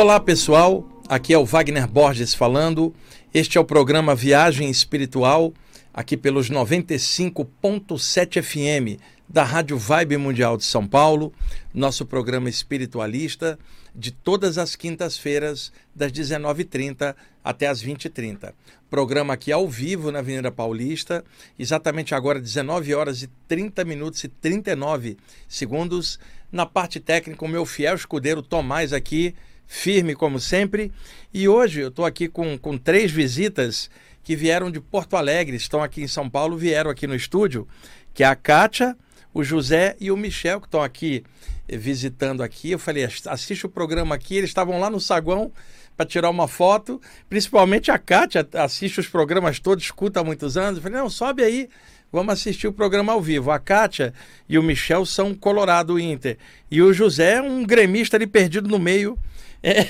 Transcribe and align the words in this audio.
Olá 0.00 0.20
pessoal, 0.20 0.88
aqui 1.08 1.34
é 1.34 1.38
o 1.38 1.44
Wagner 1.44 1.88
Borges 1.88 2.32
falando. 2.32 2.94
Este 3.34 3.58
é 3.58 3.60
o 3.60 3.64
programa 3.64 4.14
Viagem 4.14 4.70
Espiritual, 4.70 5.52
aqui 5.92 6.16
pelos 6.16 6.48
95.7 6.48 8.40
FM 8.40 9.02
da 9.28 9.42
Rádio 9.42 9.76
Vibe 9.76 10.16
Mundial 10.16 10.56
de 10.56 10.62
São 10.62 10.86
Paulo, 10.86 11.32
nosso 11.74 12.06
programa 12.06 12.48
espiritualista 12.48 13.58
de 13.92 14.12
todas 14.12 14.56
as 14.56 14.76
quintas-feiras, 14.76 15.72
das 15.92 16.12
19h30 16.12 17.16
até 17.42 17.66
as 17.66 17.82
20h30. 17.82 18.52
Programa 18.88 19.34
aqui 19.34 19.50
ao 19.50 19.68
vivo 19.68 20.12
na 20.12 20.20
Avenida 20.20 20.52
Paulista, 20.52 21.24
exatamente 21.58 22.14
agora 22.14 22.40
19 22.40 22.94
horas 22.94 23.24
e 23.24 23.26
30 23.48 23.84
minutos 23.84 24.22
e 24.22 24.28
39 24.28 25.16
segundos. 25.48 26.20
Na 26.52 26.64
parte 26.64 27.00
técnica, 27.00 27.44
o 27.44 27.48
meu 27.48 27.66
fiel 27.66 27.96
escudeiro 27.96 28.42
Tomás 28.42 28.92
aqui 28.92 29.34
firme 29.68 30.16
como 30.16 30.40
sempre. 30.40 30.90
E 31.32 31.46
hoje 31.46 31.80
eu 31.80 31.88
estou 31.88 32.06
aqui 32.06 32.26
com, 32.26 32.58
com 32.58 32.78
três 32.78 33.12
visitas 33.12 33.90
que 34.24 34.34
vieram 34.34 34.70
de 34.70 34.80
Porto 34.80 35.14
Alegre, 35.14 35.56
estão 35.56 35.82
aqui 35.82 36.02
em 36.02 36.08
São 36.08 36.28
Paulo, 36.28 36.56
vieram 36.56 36.90
aqui 36.90 37.06
no 37.06 37.14
estúdio, 37.14 37.68
que 38.12 38.24
é 38.24 38.26
a 38.26 38.34
Kátia, 38.34 38.96
o 39.32 39.44
José 39.44 39.94
e 40.00 40.10
o 40.10 40.16
Michel, 40.16 40.60
que 40.60 40.66
estão 40.66 40.82
aqui 40.82 41.22
eh, 41.68 41.76
visitando 41.76 42.42
aqui. 42.42 42.70
Eu 42.70 42.78
falei, 42.78 43.04
assiste 43.04 43.66
o 43.66 43.68
programa 43.68 44.14
aqui, 44.14 44.36
eles 44.36 44.50
estavam 44.50 44.80
lá 44.80 44.90
no 44.90 45.00
saguão 45.00 45.52
para 45.96 46.06
tirar 46.06 46.30
uma 46.30 46.46
foto, 46.46 47.00
principalmente 47.28 47.90
a 47.90 47.98
Kátia, 47.98 48.46
assiste 48.54 49.00
os 49.00 49.08
programas 49.08 49.58
todos, 49.58 49.84
escuta 49.84 50.20
há 50.20 50.24
muitos 50.24 50.56
anos. 50.56 50.76
Eu 50.76 50.82
falei, 50.82 50.98
não, 50.98 51.10
sobe 51.10 51.42
aí, 51.42 51.68
vamos 52.12 52.34
assistir 52.34 52.68
o 52.68 52.72
programa 52.72 53.12
ao 53.12 53.20
vivo. 53.20 53.50
A 53.50 53.58
Kátia 53.58 54.14
e 54.48 54.58
o 54.58 54.62
Michel 54.62 55.04
são 55.04 55.34
Colorado 55.34 55.98
Inter. 55.98 56.38
E 56.70 56.80
o 56.82 56.92
José 56.92 57.34
é 57.34 57.42
um 57.42 57.64
gremista 57.64 58.16
ali 58.16 58.26
perdido 58.26 58.68
no 58.68 58.78
meio 58.78 59.18
é. 59.62 59.84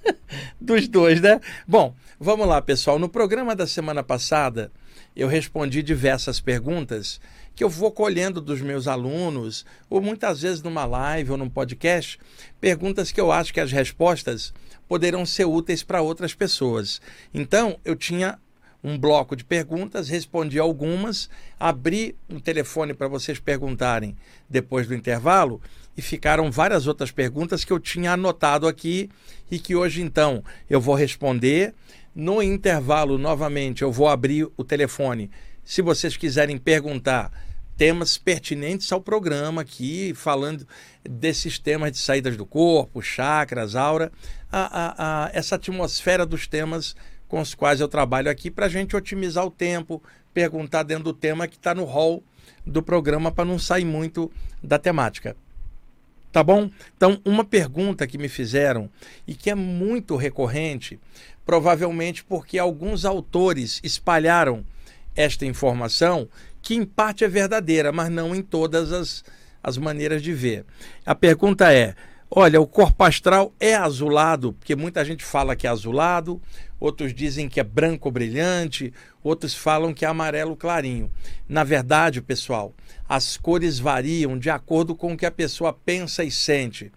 Dos 0.60 0.86
dois, 0.86 1.20
né? 1.20 1.40
Bom, 1.66 1.94
vamos 2.18 2.46
lá, 2.46 2.60
pessoal. 2.62 2.98
No 2.98 3.08
programa 3.08 3.56
da 3.56 3.66
semana 3.66 4.02
passada, 4.02 4.70
eu 5.16 5.26
respondi 5.26 5.82
diversas 5.82 6.40
perguntas 6.40 7.20
que 7.54 7.64
eu 7.64 7.68
vou 7.68 7.90
colhendo 7.90 8.40
dos 8.40 8.60
meus 8.60 8.86
alunos, 8.86 9.66
ou 9.88 10.00
muitas 10.00 10.42
vezes 10.42 10.62
numa 10.62 10.84
live 10.84 11.32
ou 11.32 11.36
num 11.36 11.48
podcast, 11.48 12.18
perguntas 12.60 13.10
que 13.10 13.20
eu 13.20 13.30
acho 13.32 13.52
que 13.52 13.60
as 13.60 13.72
respostas 13.72 14.54
poderão 14.88 15.26
ser 15.26 15.44
úteis 15.44 15.82
para 15.82 16.00
outras 16.00 16.32
pessoas. 16.32 17.00
Então, 17.34 17.78
eu 17.84 17.96
tinha 17.96 18.38
um 18.82 18.98
bloco 18.98 19.36
de 19.36 19.44
perguntas, 19.44 20.08
respondi 20.08 20.58
algumas, 20.58 21.28
abri 21.58 22.16
um 22.28 22.40
telefone 22.40 22.94
para 22.94 23.08
vocês 23.08 23.38
perguntarem 23.38 24.16
depois 24.48 24.86
do 24.86 24.94
intervalo 24.94 25.60
e 25.96 26.02
ficaram 26.02 26.50
várias 26.50 26.86
outras 26.86 27.10
perguntas 27.10 27.64
que 27.64 27.72
eu 27.72 27.78
tinha 27.78 28.12
anotado 28.12 28.66
aqui 28.66 29.10
e 29.50 29.58
que 29.58 29.74
hoje 29.74 30.02
então 30.02 30.42
eu 30.68 30.80
vou 30.80 30.94
responder. 30.94 31.74
No 32.14 32.42
intervalo, 32.42 33.18
novamente, 33.18 33.82
eu 33.82 33.92
vou 33.92 34.08
abrir 34.08 34.48
o 34.56 34.64
telefone. 34.64 35.30
Se 35.64 35.80
vocês 35.80 36.16
quiserem 36.16 36.58
perguntar 36.58 37.30
temas 37.76 38.18
pertinentes 38.18 38.92
ao 38.92 39.00
programa 39.00 39.62
aqui, 39.62 40.12
falando 40.14 40.66
desses 41.02 41.58
temas 41.58 41.92
de 41.92 41.98
saídas 41.98 42.36
do 42.36 42.44
corpo, 42.44 43.00
chakras, 43.00 43.74
aura, 43.74 44.12
a, 44.52 44.60
a, 44.60 45.24
a, 45.26 45.30
essa 45.32 45.54
atmosfera 45.54 46.26
dos 46.26 46.46
temas 46.46 46.94
com 47.26 47.40
os 47.40 47.54
quais 47.54 47.80
eu 47.80 47.88
trabalho 47.88 48.30
aqui 48.30 48.50
para 48.50 48.66
a 48.66 48.68
gente 48.68 48.96
otimizar 48.96 49.46
o 49.46 49.50
tempo, 49.50 50.02
perguntar 50.34 50.82
dentro 50.82 51.04
do 51.04 51.14
tema 51.14 51.46
que 51.46 51.56
está 51.56 51.74
no 51.74 51.84
hall 51.84 52.22
do 52.66 52.82
programa 52.82 53.32
para 53.32 53.44
não 53.44 53.58
sair 53.58 53.84
muito 53.84 54.30
da 54.62 54.78
temática. 54.78 55.36
Tá 56.32 56.44
bom? 56.44 56.70
Então, 56.96 57.20
uma 57.24 57.44
pergunta 57.44 58.06
que 58.06 58.16
me 58.16 58.28
fizeram 58.28 58.88
e 59.26 59.34
que 59.34 59.50
é 59.50 59.54
muito 59.54 60.14
recorrente, 60.14 61.00
provavelmente 61.44 62.22
porque 62.22 62.56
alguns 62.56 63.04
autores 63.04 63.80
espalharam 63.82 64.64
esta 65.16 65.44
informação, 65.44 66.28
que 66.62 66.74
em 66.74 66.84
parte 66.84 67.24
é 67.24 67.28
verdadeira, 67.28 67.90
mas 67.90 68.08
não 68.10 68.34
em 68.34 68.42
todas 68.42 68.92
as, 68.92 69.24
as 69.60 69.76
maneiras 69.76 70.22
de 70.22 70.32
ver. 70.32 70.64
A 71.04 71.16
pergunta 71.16 71.72
é: 71.72 71.96
olha, 72.30 72.60
o 72.60 72.66
corpo 72.66 73.02
astral 73.02 73.52
é 73.58 73.74
azulado, 73.74 74.52
porque 74.52 74.76
muita 74.76 75.04
gente 75.04 75.24
fala 75.24 75.56
que 75.56 75.66
é 75.66 75.70
azulado, 75.70 76.40
outros 76.80 77.14
dizem 77.14 77.48
que 77.48 77.60
é 77.60 77.64
branco 77.64 78.10
brilhante, 78.10 78.92
outros 79.22 79.54
falam 79.54 79.92
que 79.92 80.04
é 80.04 80.08
amarelo 80.08 80.56
clarinho. 80.56 81.12
Na 81.46 81.62
verdade, 81.62 82.22
pessoal, 82.22 82.74
as 83.06 83.36
cores 83.36 83.78
variam 83.78 84.38
de 84.38 84.48
acordo 84.48 84.96
com 84.96 85.12
o 85.12 85.16
que 85.16 85.26
a 85.26 85.30
pessoa 85.30 85.72
pensa 85.72 86.24
e 86.24 86.30
sente. 86.30 86.90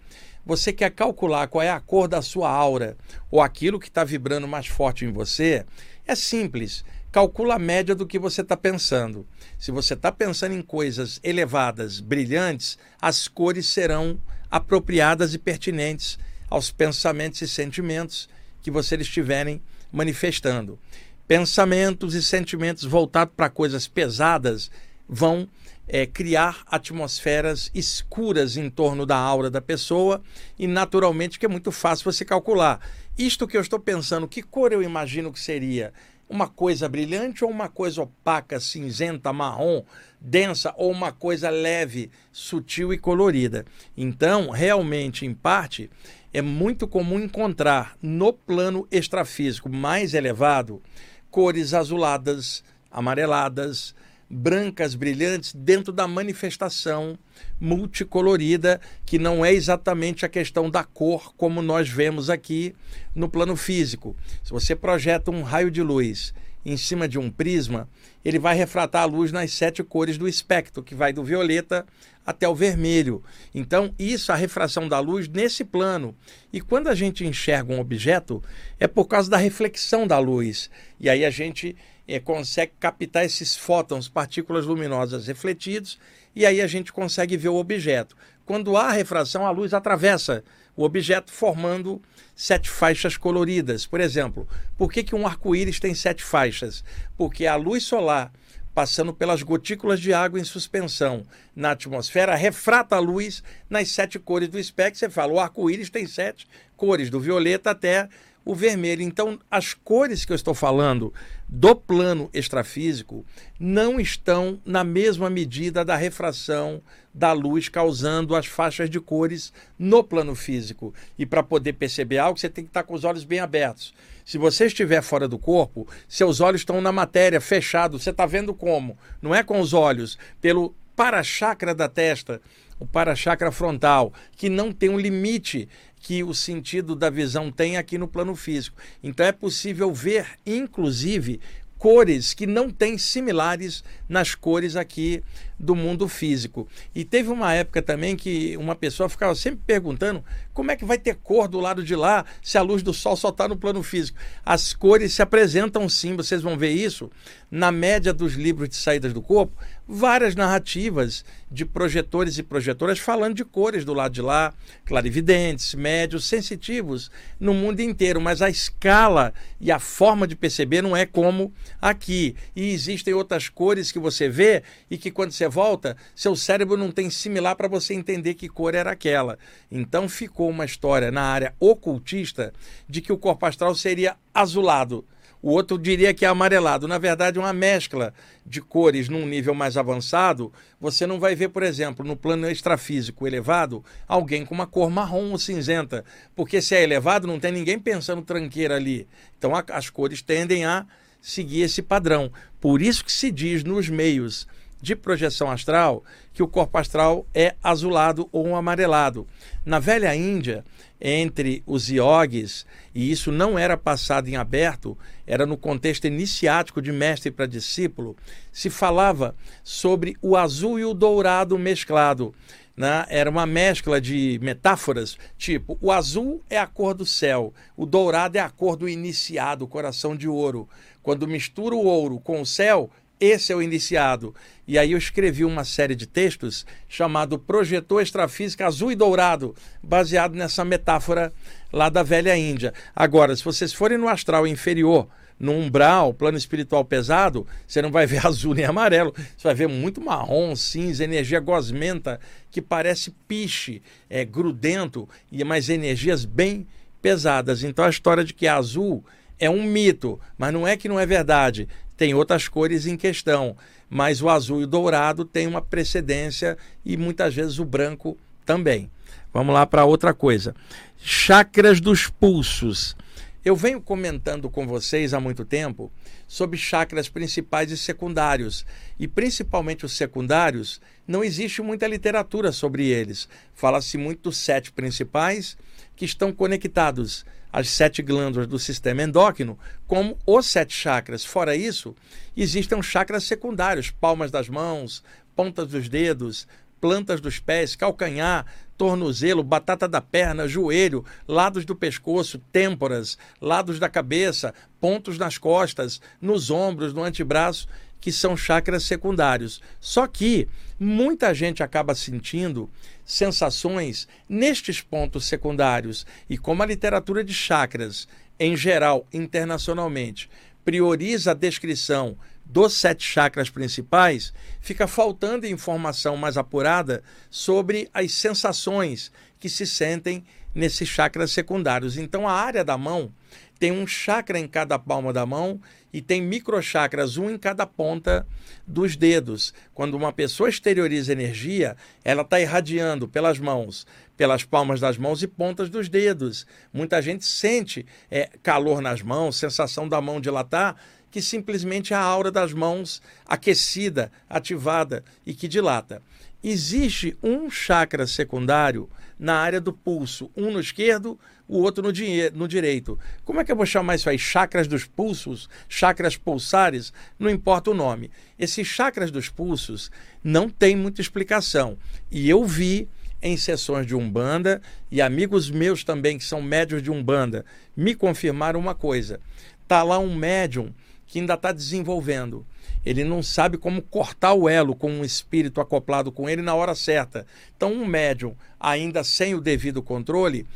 Você 0.46 0.72
quer 0.72 0.90
calcular 0.90 1.46
qual 1.46 1.62
é 1.62 1.70
a 1.70 1.80
cor 1.80 2.08
da 2.08 2.20
sua 2.20 2.50
aura 2.50 2.96
ou 3.30 3.40
aquilo 3.40 3.78
que 3.78 3.88
está 3.88 4.04
vibrando 4.04 4.48
mais 4.48 4.66
forte 4.66 5.04
em 5.04 5.12
você? 5.12 5.64
É 6.06 6.14
simples. 6.14 6.84
Calcula 7.10 7.54
a 7.54 7.58
média 7.58 7.94
do 7.94 8.06
que 8.06 8.18
você 8.18 8.40
está 8.40 8.56
pensando. 8.56 9.26
Se 9.58 9.70
você 9.70 9.94
está 9.94 10.10
pensando 10.10 10.54
em 10.54 10.60
coisas 10.60 11.20
elevadas, 11.22 12.00
brilhantes, 12.00 12.76
as 13.00 13.28
cores 13.28 13.68
serão 13.68 14.18
apropriadas 14.50 15.32
e 15.32 15.38
pertinentes 15.38 16.18
aos 16.50 16.70
pensamentos 16.70 17.40
e 17.40 17.48
sentimentos 17.48 18.28
que 18.60 18.70
você 18.70 18.96
estiverem 18.96 19.62
manifestando. 19.94 20.78
Pensamentos 21.26 22.14
e 22.14 22.22
sentimentos 22.22 22.84
voltados 22.84 23.32
para 23.34 23.48
coisas 23.48 23.86
pesadas 23.86 24.70
vão 25.08 25.48
é, 25.86 26.04
criar 26.04 26.62
atmosferas 26.66 27.70
escuras 27.74 28.56
em 28.56 28.68
torno 28.68 29.06
da 29.06 29.16
aura 29.16 29.48
da 29.48 29.60
pessoa 29.60 30.22
e, 30.58 30.66
naturalmente, 30.66 31.38
que 31.38 31.46
é 31.46 31.48
muito 31.48 31.70
fácil 31.70 32.12
você 32.12 32.24
calcular. 32.24 32.80
Isto 33.16 33.46
que 33.46 33.56
eu 33.56 33.60
estou 33.60 33.78
pensando, 33.78 34.28
que 34.28 34.42
cor 34.42 34.72
eu 34.72 34.82
imagino 34.82 35.32
que 35.32 35.40
seria? 35.40 35.92
Uma 36.28 36.48
coisa 36.48 36.88
brilhante 36.88 37.44
ou 37.44 37.50
uma 37.50 37.68
coisa 37.68 38.02
opaca, 38.02 38.58
cinzenta, 38.58 39.32
marrom, 39.32 39.84
densa 40.20 40.74
ou 40.76 40.90
uma 40.90 41.12
coisa 41.12 41.50
leve, 41.50 42.10
sutil 42.32 42.92
e 42.92 42.98
colorida? 42.98 43.64
Então, 43.96 44.50
realmente, 44.50 45.24
em 45.26 45.34
parte, 45.34 45.90
é 46.34 46.42
muito 46.42 46.88
comum 46.88 47.20
encontrar 47.20 47.96
no 48.02 48.32
plano 48.32 48.88
extrafísico 48.90 49.68
mais 49.68 50.14
elevado 50.14 50.82
cores 51.30 51.72
azuladas, 51.72 52.64
amareladas, 52.90 53.94
brancas 54.28 54.96
brilhantes 54.96 55.54
dentro 55.54 55.92
da 55.92 56.08
manifestação 56.08 57.16
multicolorida, 57.60 58.80
que 59.06 59.16
não 59.16 59.44
é 59.44 59.52
exatamente 59.52 60.26
a 60.26 60.28
questão 60.28 60.68
da 60.68 60.82
cor 60.82 61.32
como 61.36 61.62
nós 61.62 61.88
vemos 61.88 62.28
aqui 62.28 62.74
no 63.14 63.28
plano 63.28 63.54
físico. 63.54 64.16
Se 64.42 64.50
você 64.50 64.74
projeta 64.74 65.30
um 65.30 65.42
raio 65.42 65.70
de 65.70 65.82
luz 65.82 66.34
em 66.64 66.76
cima 66.76 67.06
de 67.06 67.18
um 67.18 67.30
prisma, 67.30 67.88
ele 68.24 68.38
vai 68.38 68.56
refratar 68.56 69.02
a 69.02 69.06
luz 69.06 69.30
nas 69.30 69.52
sete 69.52 69.82
cores 69.82 70.16
do 70.16 70.26
espectro, 70.26 70.82
que 70.82 70.94
vai 70.94 71.12
do 71.12 71.22
violeta 71.22 71.84
até 72.24 72.48
o 72.48 72.54
vermelho. 72.54 73.22
Então, 73.54 73.94
isso 73.98 74.32
a 74.32 74.34
refração 74.34 74.88
da 74.88 74.98
luz 74.98 75.28
nesse 75.28 75.64
plano. 75.64 76.16
E 76.52 76.60
quando 76.60 76.88
a 76.88 76.94
gente 76.94 77.26
enxerga 77.26 77.72
um 77.72 77.80
objeto, 77.80 78.42
é 78.80 78.86
por 78.86 79.04
causa 79.06 79.28
da 79.28 79.36
reflexão 79.36 80.06
da 80.06 80.18
luz. 80.18 80.70
E 80.98 81.10
aí 81.10 81.24
a 81.24 81.30
gente 81.30 81.76
é, 82.08 82.18
consegue 82.18 82.72
captar 82.80 83.24
esses 83.24 83.54
fótons, 83.54 84.08
partículas 84.08 84.64
luminosas 84.64 85.26
refletidos, 85.26 85.98
e 86.34 86.46
aí 86.46 86.60
a 86.60 86.66
gente 86.66 86.92
consegue 86.92 87.36
ver 87.36 87.48
o 87.48 87.56
objeto. 87.56 88.16
Quando 88.44 88.76
há 88.76 88.90
refração, 88.90 89.46
a 89.46 89.50
luz 89.50 89.72
atravessa 89.72 90.44
o 90.76 90.84
objeto 90.84 91.32
formando 91.32 92.00
sete 92.34 92.68
faixas 92.68 93.16
coloridas. 93.16 93.86
Por 93.86 94.00
exemplo, 94.00 94.48
por 94.76 94.92
que, 94.92 95.02
que 95.02 95.14
um 95.14 95.26
arco-íris 95.26 95.78
tem 95.78 95.94
sete 95.94 96.22
faixas? 96.22 96.84
Porque 97.16 97.46
a 97.46 97.56
luz 97.56 97.84
solar 97.84 98.32
passando 98.74 99.14
pelas 99.14 99.42
gotículas 99.42 100.00
de 100.00 100.12
água 100.12 100.40
em 100.40 100.44
suspensão 100.44 101.24
na 101.54 101.70
atmosfera, 101.70 102.34
refrata 102.34 102.96
a 102.96 102.98
luz 102.98 103.42
nas 103.70 103.88
sete 103.88 104.18
cores 104.18 104.48
do 104.48 104.58
espectro. 104.58 104.98
Você 104.98 105.08
fala, 105.08 105.32
o 105.32 105.38
arco-íris 105.38 105.88
tem 105.88 106.06
sete 106.06 106.48
cores, 106.76 107.08
do 107.08 107.20
violeta 107.20 107.70
até 107.70 108.08
o 108.44 108.54
vermelho. 108.54 109.02
Então, 109.02 109.38
as 109.50 109.74
cores 109.74 110.24
que 110.24 110.32
eu 110.32 110.36
estou 110.36 110.54
falando 110.54 111.12
do 111.48 111.74
plano 111.74 112.28
extrafísico 112.32 113.24
não 113.58 113.98
estão 113.98 114.60
na 114.64 114.84
mesma 114.84 115.30
medida 115.30 115.84
da 115.84 115.96
refração 115.96 116.82
da 117.12 117.32
luz 117.32 117.68
causando 117.68 118.34
as 118.34 118.46
faixas 118.46 118.90
de 118.90 119.00
cores 119.00 119.52
no 119.78 120.02
plano 120.02 120.34
físico. 120.34 120.92
E 121.18 121.24
para 121.24 121.42
poder 121.42 121.74
perceber 121.74 122.18
algo, 122.18 122.38
você 122.38 122.48
tem 122.48 122.64
que 122.64 122.70
estar 122.70 122.82
com 122.82 122.94
os 122.94 123.04
olhos 123.04 123.24
bem 123.24 123.38
abertos. 123.38 123.94
Se 124.24 124.36
você 124.36 124.66
estiver 124.66 125.02
fora 125.02 125.28
do 125.28 125.38
corpo, 125.38 125.86
seus 126.08 126.40
olhos 126.40 126.62
estão 126.62 126.80
na 126.80 126.90
matéria, 126.90 127.40
fechado. 127.40 127.98
Você 127.98 128.10
está 128.10 128.26
vendo 128.26 128.54
como? 128.54 128.98
Não 129.22 129.34
é 129.34 129.42
com 129.42 129.60
os 129.60 129.72
olhos, 129.72 130.18
pelo 130.40 130.74
para-chakra 130.96 131.74
da 131.74 131.88
testa, 131.88 132.40
o 132.78 132.86
para-chakra 132.86 133.52
frontal, 133.52 134.12
que 134.36 134.48
não 134.48 134.72
tem 134.72 134.88
um 134.88 134.98
limite 134.98 135.68
que 136.04 136.22
o 136.22 136.34
sentido 136.34 136.94
da 136.94 137.08
visão 137.08 137.50
tem 137.50 137.78
aqui 137.78 137.96
no 137.96 138.06
plano 138.06 138.36
físico. 138.36 138.76
Então 139.02 139.24
é 139.24 139.32
possível 139.32 139.90
ver, 139.90 140.26
inclusive, 140.44 141.40
cores 141.78 142.34
que 142.34 142.46
não 142.46 142.68
têm 142.68 142.98
similares 142.98 143.82
nas 144.06 144.34
cores 144.34 144.76
aqui 144.76 145.22
do 145.58 145.74
mundo 145.74 146.08
físico. 146.08 146.68
E 146.94 147.04
teve 147.04 147.30
uma 147.30 147.52
época 147.52 147.80
também 147.80 148.16
que 148.16 148.56
uma 148.56 148.74
pessoa 148.74 149.08
ficava 149.08 149.34
sempre 149.34 149.60
perguntando 149.66 150.24
como 150.52 150.70
é 150.70 150.76
que 150.76 150.84
vai 150.84 150.98
ter 150.98 151.16
cor 151.16 151.48
do 151.48 151.60
lado 151.60 151.82
de 151.82 151.94
lá 151.96 152.24
se 152.42 152.58
a 152.58 152.62
luz 152.62 152.82
do 152.82 152.92
sol 152.92 153.16
só 153.16 153.28
está 153.28 153.48
no 153.48 153.56
plano 153.56 153.82
físico. 153.82 154.18
As 154.44 154.74
cores 154.74 155.12
se 155.12 155.22
apresentam 155.22 155.88
sim, 155.88 156.16
vocês 156.16 156.42
vão 156.42 156.56
ver 156.56 156.70
isso 156.70 157.10
na 157.50 157.70
média 157.70 158.12
dos 158.12 158.34
livros 158.34 158.68
de 158.68 158.74
saídas 158.74 159.12
do 159.12 159.22
corpo, 159.22 159.56
várias 159.86 160.34
narrativas 160.34 161.24
de 161.50 161.64
projetores 161.64 162.36
e 162.36 162.42
projetoras 162.42 162.98
falando 162.98 163.36
de 163.36 163.44
cores 163.44 163.84
do 163.84 163.94
lado 163.94 164.12
de 164.12 164.20
lá, 164.20 164.52
clarividentes, 164.84 165.72
médios, 165.74 166.24
sensitivos 166.24 167.12
no 167.38 167.54
mundo 167.54 167.78
inteiro, 167.80 168.20
mas 168.20 168.42
a 168.42 168.50
escala 168.50 169.32
e 169.60 169.70
a 169.70 169.78
forma 169.78 170.26
de 170.26 170.34
perceber 170.34 170.82
não 170.82 170.96
é 170.96 171.06
como 171.06 171.52
aqui. 171.80 172.34
E 172.56 172.70
existem 172.70 173.14
outras 173.14 173.48
cores 173.48 173.92
que 173.92 174.00
você 174.00 174.28
vê 174.28 174.64
e 174.90 174.98
que 174.98 175.10
quando 175.10 175.30
você 175.30 175.43
volta, 175.48 175.96
seu 176.14 176.34
cérebro 176.34 176.76
não 176.76 176.90
tem 176.90 177.10
similar 177.10 177.56
para 177.56 177.68
você 177.68 177.94
entender 177.94 178.34
que 178.34 178.48
cor 178.48 178.74
era 178.74 178.90
aquela. 178.90 179.38
Então 179.70 180.08
ficou 180.08 180.50
uma 180.50 180.64
história 180.64 181.10
na 181.10 181.22
área 181.22 181.54
ocultista 181.58 182.52
de 182.88 183.00
que 183.00 183.12
o 183.12 183.18
corpo 183.18 183.46
astral 183.46 183.74
seria 183.74 184.16
azulado 184.32 185.04
o 185.44 185.50
outro 185.50 185.78
diria 185.78 186.14
que 186.14 186.24
é 186.24 186.28
amarelado. 186.28 186.88
Na 186.88 186.96
verdade, 186.96 187.38
uma 187.38 187.52
mescla 187.52 188.14
de 188.46 188.62
cores 188.62 189.10
num 189.10 189.26
nível 189.26 189.54
mais 189.54 189.76
avançado, 189.76 190.50
você 190.80 191.06
não 191.06 191.20
vai 191.20 191.34
ver, 191.34 191.50
por 191.50 191.62
exemplo, 191.62 192.02
no 192.02 192.16
plano 192.16 192.50
extrafísico 192.50 193.26
elevado, 193.26 193.84
alguém 194.08 194.46
com 194.46 194.54
uma 194.54 194.66
cor 194.66 194.88
marrom 194.88 195.32
ou 195.32 195.38
cinzenta, 195.38 196.02
porque 196.34 196.62
se 196.62 196.74
é 196.74 196.82
elevado, 196.82 197.26
não 197.26 197.38
tem 197.38 197.52
ninguém 197.52 197.78
pensando 197.78 198.22
tranqueira 198.22 198.76
ali. 198.76 199.06
Então 199.36 199.52
as 199.54 199.90
cores 199.90 200.22
tendem 200.22 200.64
a 200.64 200.86
seguir 201.20 201.60
esse 201.60 201.82
padrão. 201.82 202.32
Por 202.58 202.80
isso 202.80 203.04
que 203.04 203.12
se 203.12 203.30
diz 203.30 203.62
nos 203.62 203.90
meios 203.90 204.46
de 204.84 204.94
projeção 204.94 205.50
astral 205.50 206.04
que 206.34 206.42
o 206.42 206.46
corpo 206.46 206.76
astral 206.76 207.26
é 207.34 207.54
azulado 207.62 208.28
ou 208.30 208.54
amarelado. 208.54 209.26
Na 209.64 209.78
velha 209.78 210.14
Índia, 210.14 210.62
entre 211.00 211.62
os 211.66 211.88
iogues, 211.90 212.66
e 212.94 213.10
isso 213.10 213.32
não 213.32 213.58
era 213.58 213.78
passado 213.78 214.28
em 214.28 214.36
aberto, 214.36 214.96
era 215.26 215.46
no 215.46 215.56
contexto 215.56 216.06
iniciático 216.06 216.82
de 216.82 216.92
mestre 216.92 217.30
para 217.30 217.46
discípulo, 217.46 218.14
se 218.52 218.68
falava 218.68 219.34
sobre 219.62 220.16
o 220.20 220.36
azul 220.36 220.78
e 220.78 220.84
o 220.84 220.92
dourado 220.92 221.58
mesclado. 221.58 222.34
Né? 222.76 223.06
Era 223.08 223.30
uma 223.30 223.46
mescla 223.46 223.98
de 224.00 224.38
metáforas, 224.42 225.16
tipo, 225.38 225.78
o 225.80 225.90
azul 225.90 226.42
é 226.50 226.58
a 226.58 226.66
cor 226.66 226.92
do 226.92 227.06
céu, 227.06 227.54
o 227.74 227.86
dourado 227.86 228.36
é 228.36 228.40
a 228.40 228.50
cor 228.50 228.76
do 228.76 228.86
iniciado, 228.86 229.66
coração 229.66 230.14
de 230.14 230.28
ouro. 230.28 230.68
Quando 231.02 231.28
mistura 231.28 231.74
o 231.74 231.86
ouro 231.86 232.18
com 232.18 232.40
o 232.40 232.46
céu, 232.46 232.90
esse 233.24 233.52
é 233.52 233.56
o 233.56 233.62
iniciado. 233.62 234.34
E 234.66 234.78
aí 234.78 234.92
eu 234.92 234.98
escrevi 234.98 235.44
uma 235.44 235.64
série 235.64 235.94
de 235.94 236.06
textos 236.06 236.64
chamado 236.88 237.38
Projetor 237.38 238.02
Extrafísica 238.02 238.66
Azul 238.66 238.92
e 238.92 238.94
Dourado, 238.94 239.54
baseado 239.82 240.34
nessa 240.34 240.64
metáfora 240.64 241.32
lá 241.72 241.88
da 241.88 242.02
velha 242.02 242.36
Índia. 242.36 242.72
Agora, 242.94 243.34
se 243.36 243.44
vocês 243.44 243.72
forem 243.72 243.98
no 243.98 244.08
astral 244.08 244.46
inferior, 244.46 245.08
no 245.38 245.52
umbral, 245.52 246.14
plano 246.14 246.38
espiritual 246.38 246.84
pesado, 246.84 247.46
você 247.66 247.82
não 247.82 247.90
vai 247.90 248.06
ver 248.06 248.24
azul 248.26 248.54
nem 248.54 248.64
amarelo, 248.64 249.14
você 249.36 249.48
vai 249.48 249.54
ver 249.54 249.68
muito 249.68 250.00
marrom, 250.00 250.54
cinza, 250.54 251.04
energia 251.04 251.40
gosmenta, 251.40 252.20
que 252.50 252.62
parece 252.62 253.10
piche, 253.28 253.82
é 254.08 254.24
grudento, 254.24 255.08
mais 255.44 255.68
energias 255.68 256.24
bem 256.24 256.66
pesadas. 257.02 257.62
Então 257.62 257.84
a 257.84 257.90
história 257.90 258.24
de 258.24 258.32
que 258.32 258.46
é 258.46 258.50
azul 258.50 259.04
é 259.38 259.50
um 259.50 259.62
mito, 259.62 260.18
mas 260.38 260.52
não 260.52 260.66
é 260.66 260.76
que 260.76 260.88
não 260.88 260.98
é 260.98 261.04
verdade. 261.04 261.68
Tem 261.96 262.14
outras 262.14 262.48
cores 262.48 262.86
em 262.86 262.96
questão, 262.96 263.56
mas 263.88 264.20
o 264.20 264.28
azul 264.28 264.60
e 264.60 264.64
o 264.64 264.66
dourado 264.66 265.24
têm 265.24 265.46
uma 265.46 265.62
precedência 265.62 266.56
e 266.84 266.96
muitas 266.96 267.34
vezes 267.34 267.58
o 267.58 267.64
branco 267.64 268.16
também. 268.44 268.90
Vamos 269.32 269.54
lá 269.54 269.66
para 269.66 269.84
outra 269.84 270.12
coisa. 270.12 270.54
Chakras 270.98 271.80
dos 271.80 272.08
pulsos. 272.08 272.96
Eu 273.44 273.54
venho 273.54 273.80
comentando 273.80 274.48
com 274.48 274.66
vocês 274.66 275.12
há 275.12 275.20
muito 275.20 275.44
tempo 275.44 275.92
sobre 276.26 276.56
chakras 276.56 277.10
principais 277.10 277.70
e 277.70 277.76
secundários, 277.76 278.64
e 278.98 279.06
principalmente 279.06 279.84
os 279.84 279.94
secundários, 279.94 280.80
não 281.06 281.22
existe 281.22 281.60
muita 281.60 281.86
literatura 281.86 282.52
sobre 282.52 282.86
eles. 282.86 283.28
Fala-se 283.52 283.98
muito 283.98 284.22
dos 284.22 284.38
sete 284.38 284.72
principais 284.72 285.58
que 285.94 286.06
estão 286.06 286.32
conectados 286.32 287.24
as 287.54 287.68
sete 287.68 288.02
glândulas 288.02 288.48
do 288.48 288.58
sistema 288.58 289.04
endócrino 289.04 289.56
como 289.86 290.18
os 290.26 290.44
sete 290.44 290.74
chakras. 290.74 291.24
Fora 291.24 291.54
isso, 291.54 291.94
existem 292.36 292.82
chakras 292.82 293.22
secundários, 293.22 293.92
palmas 293.92 294.32
das 294.32 294.48
mãos, 294.48 295.04
pontas 295.36 295.68
dos 295.68 295.88
dedos, 295.88 296.48
plantas 296.80 297.20
dos 297.20 297.38
pés, 297.38 297.76
calcanhar, 297.76 298.44
tornozelo, 298.76 299.44
batata 299.44 299.86
da 299.86 300.00
perna, 300.00 300.48
joelho, 300.48 301.04
lados 301.28 301.64
do 301.64 301.76
pescoço, 301.76 302.40
têmporas, 302.50 303.16
lados 303.40 303.78
da 303.78 303.88
cabeça, 303.88 304.52
pontos 304.80 305.16
nas 305.16 305.38
costas, 305.38 306.00
nos 306.20 306.50
ombros, 306.50 306.92
no 306.92 307.04
antebraço, 307.04 307.68
que 308.00 308.10
são 308.10 308.36
chakras 308.36 308.82
secundários. 308.82 309.62
Só 309.78 310.08
que 310.08 310.48
muita 310.76 311.32
gente 311.32 311.62
acaba 311.62 311.94
sentindo 311.94 312.68
sensações 313.04 314.08
nestes 314.28 314.80
pontos 314.80 315.26
secundários. 315.26 316.06
E 316.28 316.38
como 316.38 316.62
a 316.62 316.66
literatura 316.66 317.22
de 317.22 317.34
chakras, 317.34 318.08
em 318.38 318.56
geral, 318.56 319.06
internacionalmente, 319.12 320.28
prioriza 320.64 321.32
a 321.32 321.34
descrição 321.34 322.16
dos 322.44 322.74
sete 322.74 323.04
chakras 323.04 323.48
principais, 323.48 324.32
fica 324.60 324.86
faltando 324.86 325.46
informação 325.46 326.16
mais 326.16 326.36
apurada 326.36 327.02
sobre 327.30 327.88
as 327.92 328.12
sensações 328.12 329.10
que 329.38 329.48
se 329.48 329.66
sentem 329.66 330.24
nesses 330.54 330.88
chakras 330.88 331.32
secundários. 331.32 331.96
Então, 331.96 332.28
a 332.28 332.32
área 332.32 332.64
da 332.64 332.78
mão 332.78 333.12
tem 333.58 333.72
um 333.72 333.86
chakra 333.86 334.38
em 334.38 334.48
cada 334.48 334.78
palma 334.78 335.12
da 335.12 335.24
mão 335.24 335.60
e 335.92 336.02
tem 336.02 336.20
microchakras, 336.20 337.16
um 337.16 337.30
em 337.30 337.38
cada 337.38 337.66
ponta 337.66 338.26
dos 338.66 338.96
dedos. 338.96 339.54
Quando 339.72 339.94
uma 339.94 340.12
pessoa 340.12 340.48
exterioriza 340.48 341.12
energia, 341.12 341.76
ela 342.04 342.22
está 342.22 342.40
irradiando 342.40 343.06
pelas 343.06 343.38
mãos, 343.38 343.86
pelas 344.16 344.44
palmas 344.44 344.80
das 344.80 344.98
mãos 344.98 345.22
e 345.22 345.28
pontas 345.28 345.68
dos 345.70 345.88
dedos. 345.88 346.46
Muita 346.72 347.00
gente 347.00 347.24
sente 347.24 347.86
é, 348.10 348.28
calor 348.42 348.80
nas 348.80 349.02
mãos, 349.02 349.36
sensação 349.36 349.88
da 349.88 350.00
mão 350.00 350.20
dilatar, 350.20 350.76
que 351.10 351.22
simplesmente 351.22 351.94
a 351.94 352.00
aura 352.00 352.30
das 352.30 352.52
mãos 352.52 353.00
aquecida, 353.24 354.10
ativada 354.28 355.04
e 355.24 355.32
que 355.32 355.46
dilata. 355.46 356.02
Existe 356.42 357.16
um 357.22 357.48
chakra 357.48 358.06
secundário 358.06 358.90
na 359.18 359.36
área 359.36 359.60
do 359.60 359.72
pulso, 359.72 360.30
um 360.36 360.50
no 360.50 360.60
esquerdo, 360.60 361.18
o 361.48 361.58
outro 361.58 361.82
no, 361.82 361.92
no 362.34 362.48
direito. 362.48 362.98
Como 363.24 363.40
é 363.40 363.44
que 363.44 363.52
eu 363.52 363.56
vou 363.56 363.66
chamar 363.66 363.96
isso 363.96 364.08
aí? 364.08 364.18
Chakras 364.18 364.66
dos 364.66 364.84
pulsos, 364.84 365.48
chakras 365.68 366.16
pulsares, 366.16 366.92
não 367.18 367.30
importa 367.30 367.70
o 367.70 367.74
nome. 367.74 368.10
Esses 368.38 368.66
chakras 368.66 369.10
dos 369.10 369.28
pulsos 369.28 369.90
não 370.22 370.48
tem 370.48 370.74
muita 370.74 371.00
explicação. 371.00 371.76
E 372.10 372.28
eu 372.28 372.44
vi 372.44 372.88
em 373.22 373.36
sessões 373.36 373.86
de 373.86 373.94
Umbanda 373.94 374.60
e 374.90 375.00
amigos 375.00 375.50
meus 375.50 375.82
também 375.82 376.18
que 376.18 376.24
são 376.24 376.42
médios 376.42 376.82
de 376.82 376.90
Umbanda 376.90 377.44
me 377.76 377.94
confirmaram 377.94 378.60
uma 378.60 378.74
coisa. 378.74 379.18
Tá 379.66 379.82
lá 379.82 379.98
um 379.98 380.14
médium 380.14 380.72
que 381.06 381.18
ainda 381.18 381.34
está 381.34 381.52
desenvolvendo. 381.52 382.46
Ele 382.84 383.02
não 383.02 383.22
sabe 383.22 383.56
como 383.56 383.80
cortar 383.80 384.34
o 384.34 384.48
elo 384.48 384.74
com 384.74 384.90
um 384.90 385.04
espírito 385.04 385.60
acoplado 385.60 386.12
com 386.12 386.28
ele 386.28 386.42
na 386.42 386.54
hora 386.54 386.74
certa. 386.74 387.26
Então, 387.56 387.72
um 387.72 387.86
médium, 387.86 388.36
ainda 388.60 389.02
sem 389.02 389.34
o 389.34 389.40
devido 389.40 389.82
controle, 389.82 390.46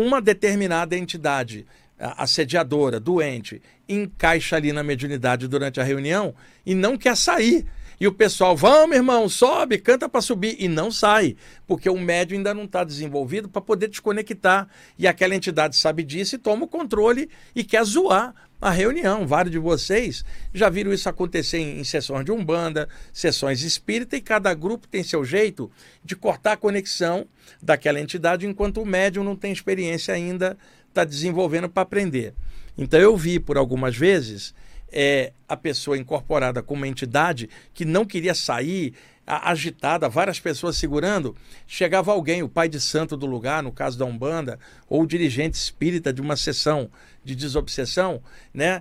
uma 0.00 0.20
determinada 0.20 0.96
entidade 0.96 1.66
assediadora, 1.98 3.00
doente, 3.00 3.60
encaixa 3.88 4.56
ali 4.56 4.72
na 4.72 4.82
mediunidade 4.82 5.48
durante 5.48 5.80
a 5.80 5.84
reunião 5.84 6.34
e 6.64 6.74
não 6.74 6.96
quer 6.96 7.16
sair. 7.16 7.66
E 8.00 8.06
o 8.06 8.12
pessoal, 8.12 8.56
vamos, 8.56 8.96
irmão, 8.96 9.28
sobe, 9.28 9.78
canta 9.78 10.08
para 10.08 10.20
subir. 10.20 10.56
E 10.58 10.68
não 10.68 10.90
sai, 10.90 11.36
porque 11.66 11.90
o 11.90 11.98
médium 11.98 12.38
ainda 12.38 12.54
não 12.54 12.64
está 12.64 12.84
desenvolvido 12.84 13.48
para 13.48 13.60
poder 13.60 13.88
desconectar. 13.88 14.68
E 14.96 15.06
aquela 15.06 15.34
entidade 15.34 15.76
sabe 15.76 16.04
disso 16.04 16.36
e 16.36 16.38
toma 16.38 16.64
o 16.64 16.68
controle 16.68 17.28
e 17.54 17.64
quer 17.64 17.82
zoar 17.84 18.34
a 18.60 18.70
reunião. 18.70 19.26
Vários 19.26 19.52
de 19.52 19.58
vocês 19.58 20.24
já 20.54 20.68
viram 20.68 20.92
isso 20.92 21.08
acontecer 21.08 21.58
em, 21.58 21.80
em 21.80 21.84
sessões 21.84 22.24
de 22.24 22.32
Umbanda, 22.32 22.88
sessões 23.12 23.62
espírita, 23.62 24.16
e 24.16 24.20
cada 24.20 24.52
grupo 24.54 24.86
tem 24.86 25.02
seu 25.02 25.24
jeito 25.24 25.70
de 26.04 26.14
cortar 26.14 26.52
a 26.52 26.56
conexão 26.56 27.26
daquela 27.62 28.00
entidade, 28.00 28.46
enquanto 28.46 28.80
o 28.80 28.86
médium 28.86 29.24
não 29.24 29.36
tem 29.36 29.52
experiência 29.52 30.14
ainda, 30.14 30.56
está 30.88 31.04
desenvolvendo 31.04 31.68
para 31.68 31.82
aprender. 31.82 32.34
Então 32.76 33.00
eu 33.00 33.16
vi 33.16 33.40
por 33.40 33.56
algumas 33.56 33.96
vezes 33.96 34.54
é, 34.92 35.32
a 35.48 35.56
pessoa 35.56 35.98
incorporada 35.98 36.62
como 36.62 36.80
uma 36.80 36.88
entidade 36.88 37.48
que 37.74 37.84
não 37.84 38.04
queria 38.04 38.34
sair, 38.34 38.94
agitada, 39.26 40.08
várias 40.08 40.40
pessoas 40.40 40.76
segurando, 40.76 41.36
chegava 41.66 42.10
alguém, 42.10 42.42
o 42.42 42.48
pai 42.48 42.68
de 42.68 42.80
santo 42.80 43.16
do 43.16 43.26
lugar, 43.26 43.62
no 43.62 43.70
caso 43.70 43.98
da 43.98 44.06
Umbanda, 44.06 44.58
ou 44.88 45.02
o 45.02 45.06
dirigente 45.06 45.56
espírita 45.56 46.12
de 46.12 46.22
uma 46.22 46.34
sessão 46.34 46.90
de 47.22 47.34
desobsessão, 47.34 48.22
né? 48.54 48.80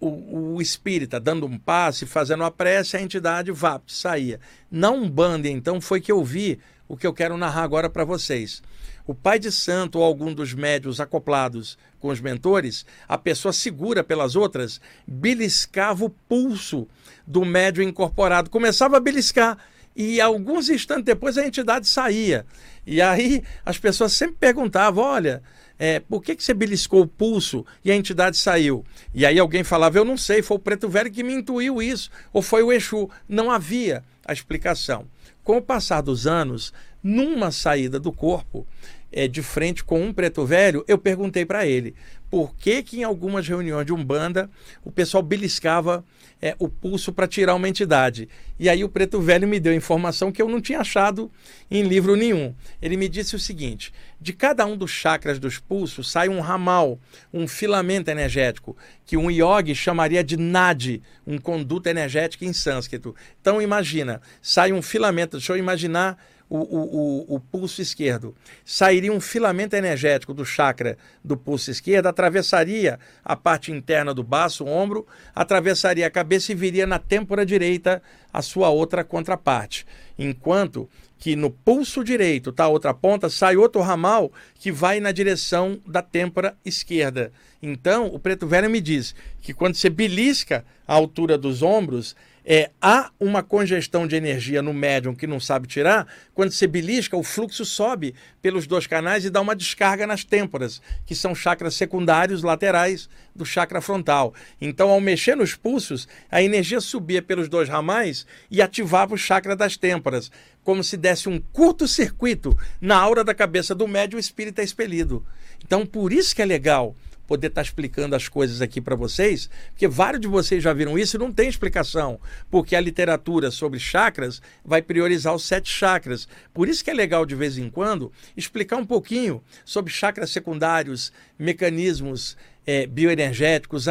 o, 0.00 0.54
o 0.54 0.62
espírita 0.62 1.18
dando 1.18 1.46
um 1.46 1.58
passe, 1.58 2.06
fazendo 2.06 2.40
uma 2.40 2.50
prece, 2.50 2.96
a 2.96 3.02
entidade 3.02 3.50
vá, 3.50 3.80
saía. 3.86 4.40
Na 4.70 4.90
Umbanda, 4.90 5.48
então, 5.48 5.80
foi 5.80 6.00
que 6.00 6.12
eu 6.12 6.24
vi 6.24 6.58
o 6.86 6.96
que 6.96 7.06
eu 7.06 7.12
quero 7.12 7.36
narrar 7.36 7.62
agora 7.62 7.90
para 7.90 8.04
vocês. 8.04 8.62
O 9.08 9.14
pai 9.14 9.38
de 9.38 9.50
santo 9.50 10.00
ou 10.00 10.04
algum 10.04 10.34
dos 10.34 10.52
médios 10.52 11.00
acoplados 11.00 11.78
com 11.98 12.08
os 12.08 12.20
mentores, 12.20 12.84
a 13.08 13.16
pessoa 13.16 13.54
segura 13.54 14.04
pelas 14.04 14.36
outras, 14.36 14.82
beliscava 15.06 16.04
o 16.04 16.10
pulso 16.10 16.86
do 17.26 17.42
médio 17.42 17.82
incorporado. 17.82 18.50
Começava 18.50 18.98
a 18.98 19.00
beliscar 19.00 19.56
e 19.96 20.20
alguns 20.20 20.68
instantes 20.68 21.06
depois 21.06 21.38
a 21.38 21.46
entidade 21.46 21.88
saía. 21.88 22.44
E 22.86 23.00
aí 23.00 23.42
as 23.64 23.78
pessoas 23.78 24.12
sempre 24.12 24.36
perguntavam: 24.38 25.02
olha, 25.02 25.42
é, 25.78 26.00
por 26.00 26.22
que, 26.22 26.36
que 26.36 26.44
você 26.44 26.52
beliscou 26.52 27.00
o 27.00 27.08
pulso 27.08 27.64
e 27.82 27.90
a 27.90 27.96
entidade 27.96 28.36
saiu? 28.36 28.84
E 29.14 29.24
aí 29.24 29.38
alguém 29.38 29.64
falava: 29.64 29.96
eu 29.96 30.04
não 30.04 30.18
sei, 30.18 30.42
foi 30.42 30.58
o 30.58 30.60
preto 30.60 30.86
velho 30.86 31.10
que 31.10 31.24
me 31.24 31.32
intuiu 31.32 31.80
isso, 31.80 32.10
ou 32.30 32.42
foi 32.42 32.62
o 32.62 32.70
Exu. 32.70 33.08
Não 33.26 33.50
havia 33.50 34.04
a 34.22 34.34
explicação. 34.34 35.06
Com 35.42 35.56
o 35.56 35.62
passar 35.62 36.02
dos 36.02 36.26
anos, 36.26 36.74
numa 37.02 37.50
saída 37.50 37.98
do 37.98 38.12
corpo, 38.12 38.66
é, 39.12 39.26
de 39.26 39.42
frente 39.42 39.82
com 39.82 40.02
um 40.02 40.12
preto 40.12 40.44
velho, 40.44 40.84
eu 40.86 40.98
perguntei 40.98 41.44
para 41.44 41.66
ele 41.66 41.94
por 42.30 42.54
que, 42.54 42.82
que 42.82 42.98
em 42.98 43.04
algumas 43.04 43.48
reuniões 43.48 43.86
de 43.86 43.92
Umbanda 43.92 44.50
o 44.84 44.92
pessoal 44.92 45.22
beliscava 45.22 46.04
é, 46.40 46.54
o 46.58 46.68
pulso 46.68 47.12
para 47.12 47.26
tirar 47.26 47.54
uma 47.54 47.68
entidade. 47.68 48.28
E 48.58 48.68
aí 48.68 48.84
o 48.84 48.88
preto 48.88 49.20
velho 49.20 49.48
me 49.48 49.58
deu 49.58 49.74
informação 49.74 50.30
que 50.30 50.40
eu 50.40 50.48
não 50.48 50.60
tinha 50.60 50.80
achado 50.80 51.30
em 51.70 51.82
livro 51.82 52.14
nenhum. 52.14 52.54
Ele 52.80 52.96
me 52.96 53.08
disse 53.08 53.34
o 53.34 53.38
seguinte: 53.38 53.92
de 54.20 54.32
cada 54.32 54.64
um 54.66 54.76
dos 54.76 54.90
chakras 54.90 55.38
dos 55.38 55.58
pulsos 55.58 56.10
sai 56.10 56.28
um 56.28 56.40
ramal, 56.40 56.98
um 57.32 57.48
filamento 57.48 58.10
energético, 58.10 58.76
que 59.06 59.16
um 59.16 59.30
yogi 59.30 59.74
chamaria 59.74 60.22
de 60.22 60.36
nadi, 60.36 61.02
um 61.26 61.38
conduto 61.38 61.88
energético 61.88 62.44
em 62.44 62.52
sânscrito. 62.52 63.14
Então 63.40 63.60
imagina, 63.60 64.20
sai 64.42 64.72
um 64.72 64.82
filamento, 64.82 65.38
deixa 65.38 65.52
eu 65.52 65.56
imaginar 65.56 66.18
o, 66.48 66.58
o, 66.58 67.34
o, 67.36 67.40
pulso 67.40 67.82
esquerdo. 67.82 68.34
Sairia 68.64 69.12
um 69.12 69.20
filamento 69.20 69.76
energético 69.76 70.32
do 70.32 70.44
chakra 70.44 70.96
do 71.22 71.36
pulso 71.36 71.70
esquerdo, 71.70 72.06
atravessaria 72.06 72.98
a 73.24 73.36
parte 73.36 73.70
interna 73.70 74.14
do 74.14 74.22
baço, 74.22 74.64
o 74.64 74.68
ombro, 74.68 75.06
atravessaria 75.34 76.06
a 76.06 76.10
cabeça 76.10 76.52
e 76.52 76.54
viria 76.54 76.86
na 76.86 76.98
têmpora 76.98 77.44
direita 77.44 78.02
a 78.32 78.42
sua 78.42 78.70
outra 78.70 79.04
contraparte. 79.04 79.86
Enquanto 80.18 80.88
que 81.18 81.34
no 81.34 81.50
pulso 81.50 82.04
direito, 82.04 82.52
tá, 82.52 82.68
outra 82.68 82.94
ponta, 82.94 83.28
sai 83.28 83.56
outro 83.56 83.80
ramal 83.80 84.32
que 84.54 84.70
vai 84.70 85.00
na 85.00 85.10
direção 85.10 85.80
da 85.86 86.00
têmpora 86.00 86.56
esquerda. 86.64 87.32
Então, 87.60 88.06
o 88.06 88.18
preto 88.18 88.46
velho 88.46 88.70
me 88.70 88.80
diz 88.80 89.14
que 89.42 89.52
quando 89.52 89.74
você 89.74 89.90
belisca 89.90 90.64
a 90.86 90.94
altura 90.94 91.36
dos 91.36 91.60
ombros, 91.60 92.14
é, 92.50 92.70
há 92.80 93.10
uma 93.20 93.42
congestão 93.42 94.06
de 94.06 94.16
energia 94.16 94.62
no 94.62 94.72
médium 94.72 95.14
que 95.14 95.26
não 95.26 95.38
sabe 95.38 95.68
tirar, 95.68 96.08
quando 96.32 96.50
você 96.50 96.66
belisca, 96.66 97.14
o 97.14 97.22
fluxo 97.22 97.62
sobe 97.62 98.14
pelos 98.40 98.66
dois 98.66 98.86
canais 98.86 99.26
e 99.26 99.28
dá 99.28 99.38
uma 99.38 99.54
descarga 99.54 100.06
nas 100.06 100.24
têmporas, 100.24 100.80
que 101.04 101.14
são 101.14 101.34
chakras 101.34 101.74
secundários 101.74 102.42
laterais 102.42 103.06
do 103.36 103.44
chakra 103.44 103.82
frontal. 103.82 104.32
Então, 104.58 104.88
ao 104.88 104.98
mexer 104.98 105.36
nos 105.36 105.54
pulsos, 105.54 106.08
a 106.30 106.42
energia 106.42 106.80
subia 106.80 107.20
pelos 107.20 107.50
dois 107.50 107.68
ramais 107.68 108.26
e 108.50 108.62
ativava 108.62 109.14
o 109.14 109.18
chakra 109.18 109.54
das 109.54 109.76
têmporas, 109.76 110.32
como 110.64 110.82
se 110.82 110.96
desse 110.96 111.28
um 111.28 111.38
curto-circuito 111.52 112.56
na 112.80 112.96
aura 112.96 113.22
da 113.22 113.34
cabeça 113.34 113.74
do 113.74 113.86
médium, 113.86 114.16
o 114.16 114.20
espírito 114.20 114.62
é 114.62 114.64
expelido. 114.64 115.22
Então, 115.62 115.84
por 115.84 116.14
isso 116.14 116.34
que 116.34 116.40
é 116.40 116.46
legal 116.46 116.96
poder 117.28 117.48
estar 117.48 117.60
tá 117.60 117.64
explicando 117.64 118.16
as 118.16 118.26
coisas 118.26 118.62
aqui 118.62 118.80
para 118.80 118.96
vocês, 118.96 119.50
porque 119.68 119.86
vários 119.86 120.22
de 120.22 120.26
vocês 120.26 120.64
já 120.64 120.72
viram 120.72 120.98
isso 120.98 121.16
e 121.16 121.20
não 121.20 121.30
tem 121.30 121.46
explicação, 121.46 122.18
porque 122.50 122.74
a 122.74 122.80
literatura 122.80 123.50
sobre 123.50 123.78
chakras 123.78 124.40
vai 124.64 124.80
priorizar 124.80 125.34
os 125.34 125.44
sete 125.44 125.70
chakras. 125.70 126.26
Por 126.54 126.68
isso 126.68 126.82
que 126.82 126.90
é 126.90 126.94
legal 126.94 127.26
de 127.26 127.34
vez 127.36 127.58
em 127.58 127.68
quando 127.68 128.10
explicar 128.34 128.78
um 128.78 128.86
pouquinho 128.86 129.44
sobre 129.64 129.92
chakras 129.92 130.30
secundários, 130.30 131.12
mecanismos 131.38 132.34
é, 132.66 132.86
bioenergéticos, 132.86 133.86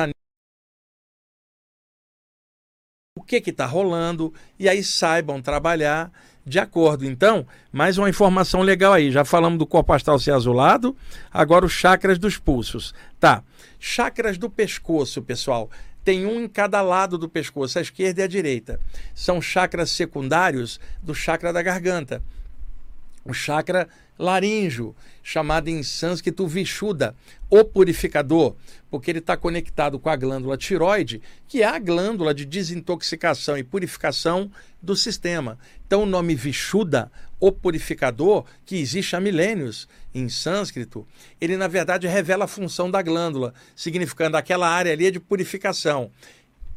o 3.16 3.24
que 3.24 3.38
está 3.38 3.68
rolando, 3.68 4.34
e 4.58 4.68
aí 4.68 4.84
saibam 4.84 5.42
trabalhar 5.42 6.12
de 6.48 6.60
acordo. 6.60 7.06
Então, 7.06 7.46
mais 7.72 7.98
uma 7.98 8.10
informação 8.10 8.62
legal 8.62 8.94
aí. 8.94 9.12
Já 9.12 9.26
falamos 9.26 9.60
do 9.60 9.68
corpo 9.68 9.92
astral 9.92 10.18
ser 10.18 10.32
azulado, 10.32 10.96
agora 11.32 11.66
os 11.66 11.74
chakras 11.74 12.18
dos 12.18 12.38
pulsos. 12.38 12.94
Tá. 13.20 13.44
Chakras 13.78 14.38
do 14.38 14.50
pescoço, 14.50 15.22
pessoal. 15.22 15.70
Tem 16.06 16.26
um 16.26 16.40
em 16.40 16.48
cada 16.48 16.82
lado 16.82 17.18
do 17.18 17.28
pescoço, 17.28 17.78
a 17.78 17.82
esquerda 17.82 18.22
e 18.22 18.24
a 18.24 18.28
direita. 18.28 18.80
São 19.14 19.42
chakras 19.42 19.92
secundários 19.92 20.80
do 21.04 21.14
chakra 21.14 21.52
da 21.52 21.62
garganta. 21.62 22.24
O 23.26 23.34
chakra 23.34 23.90
laríngeo, 24.18 24.96
chamado 25.22 25.70
em 25.70 25.84
sânscrito 25.84 26.48
Vishuddha, 26.48 27.16
o 27.50 27.64
purificador, 27.64 28.56
porque 28.90 29.12
ele 29.12 29.20
está 29.20 29.36
conectado 29.36 30.00
com 30.00 30.10
a 30.10 30.16
glândula 30.16 30.58
tiroide, 30.58 31.22
que 31.48 31.62
é 31.62 31.66
a 31.66 31.80
glândula 31.80 32.34
de 32.34 32.46
desintoxicação 32.46 33.58
e 33.58 33.64
purificação 33.64 34.50
do 34.82 34.96
sistema. 34.96 35.58
Então, 35.86 36.04
o 36.04 36.06
nome 36.06 36.36
Vishuddha, 36.36 37.12
o 37.40 37.52
purificador, 37.52 38.46
que 38.66 38.78
existe 38.78 39.16
há 39.16 39.20
milênios 39.20 39.88
em 40.14 40.28
sânscrito, 40.30 41.06
ele 41.40 41.58
na 41.58 41.68
verdade 41.68 42.08
revela 42.08 42.46
a 42.46 42.48
função 42.48 42.90
da 42.90 43.02
glândula, 43.02 43.54
significando 43.76 44.38
aquela 44.38 44.68
área 44.68 44.92
ali 44.92 45.12
de 45.12 45.20
purificação. 45.20 46.10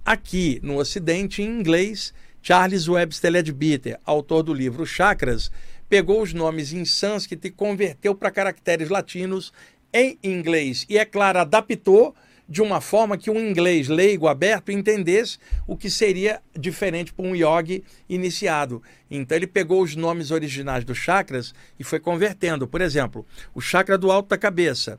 Aqui 0.04 0.60
no 0.62 0.76
Ocidente, 0.76 1.42
em 1.42 1.46
inglês, 1.46 2.12
Charles 2.42 2.88
Webster 2.88 3.30
Leadbeater, 3.30 4.00
autor 4.04 4.42
do 4.42 4.54
livro 4.54 4.86
Chakras, 4.86 5.50
pegou 5.90 6.22
os 6.22 6.32
nomes 6.32 6.72
em 6.72 6.84
sânscrito 6.84 7.48
e 7.48 7.50
converteu 7.50 8.14
para 8.14 8.30
caracteres 8.30 8.88
latinos 8.88 9.52
em 9.92 10.16
inglês. 10.22 10.86
E, 10.88 10.96
é 10.96 11.04
claro, 11.04 11.40
adaptou 11.40 12.14
de 12.48 12.62
uma 12.62 12.80
forma 12.80 13.18
que 13.18 13.30
um 13.30 13.38
inglês 13.38 13.88
leigo, 13.88 14.28
aberto, 14.28 14.72
entendesse 14.72 15.38
o 15.66 15.76
que 15.76 15.90
seria 15.90 16.40
diferente 16.58 17.12
para 17.12 17.26
um 17.26 17.34
yogi 17.34 17.84
iniciado. 18.08 18.82
Então 19.10 19.36
ele 19.36 19.46
pegou 19.46 19.82
os 19.82 19.94
nomes 19.94 20.30
originais 20.30 20.84
dos 20.84 20.98
chakras 20.98 21.52
e 21.78 21.84
foi 21.84 21.98
convertendo. 21.98 22.66
Por 22.66 22.80
exemplo, 22.80 23.26
o 23.54 23.60
chakra 23.60 23.98
do 23.98 24.10
alto 24.10 24.28
da 24.28 24.38
cabeça, 24.38 24.98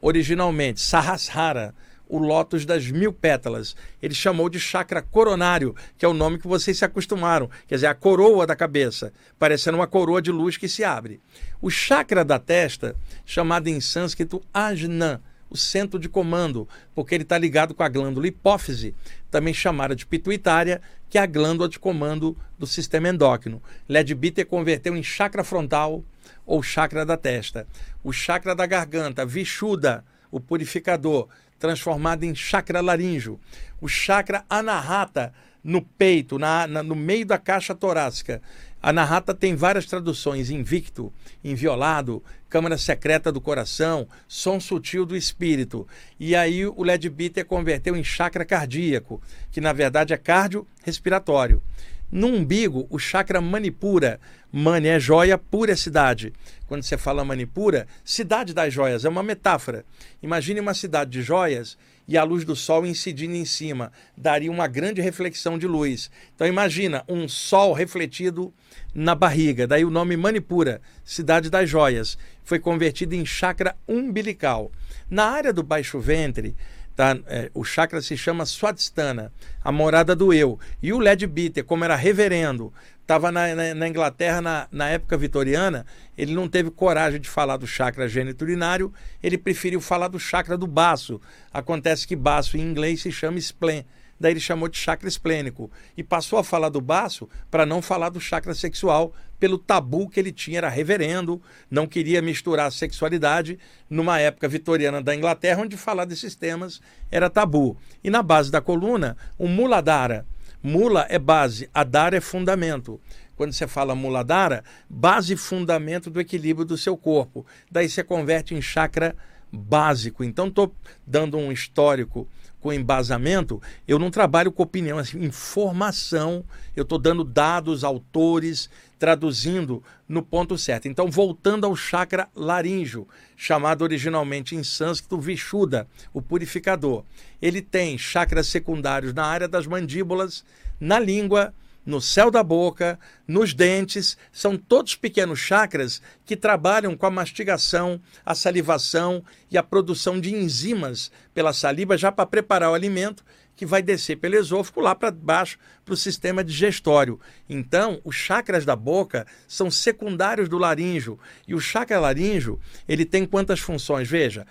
originalmente 0.00 0.80
Sahasrara, 0.80 1.74
o 2.10 2.18
lótus 2.18 2.66
das 2.66 2.90
mil 2.90 3.12
pétalas. 3.12 3.76
Ele 4.02 4.14
chamou 4.14 4.50
de 4.50 4.58
chakra 4.58 5.00
coronário, 5.00 5.74
que 5.96 6.04
é 6.04 6.08
o 6.08 6.12
nome 6.12 6.38
que 6.38 6.48
vocês 6.48 6.76
se 6.76 6.84
acostumaram, 6.84 7.48
quer 7.68 7.76
dizer, 7.76 7.86
a 7.86 7.94
coroa 7.94 8.46
da 8.46 8.56
cabeça, 8.56 9.12
parecendo 9.38 9.78
uma 9.78 9.86
coroa 9.86 10.20
de 10.20 10.32
luz 10.32 10.56
que 10.56 10.68
se 10.68 10.82
abre. 10.82 11.20
O 11.62 11.70
chakra 11.70 12.24
da 12.24 12.38
testa, 12.38 12.96
chamado 13.24 13.68
em 13.68 13.80
sânscrito 13.80 14.42
Ajna, 14.52 15.22
o 15.48 15.56
centro 15.56 15.98
de 15.98 16.08
comando, 16.08 16.68
porque 16.94 17.14
ele 17.14 17.24
está 17.24 17.38
ligado 17.38 17.74
com 17.74 17.82
a 17.82 17.88
glândula 17.88 18.26
hipófise, 18.26 18.94
também 19.30 19.54
chamada 19.54 19.96
de 19.96 20.06
pituitária, 20.06 20.80
que 21.08 21.18
é 21.18 21.20
a 21.20 21.26
glândula 21.26 21.68
de 21.68 21.78
comando 21.78 22.36
do 22.58 22.66
sistema 22.66 23.08
endócrino. 23.08 23.62
Ledbeater 23.88 24.46
converteu 24.46 24.96
em 24.96 25.02
chakra 25.02 25.42
frontal 25.42 26.04
ou 26.46 26.62
chakra 26.62 27.04
da 27.04 27.16
testa. 27.16 27.66
O 28.02 28.12
chakra 28.12 28.54
da 28.54 28.64
garganta, 28.64 29.26
Vishuddha, 29.26 30.04
o 30.30 30.38
purificador, 30.38 31.28
transformado 31.60 32.24
em 32.24 32.34
chakra 32.34 32.80
laríngeo. 32.80 33.38
O 33.80 33.86
chakra 33.86 34.44
anahata, 34.50 35.32
no 35.62 35.82
peito, 35.82 36.38
na, 36.38 36.66
na, 36.66 36.82
no 36.82 36.96
meio 36.96 37.26
da 37.26 37.38
caixa 37.38 37.74
torácica. 37.74 38.42
Anahata 38.82 39.34
tem 39.34 39.54
várias 39.54 39.84
traduções: 39.84 40.50
invicto, 40.50 41.12
inviolado, 41.44 42.24
câmara 42.48 42.78
secreta 42.78 43.30
do 43.30 43.40
coração, 43.40 44.08
som 44.26 44.58
sutil 44.58 45.04
do 45.04 45.14
espírito. 45.14 45.86
E 46.18 46.34
aí 46.34 46.66
o 46.66 46.82
Ledbeater 46.82 47.44
converteu 47.44 47.94
em 47.94 48.02
chakra 48.02 48.44
cardíaco, 48.44 49.22
que 49.52 49.60
na 49.60 49.72
verdade 49.72 50.14
é 50.14 50.16
cardio-respiratório. 50.16 51.62
No 52.10 52.26
umbigo, 52.26 52.86
o 52.90 52.98
chakra 52.98 53.40
manipura. 53.40 54.20
Mani 54.52 54.88
é 54.88 54.98
joia, 54.98 55.38
pura 55.38 55.72
é 55.72 55.76
cidade. 55.76 56.32
Quando 56.66 56.82
você 56.82 56.98
fala 56.98 57.24
manipura, 57.24 57.86
cidade 58.04 58.52
das 58.52 58.74
joias, 58.74 59.04
é 59.04 59.08
uma 59.08 59.22
metáfora. 59.22 59.84
Imagine 60.20 60.58
uma 60.58 60.74
cidade 60.74 61.10
de 61.10 61.22
joias 61.22 61.78
e 62.08 62.18
a 62.18 62.24
luz 62.24 62.44
do 62.44 62.56
sol 62.56 62.84
incidindo 62.84 63.36
em 63.36 63.44
cima. 63.44 63.92
Daria 64.16 64.50
uma 64.50 64.66
grande 64.66 65.00
reflexão 65.00 65.56
de 65.56 65.68
luz. 65.68 66.10
Então 66.34 66.48
imagina 66.48 67.04
um 67.08 67.28
sol 67.28 67.72
refletido 67.72 68.52
na 68.92 69.14
barriga. 69.14 69.64
Daí 69.68 69.84
o 69.84 69.90
nome 69.90 70.16
Manipura, 70.16 70.80
cidade 71.04 71.48
das 71.48 71.70
joias. 71.70 72.18
Foi 72.42 72.58
convertido 72.58 73.14
em 73.14 73.24
chakra 73.24 73.76
umbilical. 73.86 74.72
Na 75.08 75.26
área 75.26 75.52
do 75.52 75.62
baixo 75.62 76.00
ventre, 76.00 76.56
Tá? 77.00 77.18
É, 77.28 77.50
o 77.54 77.64
chakra 77.64 78.02
se 78.02 78.14
chama 78.14 78.44
Swadhisthana, 78.44 79.32
a 79.64 79.72
morada 79.72 80.14
do 80.14 80.34
eu. 80.34 80.60
E 80.82 80.92
o 80.92 80.98
Led 80.98 81.26
Bitter, 81.26 81.64
como 81.64 81.82
era 81.82 81.96
reverendo, 81.96 82.70
estava 83.00 83.32
na, 83.32 83.54
na, 83.54 83.74
na, 83.74 83.88
Inglaterra 83.88 84.42
na, 84.42 84.68
na 84.70 84.90
época 84.90 85.16
vitoriana, 85.16 85.86
ele 86.14 86.34
não 86.34 86.46
teve 86.46 86.70
coragem 86.70 87.18
de 87.18 87.26
falar 87.26 87.56
do 87.56 87.66
chakra 87.66 88.06
geniturinário, 88.06 88.92
ele 89.22 89.38
preferiu 89.38 89.80
falar 89.80 90.08
do 90.08 90.20
chakra 90.20 90.58
do 90.58 90.66
baço. 90.66 91.18
Acontece 91.50 92.06
que 92.06 92.14
baço 92.14 92.58
em 92.58 92.60
inglês 92.60 93.00
se 93.00 93.10
chama 93.10 93.38
spleen 93.38 93.86
daí 94.20 94.32
ele 94.32 94.40
chamou 94.40 94.68
de 94.68 94.76
chakra 94.76 95.08
esplênico 95.08 95.70
e 95.96 96.04
passou 96.04 96.38
a 96.38 96.44
falar 96.44 96.68
do 96.68 96.80
baço 96.80 97.28
para 97.50 97.64
não 97.64 97.80
falar 97.80 98.10
do 98.10 98.20
chakra 98.20 98.54
sexual, 98.54 99.14
pelo 99.38 99.56
tabu 99.56 100.08
que 100.10 100.20
ele 100.20 100.30
tinha, 100.30 100.58
era 100.58 100.68
reverendo, 100.68 101.40
não 101.70 101.86
queria 101.86 102.20
misturar 102.20 102.66
a 102.66 102.70
sexualidade 102.70 103.58
numa 103.88 104.18
época 104.18 104.46
vitoriana 104.46 105.00
da 105.02 105.14
Inglaterra, 105.14 105.62
onde 105.62 105.78
falar 105.78 106.04
desses 106.04 106.36
temas 106.36 106.82
era 107.10 107.30
tabu. 107.30 107.74
E 108.04 108.10
na 108.10 108.22
base 108.22 108.50
da 108.50 108.60
coluna, 108.60 109.16
o 109.38 109.48
muladhara. 109.48 110.26
Mula 110.62 111.06
é 111.08 111.18
base, 111.18 111.70
adara 111.72 112.18
é 112.18 112.20
fundamento 112.20 113.00
quando 113.34 113.54
você 113.54 113.66
fala 113.66 113.94
muladhara, 113.94 114.62
base 114.86 115.32
e 115.32 115.36
fundamento 115.36 116.10
do 116.10 116.20
equilíbrio 116.20 116.66
do 116.66 116.76
seu 116.76 116.94
corpo. 116.94 117.46
Daí 117.70 117.88
você 117.88 118.04
converte 118.04 118.54
em 118.54 118.60
chakra 118.60 119.16
básico. 119.50 120.22
Então, 120.22 120.48
estou 120.48 120.74
dando 121.06 121.38
um 121.38 121.50
histórico 121.50 122.28
com 122.60 122.72
embasamento, 122.72 123.60
eu 123.88 123.98
não 123.98 124.10
trabalho 124.10 124.52
com 124.52 124.62
opinião, 124.62 124.98
assim, 124.98 125.24
informação, 125.24 126.44
eu 126.76 126.82
estou 126.82 126.98
dando 126.98 127.24
dados, 127.24 127.82
autores, 127.82 128.68
traduzindo 128.98 129.82
no 130.06 130.22
ponto 130.22 130.58
certo. 130.58 130.86
Então, 130.86 131.10
voltando 131.10 131.64
ao 131.64 131.74
chakra 131.74 132.28
laríngeo, 132.36 133.08
chamado 133.36 133.82
originalmente 133.82 134.54
em 134.54 134.62
sânscrito 134.62 135.18
Vishuddha, 135.18 135.88
o 136.12 136.20
purificador. 136.20 137.02
Ele 137.40 137.62
tem 137.62 137.96
chakras 137.96 138.46
secundários 138.46 139.14
na 139.14 139.24
área 139.24 139.48
das 139.48 139.66
mandíbulas, 139.66 140.44
na 140.78 140.98
língua, 140.98 141.54
no 141.90 142.00
céu 142.00 142.30
da 142.30 142.42
boca, 142.42 142.98
nos 143.26 143.52
dentes, 143.52 144.16
são 144.32 144.56
todos 144.56 144.94
pequenos 144.94 145.40
chakras 145.40 146.00
que 146.24 146.36
trabalham 146.36 146.96
com 146.96 147.04
a 147.04 147.10
mastigação, 147.10 148.00
a 148.24 148.34
salivação 148.34 149.22
e 149.50 149.58
a 149.58 149.62
produção 149.62 150.20
de 150.20 150.32
enzimas 150.32 151.10
pela 151.34 151.52
saliva 151.52 151.98
já 151.98 152.12
para 152.12 152.24
preparar 152.24 152.70
o 152.70 152.74
alimento 152.74 153.24
que 153.56 153.66
vai 153.66 153.82
descer 153.82 154.16
pelo 154.16 154.36
esôfago 154.36 154.80
lá 154.80 154.94
para 154.94 155.10
baixo 155.10 155.58
para 155.84 155.92
o 155.92 155.96
sistema 155.96 156.42
digestório. 156.42 157.20
Então, 157.48 158.00
os 158.04 158.14
chakras 158.14 158.64
da 158.64 158.74
boca 158.74 159.26
são 159.46 159.70
secundários 159.70 160.48
do 160.48 160.56
laríngeo 160.56 161.18
e 161.46 161.54
o 161.54 161.60
chakra 161.60 162.00
laríngeo 162.00 162.58
ele 162.88 163.04
tem 163.04 163.26
quantas 163.26 163.60
funções? 163.60 164.08
Veja, 164.08 164.46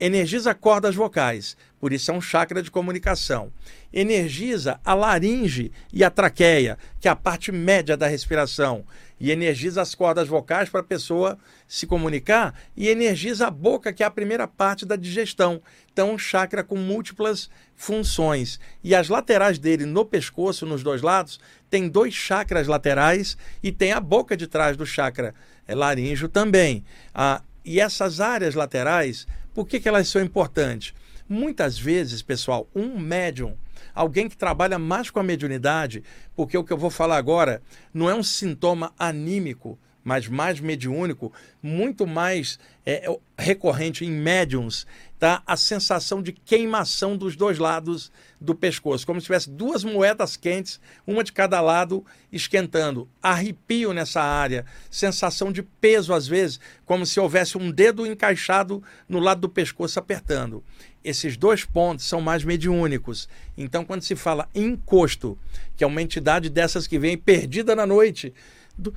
energiza 0.00 0.54
cordas 0.54 0.94
vocais, 0.94 1.56
por 1.80 1.92
isso 1.92 2.10
é 2.10 2.14
um 2.14 2.20
chakra 2.20 2.62
de 2.62 2.70
comunicação. 2.70 3.50
Energiza 3.92 4.78
a 4.84 4.92
laringe 4.92 5.72
e 5.92 6.04
a 6.04 6.10
traqueia, 6.10 6.78
que 7.00 7.08
é 7.08 7.10
a 7.10 7.16
parte 7.16 7.50
média 7.50 7.96
da 7.96 8.06
respiração, 8.06 8.84
e 9.18 9.30
energiza 9.30 9.80
as 9.80 9.94
cordas 9.94 10.28
vocais 10.28 10.68
para 10.68 10.80
a 10.80 10.84
pessoa 10.84 11.38
se 11.66 11.86
comunicar, 11.86 12.54
e 12.76 12.88
energiza 12.88 13.46
a 13.46 13.50
boca, 13.50 13.92
que 13.92 14.02
é 14.02 14.06
a 14.06 14.10
primeira 14.10 14.46
parte 14.46 14.84
da 14.84 14.94
digestão. 14.94 15.62
Então, 15.92 16.12
um 16.12 16.18
chakra 16.18 16.62
com 16.62 16.76
múltiplas 16.76 17.48
funções. 17.74 18.60
E 18.84 18.94
as 18.94 19.08
laterais 19.08 19.58
dele, 19.58 19.86
no 19.86 20.04
pescoço, 20.04 20.66
nos 20.66 20.82
dois 20.82 21.00
lados, 21.00 21.40
tem 21.70 21.88
dois 21.88 22.12
chakras 22.12 22.66
laterais 22.66 23.38
e 23.62 23.72
tem 23.72 23.92
a 23.92 24.00
boca 24.00 24.36
de 24.36 24.46
trás 24.46 24.76
do 24.76 24.84
chakra 24.84 25.34
é 25.66 25.74
laríngeo 25.74 26.28
também. 26.28 26.84
Ah, 27.14 27.42
e 27.64 27.80
essas 27.80 28.20
áreas 28.20 28.56
laterais 28.56 29.26
por 29.54 29.66
que, 29.66 29.80
que 29.80 29.88
elas 29.88 30.08
são 30.08 30.22
importantes? 30.22 30.94
Muitas 31.32 31.78
vezes, 31.78 32.22
pessoal, 32.22 32.68
um 32.74 32.98
médium, 32.98 33.56
alguém 33.94 34.28
que 34.28 34.36
trabalha 34.36 34.80
mais 34.80 35.10
com 35.10 35.20
a 35.20 35.22
mediunidade, 35.22 36.02
porque 36.34 36.58
o 36.58 36.64
que 36.64 36.72
eu 36.72 36.76
vou 36.76 36.90
falar 36.90 37.18
agora 37.18 37.62
não 37.94 38.10
é 38.10 38.14
um 38.16 38.22
sintoma 38.24 38.92
anímico, 38.98 39.78
mas 40.02 40.26
mais 40.26 40.58
mediúnico, 40.58 41.32
muito 41.62 42.04
mais 42.04 42.58
é, 42.84 43.06
recorrente 43.38 44.04
em 44.04 44.10
médiums, 44.10 44.88
tá? 45.20 45.42
a 45.46 45.54
sensação 45.54 46.22
de 46.22 46.32
queimação 46.32 47.14
dos 47.14 47.36
dois 47.36 47.58
lados 47.58 48.10
do 48.40 48.54
pescoço, 48.54 49.06
como 49.06 49.20
se 49.20 49.26
tivesse 49.26 49.50
duas 49.50 49.84
moedas 49.84 50.34
quentes, 50.34 50.80
uma 51.06 51.22
de 51.22 51.30
cada 51.30 51.60
lado, 51.60 52.02
esquentando. 52.32 53.06
Arrepio 53.22 53.92
nessa 53.92 54.22
área, 54.22 54.64
sensação 54.90 55.52
de 55.52 55.62
peso 55.62 56.14
às 56.14 56.26
vezes, 56.26 56.58
como 56.86 57.04
se 57.04 57.20
houvesse 57.20 57.58
um 57.58 57.70
dedo 57.70 58.06
encaixado 58.06 58.82
no 59.06 59.20
lado 59.20 59.42
do 59.42 59.48
pescoço 59.48 59.98
apertando. 59.98 60.64
Esses 61.04 61.36
dois 61.36 61.66
pontos 61.66 62.06
são 62.06 62.22
mais 62.22 62.42
mediúnicos. 62.42 63.28
Então, 63.58 63.84
quando 63.84 64.02
se 64.02 64.16
fala 64.16 64.48
encosto, 64.54 65.38
que 65.76 65.84
é 65.84 65.86
uma 65.86 66.00
entidade 66.00 66.48
dessas 66.48 66.86
que 66.86 66.98
vem 66.98 67.18
perdida 67.18 67.76
na 67.76 67.86
noite, 67.86 68.32
do 68.76 68.94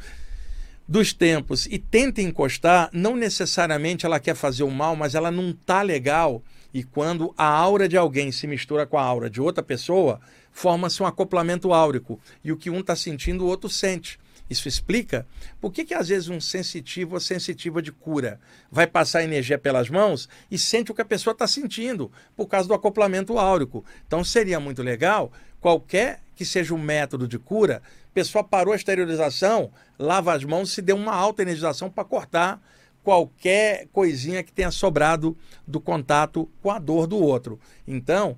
dos 0.87 1.13
tempos 1.13 1.65
e 1.67 1.79
tenta 1.79 2.21
encostar, 2.21 2.89
não 2.91 3.15
necessariamente 3.15 4.05
ela 4.05 4.19
quer 4.19 4.35
fazer 4.35 4.63
o 4.63 4.71
mal, 4.71 4.95
mas 4.95 5.15
ela 5.15 5.31
não 5.31 5.53
tá 5.53 5.81
legal. 5.81 6.43
E 6.73 6.83
quando 6.83 7.33
a 7.37 7.45
aura 7.45 7.87
de 7.87 7.95
alguém 7.95 8.31
se 8.31 8.47
mistura 8.47 8.85
com 8.85 8.97
a 8.97 9.03
aura 9.03 9.29
de 9.29 9.39
outra 9.39 9.63
pessoa, 9.63 10.19
forma-se 10.51 11.01
um 11.01 11.05
acoplamento 11.05 11.71
áurico. 11.71 12.19
E 12.43 12.51
o 12.51 12.57
que 12.57 12.69
um 12.69 12.79
está 12.79 12.95
sentindo, 12.95 13.45
o 13.45 13.47
outro 13.47 13.69
sente. 13.69 14.19
Isso 14.49 14.67
explica 14.67 15.25
por 15.61 15.71
que, 15.71 15.85
que 15.85 15.93
às 15.93 16.09
vezes 16.09 16.29
um 16.29 16.41
sensitivo 16.41 17.13
ou 17.13 17.19
sensitiva 17.19 17.81
de 17.81 17.91
cura 17.91 18.39
vai 18.69 18.85
passar 18.85 19.23
energia 19.23 19.57
pelas 19.57 19.89
mãos 19.89 20.27
e 20.51 20.57
sente 20.57 20.91
o 20.91 20.95
que 20.95 21.01
a 21.01 21.05
pessoa 21.05 21.31
está 21.31 21.47
sentindo, 21.47 22.11
por 22.35 22.47
causa 22.47 22.67
do 22.67 22.73
acoplamento 22.73 23.39
áurico. 23.39 23.85
Então 24.05 24.23
seria 24.23 24.59
muito 24.59 24.83
legal, 24.83 25.31
qualquer 25.61 26.21
que 26.35 26.43
seja 26.43 26.73
o 26.73 26.77
método 26.77 27.27
de 27.27 27.39
cura, 27.39 27.81
pessoa 28.13 28.43
parou 28.43 28.73
a 28.73 28.75
esterilização, 28.75 29.71
lava 29.97 30.33
as 30.33 30.43
mãos, 30.43 30.71
se 30.71 30.81
deu 30.81 30.95
uma 30.95 31.13
alta 31.13 31.41
energização 31.41 31.89
para 31.89 32.03
cortar 32.03 32.61
qualquer 33.03 33.87
coisinha 33.91 34.43
que 34.43 34.51
tenha 34.51 34.71
sobrado 34.71 35.37
do 35.67 35.79
contato 35.79 36.49
com 36.61 36.71
a 36.71 36.79
dor 36.79 37.05
do 37.05 37.17
outro. 37.17 37.59
Então, 37.87 38.37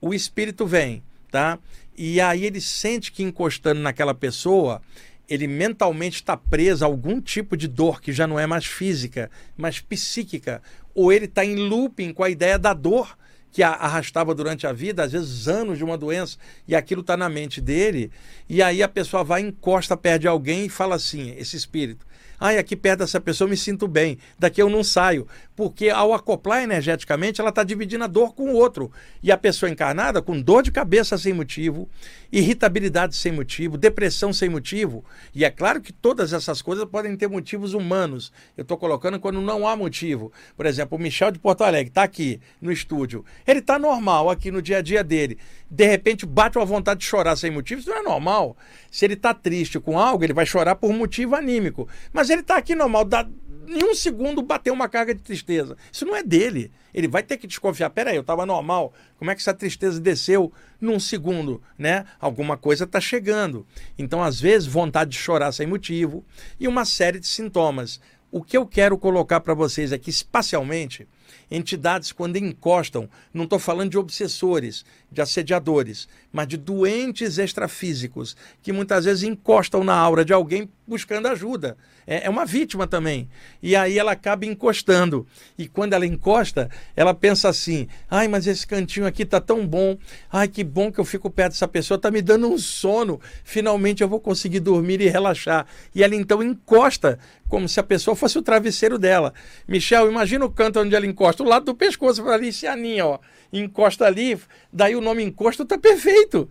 o 0.00 0.12
espírito 0.12 0.66
vem, 0.66 1.02
tá? 1.30 1.58
E 1.96 2.20
aí 2.20 2.44
ele 2.44 2.60
sente 2.60 3.10
que 3.10 3.22
encostando 3.22 3.80
naquela 3.80 4.14
pessoa, 4.14 4.82
ele 5.28 5.46
mentalmente 5.46 6.16
está 6.16 6.36
preso 6.36 6.84
a 6.84 6.88
algum 6.88 7.20
tipo 7.20 7.56
de 7.56 7.66
dor 7.66 8.00
que 8.00 8.12
já 8.12 8.26
não 8.26 8.38
é 8.38 8.46
mais 8.46 8.66
física, 8.66 9.30
mas 9.56 9.80
psíquica, 9.80 10.62
ou 10.94 11.10
ele 11.10 11.24
está 11.24 11.44
em 11.44 11.56
looping 11.56 12.12
com 12.12 12.22
a 12.22 12.30
ideia 12.30 12.58
da 12.58 12.74
dor 12.74 13.16
que 13.56 13.62
arrastava 13.62 14.34
durante 14.34 14.66
a 14.66 14.72
vida, 14.74 15.02
às 15.02 15.12
vezes 15.12 15.48
anos 15.48 15.78
de 15.78 15.84
uma 15.84 15.96
doença, 15.96 16.36
e 16.68 16.76
aquilo 16.76 17.00
está 17.00 17.16
na 17.16 17.26
mente 17.26 17.58
dele, 17.58 18.10
e 18.46 18.62
aí 18.62 18.82
a 18.82 18.88
pessoa 18.88 19.24
vai, 19.24 19.40
encosta, 19.40 19.96
perde 19.96 20.28
alguém 20.28 20.66
e 20.66 20.68
fala 20.68 20.94
assim: 20.94 21.34
esse 21.38 21.56
espírito, 21.56 22.06
Ai, 22.38 22.58
aqui 22.58 22.76
perto 22.76 23.00
dessa 23.00 23.20
pessoa 23.20 23.46
eu 23.46 23.50
me 23.50 23.56
sinto 23.56 23.88
bem, 23.88 24.18
daqui 24.38 24.60
eu 24.60 24.68
não 24.68 24.84
saio. 24.84 25.26
Porque 25.54 25.88
ao 25.88 26.12
acoplar 26.12 26.62
energeticamente, 26.62 27.40
ela 27.40 27.48
está 27.48 27.64
dividindo 27.64 28.04
a 28.04 28.06
dor 28.06 28.34
com 28.34 28.50
o 28.50 28.54
outro. 28.54 28.92
E 29.22 29.32
a 29.32 29.38
pessoa 29.38 29.70
encarnada, 29.70 30.20
com 30.20 30.38
dor 30.38 30.62
de 30.62 30.70
cabeça 30.70 31.16
sem 31.16 31.32
motivo, 31.32 31.88
irritabilidade 32.30 33.16
sem 33.16 33.32
motivo, 33.32 33.78
depressão 33.78 34.32
sem 34.32 34.50
motivo. 34.50 35.02
E 35.34 35.44
é 35.44 35.50
claro 35.50 35.80
que 35.80 35.92
todas 35.92 36.34
essas 36.34 36.60
coisas 36.60 36.84
podem 36.84 37.16
ter 37.16 37.28
motivos 37.28 37.72
humanos. 37.72 38.30
Eu 38.56 38.62
estou 38.62 38.76
colocando 38.76 39.18
quando 39.18 39.40
não 39.40 39.66
há 39.66 39.74
motivo. 39.74 40.30
Por 40.54 40.66
exemplo, 40.66 40.98
o 40.98 41.00
Michel 41.00 41.30
de 41.30 41.38
Porto 41.38 41.64
Alegre 41.64 41.88
está 41.88 42.02
aqui 42.02 42.38
no 42.60 42.70
estúdio. 42.70 43.24
Ele 43.46 43.60
está 43.60 43.78
normal 43.78 44.28
aqui 44.28 44.50
no 44.50 44.60
dia 44.60 44.78
a 44.78 44.82
dia 44.82 45.02
dele. 45.02 45.38
De 45.70 45.86
repente 45.86 46.26
bate 46.26 46.58
uma 46.58 46.66
vontade 46.66 47.00
de 47.00 47.06
chorar 47.06 47.34
sem 47.36 47.50
motivo. 47.50 47.80
Isso 47.80 47.90
não 47.90 47.96
é 47.96 48.02
normal. 48.02 48.56
Se 48.90 49.04
ele 49.04 49.14
está 49.14 49.32
triste 49.32 49.80
com 49.80 49.98
algo, 49.98 50.22
ele 50.22 50.32
vai 50.32 50.46
chorar 50.46 50.76
por 50.76 50.92
motivo 50.92 51.34
anímico. 51.34 51.88
Mas 52.12 52.25
mas 52.26 52.30
ele 52.30 52.40
está 52.40 52.56
aqui 52.56 52.74
normal, 52.74 53.04
dá, 53.04 53.24
em 53.68 53.84
um 53.84 53.94
segundo 53.94 54.42
bateu 54.42 54.74
uma 54.74 54.88
carga 54.88 55.14
de 55.14 55.20
tristeza. 55.20 55.76
Isso 55.92 56.04
não 56.04 56.16
é 56.16 56.24
dele. 56.24 56.72
Ele 56.92 57.06
vai 57.06 57.22
ter 57.22 57.36
que 57.36 57.46
desconfiar. 57.46 57.88
Peraí, 57.90 58.16
eu 58.16 58.22
estava 58.22 58.44
normal. 58.44 58.92
Como 59.16 59.30
é 59.30 59.34
que 59.36 59.40
essa 59.40 59.54
tristeza 59.54 60.00
desceu 60.00 60.52
num 60.80 60.98
segundo? 60.98 61.62
Né? 61.78 62.04
Alguma 62.18 62.56
coisa 62.56 62.82
está 62.82 63.00
chegando. 63.00 63.64
Então, 63.96 64.24
às 64.24 64.40
vezes, 64.40 64.66
vontade 64.66 65.12
de 65.12 65.18
chorar 65.18 65.52
sem 65.52 65.68
motivo 65.68 66.24
e 66.58 66.66
uma 66.66 66.84
série 66.84 67.20
de 67.20 67.28
sintomas. 67.28 68.00
O 68.28 68.42
que 68.42 68.56
eu 68.56 68.66
quero 68.66 68.98
colocar 68.98 69.38
para 69.38 69.54
vocês 69.54 69.92
aqui, 69.92 70.10
espacialmente, 70.10 71.06
entidades, 71.48 72.10
quando 72.10 72.36
encostam, 72.36 73.08
não 73.32 73.44
estou 73.44 73.60
falando 73.60 73.90
de 73.90 73.98
obsessores, 73.98 74.84
de 75.12 75.22
assediadores, 75.22 76.08
mas 76.32 76.48
de 76.48 76.56
doentes 76.56 77.38
extrafísicos, 77.38 78.36
que 78.60 78.72
muitas 78.72 79.04
vezes 79.04 79.22
encostam 79.22 79.84
na 79.84 79.94
aura 79.94 80.24
de 80.24 80.32
alguém 80.32 80.68
buscando 80.86 81.26
ajuda. 81.26 81.76
É, 82.06 82.26
é 82.26 82.30
uma 82.30 82.46
vítima 82.46 82.86
também. 82.86 83.28
E 83.62 83.74
aí 83.74 83.98
ela 83.98 84.12
acaba 84.12 84.46
encostando. 84.46 85.26
E 85.58 85.66
quando 85.66 85.94
ela 85.94 86.06
encosta, 86.06 86.70
ela 86.94 87.12
pensa 87.12 87.48
assim: 87.48 87.88
ai, 88.10 88.28
mas 88.28 88.46
esse 88.46 88.66
cantinho 88.66 89.06
aqui 89.06 89.24
tá 89.24 89.40
tão 89.40 89.66
bom. 89.66 89.98
Ai, 90.30 90.48
que 90.48 90.62
bom 90.62 90.92
que 90.92 91.00
eu 91.00 91.04
fico 91.04 91.28
perto 91.28 91.52
dessa 91.52 91.66
pessoa, 91.68 91.98
tá 91.98 92.10
me 92.10 92.22
dando 92.22 92.48
um 92.48 92.58
sono. 92.58 93.20
Finalmente 93.44 94.02
eu 94.02 94.08
vou 94.08 94.20
conseguir 94.20 94.60
dormir 94.60 95.00
e 95.00 95.08
relaxar. 95.08 95.66
E 95.94 96.02
ela 96.02 96.14
então 96.14 96.42
encosta, 96.42 97.18
como 97.48 97.68
se 97.68 97.80
a 97.80 97.82
pessoa 97.82 98.14
fosse 98.14 98.38
o 98.38 98.42
travesseiro 98.42 98.98
dela. 98.98 99.34
Michel, 99.66 100.10
imagina 100.10 100.44
o 100.44 100.50
canto 100.50 100.80
onde 100.80 100.94
ela 100.94 101.06
encosta 101.06 101.42
o 101.42 101.46
lado 101.46 101.66
do 101.66 101.74
pescoço, 101.74 102.22
para 102.22 102.34
ali 102.34 102.52
se 102.52 102.66
aninha, 102.66 103.06
ó. 103.06 103.18
Encosta 103.52 104.04
ali, 104.04 104.38
daí 104.72 104.96
o 104.96 105.00
nome 105.00 105.22
encosto 105.22 105.62
está 105.62 105.78
perfeito. 105.78 106.48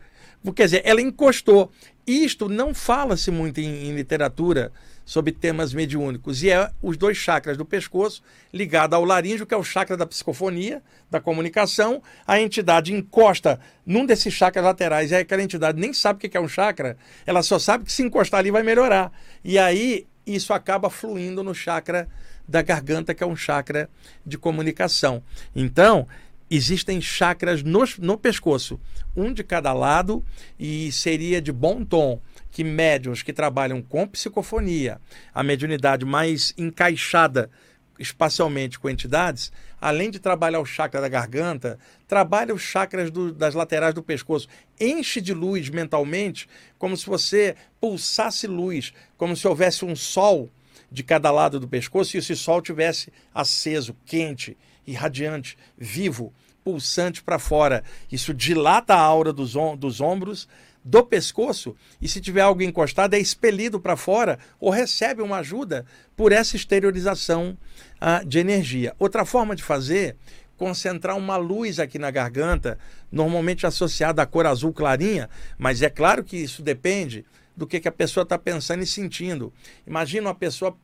Quer 0.54 0.66
dizer, 0.66 0.82
ela 0.86 1.02
encostou. 1.02 1.72
Isto 2.08 2.48
não 2.48 2.74
fala-se 2.74 3.32
muito 3.32 3.60
em, 3.60 3.88
em, 3.88 3.96
literatura 3.96 4.72
sobre 5.04 5.32
temas 5.32 5.74
mediúnicos, 5.74 6.44
e 6.44 6.50
é 6.50 6.70
os 6.82 6.98
dois 6.98 7.18
chakras 7.18 7.58
do 7.58 7.66
pescoço 7.66 8.22
ligado 8.54 8.94
ao 8.94 9.04
laríngeo, 9.04 9.46
que 9.46 9.54
é 9.54 9.58
o 9.58 9.64
chakra 9.64 9.98
da 9.98 10.06
psicofonia, 10.06 10.84
da 11.10 11.20
comunicação. 11.20 12.02
A 12.26 12.40
entidade 12.40 12.94
encosta 12.94 13.60
num 13.86 14.06
desses 14.06 14.34
chakras 14.34 14.66
laterais, 14.66 15.12
e 15.12 15.16
aí 15.16 15.22
aquela 15.22 15.42
entidade 15.42 15.80
nem 15.80 15.94
sabe 15.94 16.18
o 16.18 16.30
que 16.30 16.38
é 16.38 16.42
um 16.42 16.48
chakra, 16.48 16.98
ela 17.26 17.42
só 17.42 17.58
sabe 17.58 17.86
que 17.86 17.92
se 17.92 18.04
encostar 18.04 18.40
ali 18.40 18.52
vai 18.52 18.64
melhorar. 18.64 19.12
E 19.44 19.58
aí 19.58 20.08
isso 20.26 20.54
acaba 20.54 20.90
fluindo 20.90 21.44
no 21.44 21.54
chakra 21.54 22.08
da 22.48 22.62
garganta, 22.62 23.14
que 23.14 23.24
é 23.24 23.28
um 23.28 23.36
chakra 23.36 23.90
de 24.26 24.38
comunicação. 24.38 25.24
Então, 25.56 26.08
existem 26.50 27.02
chakras 27.02 27.64
no, 27.64 27.84
no 28.00 28.18
pescoço, 28.18 28.80
um 29.16 29.34
de 29.34 29.44
cada 29.44 29.74
lado, 29.74 30.24
e 30.60 30.92
seria 30.92 31.42
de 31.42 31.52
bom 31.52 31.84
tom 31.84 32.20
que 32.52 32.64
médiums 32.64 33.22
que 33.22 33.34
trabalham 33.34 33.82
com 33.82 34.08
psicofonia, 34.08 35.00
a 35.34 35.44
mediunidade 35.44 36.06
mais 36.06 36.54
encaixada 36.58 37.50
espacialmente 37.98 38.78
com 38.80 38.90
entidades, 38.90 39.52
além 39.80 40.10
de 40.10 40.20
trabalhar 40.20 40.60
o 40.60 40.66
chakra 40.66 41.02
da 41.02 41.08
garganta, 41.08 41.80
trabalha 42.08 42.54
os 42.54 42.62
chakras 42.62 43.10
do, 43.10 43.32
das 43.34 43.54
laterais 43.54 43.94
do 43.94 44.04
pescoço, 44.04 44.48
enche 44.80 45.22
de 45.22 45.34
luz 45.34 45.70
mentalmente, 45.70 46.48
como 46.78 46.96
se 46.98 47.06
você 47.06 47.56
pulsasse 47.80 48.48
luz, 48.48 48.94
como 49.18 49.36
se 49.36 49.48
houvesse 49.48 49.86
um 49.86 49.96
sol 49.96 50.50
de 50.92 51.04
cada 51.04 51.32
lado 51.32 51.60
do 51.60 51.68
pescoço 51.68 52.16
e 52.16 52.20
esse 52.20 52.36
sol 52.36 52.62
tivesse 52.62 53.12
aceso, 53.34 53.96
quente, 54.06 54.58
irradiante, 54.86 55.58
vivo, 55.78 56.34
pulsante 56.64 57.24
para 57.24 57.40
fora. 57.40 57.84
Isso 58.12 58.34
dilata 58.34 58.94
a 58.94 59.00
aura 59.00 59.32
dos, 59.32 59.56
om 59.56 59.76
dos 59.78 60.02
ombros, 60.02 60.48
do 60.84 61.04
pescoço, 61.04 61.76
e 62.00 62.08
se 62.08 62.22
tiver 62.22 62.42
algo 62.42 62.62
encostado, 62.62 63.16
é 63.16 63.20
expelido 63.20 63.80
para 63.80 63.96
fora 63.96 64.38
ou 64.60 64.70
recebe 64.70 65.20
uma 65.24 65.38
ajuda 65.38 65.84
por 66.16 66.32
essa 66.32 66.56
exteriorização 66.56 67.58
uh, 68.00 68.24
de 68.24 68.38
energia. 68.38 68.96
Outra 69.00 69.26
forma 69.26 69.56
de 69.56 69.64
fazer, 69.64 70.16
concentrar 70.56 71.18
uma 71.18 71.38
luz 71.38 71.80
aqui 71.80 71.98
na 71.98 72.12
garganta, 72.12 72.78
normalmente 73.12 73.66
associada 73.66 74.22
à 74.22 74.28
cor 74.28 74.46
azul 74.46 74.72
clarinha, 74.72 75.28
mas 75.58 75.82
é 75.82 75.90
claro 75.90 76.24
que 76.24 76.38
isso 76.38 76.62
depende 76.62 77.26
do 77.58 77.66
que, 77.66 77.80
que 77.80 77.88
a 77.88 77.92
pessoa 77.92 78.22
está 78.22 78.38
pensando 78.38 78.84
e 78.84 78.88
sentindo. 78.88 79.52
Imagina 79.88 80.28
uma 80.28 80.36
pessoa 80.36 80.78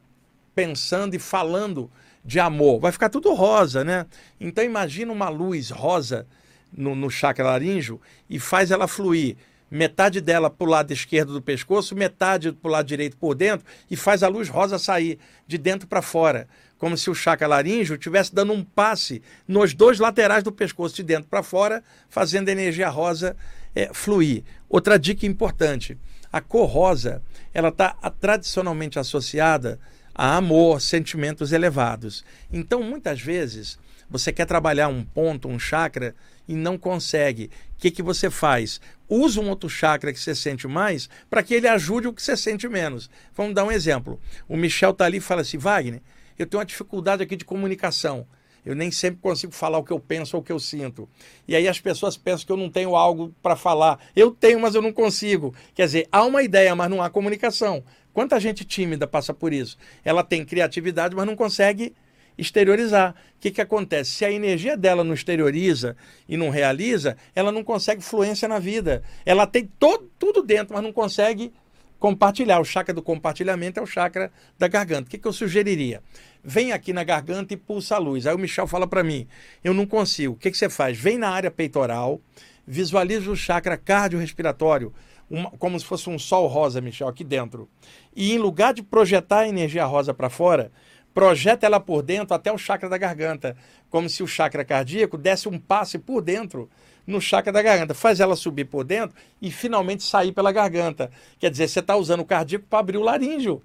pensando 0.54 1.16
e 1.16 1.20
falando 1.20 1.90
de 2.24 2.40
amor, 2.40 2.80
vai 2.80 2.92
ficar 2.92 3.10
tudo 3.10 3.34
rosa, 3.34 3.84
né? 3.84 4.06
Então 4.40 4.64
imagina 4.64 5.12
uma 5.12 5.30
luz 5.30 5.72
rosa 5.72 6.28
no, 6.72 6.96
no 6.96 7.10
chakra 7.10 7.46
laríngeo 7.46 8.00
e 8.30 8.40
faz 8.40 8.72
ela 8.72 8.88
fluir 8.88 9.36
metade 9.72 10.20
dela 10.20 10.50
para 10.50 10.68
o 10.68 10.70
lado 10.70 10.92
esquerdo 10.92 11.32
do 11.32 11.42
pescoço, 11.42 11.96
metade 11.96 12.52
para 12.52 12.68
o 12.68 12.72
lado 12.72 12.86
direito 12.86 13.16
por 13.16 13.34
dentro, 13.34 13.66
e 13.90 13.96
faz 13.96 14.22
a 14.22 14.28
luz 14.28 14.50
rosa 14.50 14.78
sair 14.78 15.18
de 15.48 15.58
dentro 15.58 15.88
para 15.88 16.02
fora, 16.02 16.46
como 16.78 16.98
se 16.98 17.10
o 17.10 17.16
chakra 17.16 17.48
laríngeo 17.48 17.96
estivesse 17.96 18.36
dando 18.36 18.52
um 18.52 18.66
passe 18.66 19.22
nos 19.48 19.74
dois 19.74 19.98
laterais 19.98 20.44
do 20.44 20.52
pescoço, 20.52 20.96
de 20.98 21.04
dentro 21.04 21.30
para 21.30 21.42
fora, 21.42 21.82
fazendo 22.10 22.50
a 22.50 22.52
energia 22.52 22.90
rosa 22.90 23.36
é, 23.74 23.90
fluir. 23.94 24.44
Outra 24.68 25.00
dica 25.00 25.26
importante: 25.26 25.98
a 26.34 26.42
cor 26.42 26.68
rosa 26.68 27.22
ela 27.54 27.70
está 27.70 27.94
tradicionalmente 28.20 29.00
associada 29.00 29.80
a 30.24 30.38
amor, 30.38 30.80
sentimentos 30.80 31.52
elevados. 31.52 32.24
Então, 32.54 32.84
muitas 32.84 33.20
vezes, 33.20 33.80
você 34.08 34.32
quer 34.32 34.46
trabalhar 34.46 34.88
um 34.88 35.04
ponto, 35.04 35.48
um 35.48 35.58
chakra, 35.58 36.14
e 36.48 36.54
não 36.54 36.78
consegue. 36.78 37.50
O 37.76 37.80
que, 37.80 37.90
que 37.90 38.04
você 38.04 38.30
faz? 38.30 38.80
Usa 39.10 39.42
um 39.42 39.50
outro 39.50 39.68
chakra 39.68 40.14
que 40.14 40.20
você 40.20 40.36
sente 40.36 40.68
mais 40.68 41.10
para 41.28 41.42
que 41.42 41.56
ele 41.56 41.68
ajude 41.68 42.08
o 42.08 42.14
que 42.14 42.22
você 42.22 42.38
sente 42.38 42.70
menos. 42.70 43.10
Vamos 43.36 43.56
dar 43.56 43.64
um 43.64 43.72
exemplo. 43.72 44.20
O 44.48 44.56
Michel 44.56 44.92
está 44.92 45.06
ali 45.06 45.18
e 45.18 45.22
fala 45.22 45.42
assim: 45.42 45.58
Wagner, 45.58 46.04
eu 46.38 46.46
tenho 46.46 46.60
uma 46.60 46.68
dificuldade 46.68 47.24
aqui 47.24 47.36
de 47.36 47.44
comunicação. 47.44 48.28
Eu 48.64 48.76
nem 48.76 48.92
sempre 48.92 49.20
consigo 49.22 49.52
falar 49.52 49.80
o 49.80 49.84
que 49.84 49.92
eu 49.92 50.00
penso 50.00 50.38
ou 50.38 50.42
o 50.42 50.46
que 50.46 50.52
eu 50.52 50.60
sinto. 50.60 51.10
E 51.48 51.56
aí 51.56 51.68
as 51.68 51.80
pessoas 51.80 52.16
pensam 52.16 52.46
que 52.46 52.52
eu 52.52 52.58
não 52.58 52.70
tenho 52.70 52.96
algo 52.96 53.34
para 53.42 53.56
falar. 53.56 54.00
Eu 54.16 54.30
tenho, 54.30 54.60
mas 54.60 54.76
eu 54.76 54.84
não 54.84 54.94
consigo. 54.94 55.54
Quer 55.74 55.86
dizer, 55.86 56.08
há 56.12 56.24
uma 56.24 56.44
ideia, 56.44 56.76
mas 56.76 56.90
não 56.90 57.02
há 57.02 57.10
comunicação. 57.10 57.84
Quanta 58.14 58.40
gente 58.40 58.66
tímida 58.66 59.08
passa 59.08 59.34
por 59.34 59.54
isso? 59.54 59.78
Ela 60.04 60.24
tem 60.24 60.44
criatividade, 60.46 61.16
mas 61.16 61.26
não 61.26 61.36
consegue 61.36 61.94
exteriorizar. 62.38 63.12
O 63.12 63.40
que, 63.40 63.52
que 63.52 63.62
acontece? 63.62 64.12
Se 64.12 64.26
a 64.26 64.32
energia 64.32 64.76
dela 64.76 65.04
não 65.04 65.14
exterioriza 65.14 65.96
e 66.28 66.36
não 66.38 66.50
realiza, 66.50 67.18
ela 67.36 67.52
não 67.52 67.64
consegue 67.64 68.02
fluência 68.02 68.48
na 68.48 68.60
vida. 68.60 69.04
Ela 69.26 69.48
tem 69.48 69.70
todo, 69.80 70.10
tudo 70.18 70.44
dentro, 70.44 70.74
mas 70.74 70.84
não 70.84 70.92
consegue 70.92 71.54
compartilhar. 72.00 72.60
O 72.60 72.66
chakra 72.66 72.94
do 72.94 73.02
compartilhamento 73.02 73.80
é 73.80 73.84
o 73.84 73.86
chakra 73.86 74.32
da 74.58 74.68
garganta. 74.68 75.08
O 75.08 75.12
que, 75.12 75.18
que 75.18 75.28
eu 75.28 75.34
sugeriria? 75.34 76.02
Vem 76.44 76.72
aqui 76.72 76.92
na 76.92 77.04
garganta 77.04 77.54
e 77.54 77.58
pulsa 77.58 77.96
a 77.96 78.00
luz. 78.00 78.26
Aí 78.26 78.34
o 78.34 78.40
Michel 78.40 78.68
fala 78.68 78.88
para 78.88 79.04
mim: 79.04 79.28
eu 79.64 79.74
não 79.74 79.86
consigo. 79.86 80.34
O 80.34 80.38
que, 80.38 80.52
que 80.52 80.58
você 80.58 80.70
faz? 80.70 80.98
Vem 80.98 81.18
na 81.18 81.30
área 81.30 81.52
peitoral, 81.52 82.20
visualiza 82.66 83.30
o 83.30 83.36
chakra 83.36 83.78
cardiorrespiratório, 83.78 84.92
uma, 85.32 85.50
como 85.52 85.80
se 85.80 85.86
fosse 85.86 86.10
um 86.10 86.20
sol 86.20 86.48
rosa, 86.48 86.82
Michel, 86.82 87.08
aqui 87.08 87.24
dentro. 87.24 87.70
E 88.16 88.34
em 88.34 88.38
lugar 88.38 88.74
de 88.74 88.84
projetar 88.84 89.40
a 89.40 89.48
energia 89.48 89.86
rosa 89.86 90.14
para 90.14 90.30
fora, 90.30 90.72
projeta 91.14 91.66
ela 91.66 91.80
por 91.80 92.02
dentro 92.04 92.36
até 92.36 92.52
o 92.52 92.58
chakra 92.58 92.90
da 92.90 92.98
garganta, 92.98 93.56
como 93.90 94.10
se 94.10 94.22
o 94.22 94.28
chakra 94.28 94.66
cardíaco 94.66 95.18
desse 95.18 95.48
um 95.48 95.58
passe 95.58 95.98
por 95.98 96.22
dentro 96.22 96.70
no 97.08 97.20
chakra 97.20 97.52
da 97.52 97.62
garganta, 97.62 97.94
faz 97.94 98.20
ela 98.20 98.36
subir 98.36 98.66
por 98.66 98.84
dentro 98.84 99.16
e 99.42 99.52
finalmente 99.52 100.04
sair 100.04 100.32
pela 100.32 100.52
garganta. 100.52 101.10
Quer 101.40 101.50
dizer, 101.50 101.68
você 101.68 101.80
está 101.80 101.96
usando 101.96 102.20
o 102.20 102.26
cardíaco 102.26 102.66
para 102.70 102.80
abrir 102.80 102.98
o 102.98 103.02
laríngeo. 103.02 103.62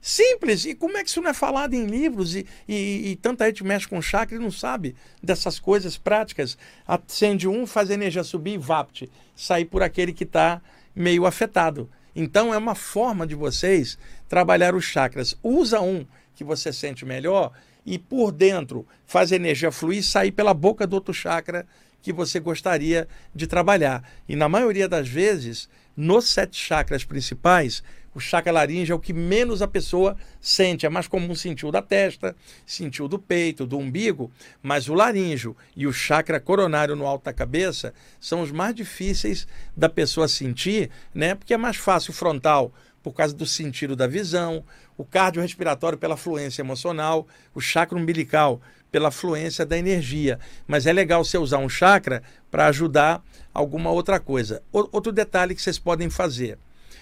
Simples. 0.00 0.64
E 0.64 0.74
como 0.74 0.96
é 0.96 1.02
que 1.02 1.10
isso 1.10 1.20
não 1.20 1.30
é 1.30 1.34
falado 1.34 1.74
em 1.74 1.84
livros 1.86 2.34
e, 2.34 2.46
e, 2.66 3.10
e 3.10 3.16
tanta 3.16 3.46
gente 3.46 3.62
mexe 3.62 3.86
com 3.86 4.00
chakra 4.00 4.36
e 4.36 4.38
não 4.38 4.50
sabe 4.50 4.96
dessas 5.22 5.58
coisas 5.58 5.98
práticas? 5.98 6.56
Acende 6.86 7.46
um, 7.46 7.66
faz 7.66 7.90
a 7.90 7.94
energia 7.94 8.24
subir 8.24 8.54
e 8.54 8.58
vapt, 8.58 9.10
sair 9.36 9.66
por 9.66 9.82
aquele 9.82 10.12
que 10.12 10.24
está 10.24 10.60
meio 10.94 11.26
afetado. 11.26 11.88
Então 12.14 12.52
é 12.52 12.58
uma 12.58 12.74
forma 12.74 13.26
de 13.26 13.34
vocês 13.34 13.98
trabalhar 14.28 14.74
os 14.74 14.84
chakras. 14.84 15.36
Usa 15.42 15.80
um 15.80 16.06
que 16.34 16.44
você 16.44 16.72
sente 16.72 17.04
melhor 17.04 17.52
e 17.84 17.98
por 17.98 18.32
dentro 18.32 18.86
faz 19.06 19.32
a 19.32 19.36
energia 19.36 19.70
fluir 19.70 19.98
e 19.98 20.02
sair 20.02 20.32
pela 20.32 20.54
boca 20.54 20.86
do 20.86 20.94
outro 20.94 21.14
chakra 21.14 21.66
que 22.02 22.12
você 22.12 22.40
gostaria 22.40 23.06
de 23.34 23.46
trabalhar. 23.46 24.02
E 24.28 24.34
na 24.34 24.48
maioria 24.48 24.88
das 24.88 25.08
vezes, 25.08 25.68
nos 25.96 26.28
sete 26.28 26.56
chakras 26.56 27.04
principais, 27.04 27.82
o 28.14 28.18
chakra 28.20 28.52
laríngeo 28.52 28.92
é 28.92 28.96
o 28.96 29.00
que 29.00 29.12
menos 29.12 29.62
a 29.62 29.68
pessoa 29.68 30.16
sente. 30.40 30.84
É 30.84 30.88
mais 30.88 31.06
comum 31.06 31.34
sentir 31.34 31.66
o 31.66 31.70
da 31.70 31.80
testa, 31.80 32.34
sentir 32.66 33.02
o 33.02 33.08
do 33.08 33.18
peito, 33.18 33.66
do 33.66 33.78
umbigo, 33.78 34.30
mas 34.62 34.88
o 34.88 34.94
laríngeo 34.94 35.56
e 35.76 35.86
o 35.86 35.92
chakra 35.92 36.40
coronário 36.40 36.96
no 36.96 37.06
alto 37.06 37.24
da 37.24 37.32
cabeça 37.32 37.94
são 38.20 38.42
os 38.42 38.50
mais 38.50 38.74
difíceis 38.74 39.46
da 39.76 39.88
pessoa 39.88 40.26
sentir, 40.26 40.90
né? 41.14 41.34
Porque 41.34 41.54
é 41.54 41.56
mais 41.56 41.76
fácil 41.76 42.10
o 42.10 42.14
frontal 42.14 42.72
por 43.02 43.12
causa 43.12 43.34
do 43.34 43.46
sentido 43.46 43.96
da 43.96 44.06
visão, 44.06 44.64
o 44.96 45.04
cardiorrespiratório 45.04 45.96
pela 45.96 46.16
fluência 46.16 46.62
emocional, 46.62 47.26
o 47.54 47.60
chakra 47.60 47.96
umbilical 47.96 48.60
pela 48.90 49.10
fluência 49.10 49.64
da 49.64 49.78
energia. 49.78 50.38
Mas 50.66 50.86
é 50.86 50.92
legal 50.92 51.24
você 51.24 51.38
usar 51.38 51.58
um 51.58 51.68
chakra 51.68 52.22
para 52.50 52.66
ajudar 52.66 53.22
alguma 53.54 53.90
outra 53.90 54.18
coisa. 54.18 54.62
Outro 54.72 55.12
detalhe 55.12 55.54
que 55.54 55.62
vocês 55.62 55.78
podem 55.78 56.10
fazer. 56.10 56.58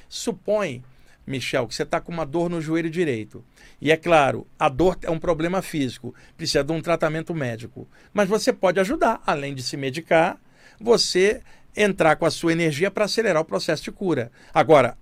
Supõe, 0.09 0.83
Michel, 1.28 1.66
que 1.66 1.74
você 1.74 1.82
está 1.82 2.00
com 2.00 2.10
uma 2.10 2.24
dor 2.24 2.48
no 2.48 2.60
joelho 2.60 2.90
direito. 2.90 3.44
E 3.80 3.92
é 3.92 3.96
claro, 3.96 4.46
a 4.58 4.68
dor 4.68 4.98
é 5.02 5.10
um 5.10 5.18
problema 5.18 5.62
físico, 5.62 6.14
precisa 6.36 6.64
de 6.64 6.72
um 6.72 6.80
tratamento 6.80 7.34
médico. 7.34 7.86
Mas 8.12 8.28
você 8.28 8.52
pode 8.52 8.80
ajudar, 8.80 9.20
além 9.26 9.54
de 9.54 9.62
se 9.62 9.76
medicar, 9.76 10.40
você 10.80 11.42
entrar 11.76 12.16
com 12.16 12.26
a 12.26 12.30
sua 12.30 12.52
energia 12.52 12.90
para 12.90 13.04
acelerar 13.04 13.42
o 13.42 13.44
processo 13.44 13.84
de 13.84 13.92
cura. 13.92 14.32
Agora, 14.52 14.96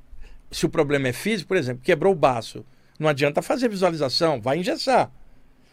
se 0.50 0.66
o 0.66 0.68
problema 0.68 1.08
é 1.08 1.12
físico, 1.12 1.48
por 1.48 1.56
exemplo, 1.56 1.82
quebrou 1.82 2.12
o 2.12 2.16
baço, 2.16 2.64
não 2.98 3.08
adianta 3.08 3.40
fazer 3.42 3.68
visualização, 3.68 4.40
vai 4.40 4.58
engessar. 4.58 5.10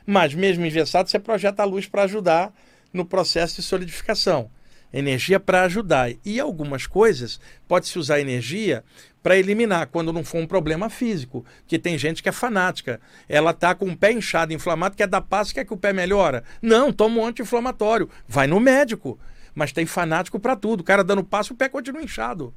Mas 0.05 0.33
mesmo 0.33 0.65
engessado, 0.65 1.09
você 1.09 1.19
projeta 1.19 1.63
a 1.63 1.65
luz 1.65 1.87
para 1.87 2.03
ajudar 2.03 2.53
no 2.91 3.05
processo 3.05 3.55
de 3.55 3.63
solidificação. 3.63 4.49
Energia 4.93 5.39
para 5.39 5.63
ajudar. 5.63 6.11
E 6.23 6.39
algumas 6.39 6.85
coisas 6.85 7.39
pode-se 7.67 7.97
usar 7.97 8.19
energia 8.19 8.83
para 9.23 9.37
eliminar, 9.37 9.87
quando 9.87 10.11
não 10.13 10.23
for 10.23 10.39
um 10.39 10.45
problema 10.45 10.89
físico. 10.89 11.45
Que 11.65 11.79
tem 11.79 11.97
gente 11.97 12.21
que 12.21 12.29
é 12.29 12.31
fanática. 12.31 12.99
Ela 13.27 13.51
está 13.51 13.73
com 13.73 13.89
o 13.89 13.97
pé 13.97 14.11
inchado, 14.11 14.53
inflamado, 14.53 14.95
quer 14.95 15.07
dar 15.07 15.21
passo, 15.21 15.53
quer 15.53 15.65
que 15.65 15.73
o 15.73 15.77
pé 15.77 15.93
melhora. 15.93 16.43
Não, 16.61 16.91
toma 16.91 17.21
um 17.21 17.25
anti-inflamatório. 17.25 18.09
Vai 18.27 18.45
no 18.45 18.59
médico. 18.59 19.17
Mas 19.55 19.71
tem 19.71 19.85
fanático 19.85 20.39
para 20.39 20.55
tudo. 20.55 20.81
O 20.81 20.83
cara 20.83 21.03
dando 21.03 21.23
passo, 21.23 21.53
o 21.53 21.57
pé 21.57 21.69
continua 21.69 22.03
inchado. 22.03 22.53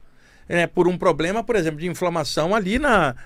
É, 0.48 0.66
por 0.66 0.86
um 0.86 0.98
problema, 0.98 1.42
por 1.42 1.56
exemplo, 1.56 1.80
de 1.80 1.88
inflamação 1.88 2.54
ali 2.54 2.78
na, 2.78 3.16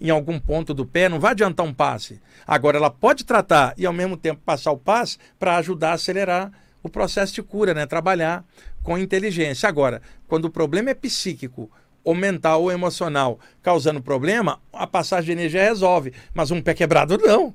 em 0.00 0.10
algum 0.10 0.38
ponto 0.38 0.72
do 0.72 0.86
pé, 0.86 1.08
não 1.08 1.18
vai 1.18 1.32
adiantar 1.32 1.66
um 1.66 1.74
passe. 1.74 2.20
Agora, 2.46 2.76
ela 2.76 2.90
pode 2.90 3.24
tratar 3.24 3.74
e, 3.76 3.84
ao 3.84 3.92
mesmo 3.92 4.16
tempo, 4.16 4.40
passar 4.44 4.72
o 4.72 4.78
passe 4.78 5.18
para 5.38 5.56
ajudar 5.56 5.90
a 5.90 5.94
acelerar 5.94 6.52
o 6.82 6.88
processo 6.88 7.34
de 7.34 7.42
cura, 7.42 7.74
né? 7.74 7.86
Trabalhar 7.86 8.44
com 8.82 8.98
inteligência. 8.98 9.68
Agora, 9.68 10.00
quando 10.26 10.46
o 10.46 10.50
problema 10.50 10.90
é 10.90 10.94
psíquico, 10.94 11.70
ou 12.04 12.14
mental 12.14 12.62
ou 12.62 12.72
emocional, 12.72 13.38
causando 13.62 14.00
problema, 14.00 14.60
a 14.72 14.86
passagem 14.86 15.26
de 15.26 15.32
energia 15.32 15.62
resolve. 15.62 16.14
Mas 16.32 16.50
um 16.50 16.62
pé 16.62 16.72
quebrado, 16.72 17.18
não. 17.18 17.54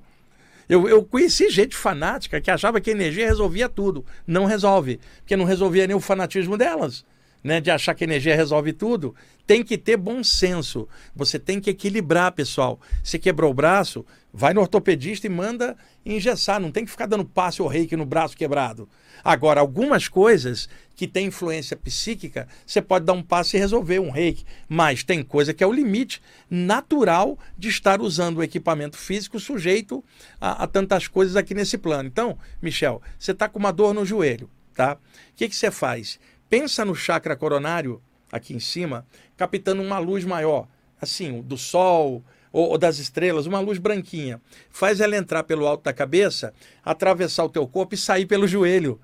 Eu, 0.69 0.88
eu 0.88 1.03
conheci 1.03 1.49
gente 1.49 1.75
fanática 1.75 2.39
que 2.39 2.51
achava 2.51 2.79
que 2.79 2.89
a 2.89 2.93
energia 2.93 3.27
resolvia 3.27 3.67
tudo. 3.67 4.05
Não 4.27 4.45
resolve, 4.45 4.99
porque 5.17 5.36
não 5.36 5.45
resolvia 5.45 5.88
nem 5.88 5.95
o 5.95 5.99
fanatismo 5.99 6.57
delas 6.57 7.03
né, 7.43 7.60
de 7.60 7.69
achar 7.69 7.93
que 7.93 8.03
energia 8.03 8.36
resolve 8.36 8.71
tudo, 8.73 9.13
tem 9.45 9.63
que 9.63 9.77
ter 9.77 9.97
bom 9.97 10.23
senso. 10.23 10.88
Você 11.15 11.38
tem 11.38 11.60
que 11.60 11.69
equilibrar, 11.69 12.32
pessoal. 12.32 12.79
Se 13.03 13.19
quebrou 13.19 13.51
o 13.51 13.53
braço, 13.53 14.06
vai 14.32 14.53
no 14.53 14.62
ortopedista 14.62 15.27
e 15.27 15.29
manda 15.29 15.75
engessar. 16.06 16.60
Não 16.60 16.71
tem 16.71 16.86
que 16.86 16.91
ficar 16.91 17.06
dando 17.06 17.25
passe 17.25 17.62
ou 17.62 17.67
reiki 17.67 17.95
no 17.95 18.06
braço 18.06 18.38
quebrado. 18.38 18.88
Agora, 19.23 19.62
algumas 19.62 20.08
coisas 20.08 20.67
que 20.95 21.08
têm 21.08 21.27
influência 21.27 21.77
psíquica, 21.77 22.47
você 22.65 22.82
pode 22.82 23.06
dar 23.06 23.13
um 23.13 23.23
passe 23.23 23.56
e 23.56 23.60
resolver 23.60 23.99
um 23.99 24.10
reiki. 24.10 24.45
Mas 24.67 25.03
tem 25.03 25.23
coisa 25.23 25.53
que 25.53 25.63
é 25.63 25.67
o 25.67 25.71
limite 25.71 26.21
natural 26.49 27.38
de 27.58 27.69
estar 27.69 28.01
usando 28.01 28.38
o 28.38 28.43
equipamento 28.43 28.97
físico 28.97 29.39
sujeito 29.39 30.03
a, 30.39 30.63
a 30.63 30.67
tantas 30.67 31.08
coisas 31.08 31.36
aqui 31.36 31.53
nesse 31.53 31.77
plano. 31.77 32.08
Então, 32.08 32.38
Michel, 32.62 33.01
você 33.17 33.32
está 33.32 33.47
com 33.47 33.60
uma 33.60 33.71
dor 33.71 33.93
no 33.93 34.06
joelho, 34.06 34.49
tá? 34.73 34.95
O 34.95 35.36
que, 35.36 35.49
que 35.49 35.56
você 35.56 35.71
faz? 35.71 36.19
Pensa 36.49 36.86
no 36.86 36.95
chakra 36.95 37.36
coronário, 37.36 38.01
aqui 38.32 38.56
em 38.56 38.60
cima, 38.60 39.06
captando 39.38 39.82
uma 39.82 39.99
luz 39.99 40.25
maior, 40.25 40.67
assim, 40.99 41.41
do 41.41 41.58
sol 41.58 42.23
ou, 42.51 42.69
ou, 42.69 42.77
das 42.77 42.97
estrelas, 42.97 43.45
uma 43.45 43.60
luz 43.60 43.77
branquinha. 43.77 44.41
Faz 44.69 44.99
ela 44.99 45.15
entrar 45.15 45.43
pelo 45.43 45.67
alto 45.67 45.84
da 45.84 45.93
cabeça, 45.93 46.53
atravessar 46.84 47.43
o 47.43 47.49
teu 47.49 47.67
corpo 47.67 47.95
e 47.95 47.97
sair 47.97 48.25
pelo 48.25 48.47
joelho, 48.47 48.99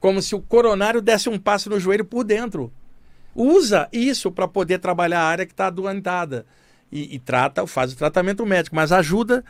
como 0.00 0.20
se 0.20 0.34
o 0.34 0.40
coronário 0.40 1.00
desse 1.00 1.28
um 1.28 1.38
passo 1.38 1.70
no 1.70 1.78
joelho 1.78 2.04
por 2.04 2.24
dentro. 2.24 2.72
Usa 3.34 3.88
isso 3.92 4.30
para 4.30 4.46
poder 4.46 4.78
trabalhar 4.78 5.20
a 5.20 5.26
área 5.26 5.46
que 5.46 5.52
está 5.52 5.68
adoentada. 5.68 6.44
E, 6.90 7.14
e 7.14 7.18
trata, 7.18 7.66
faz 7.66 7.92
o 7.92 7.96
tratamento 7.96 8.44
médico, 8.44 8.76
mas 8.76 8.92
ajuda 8.92 9.44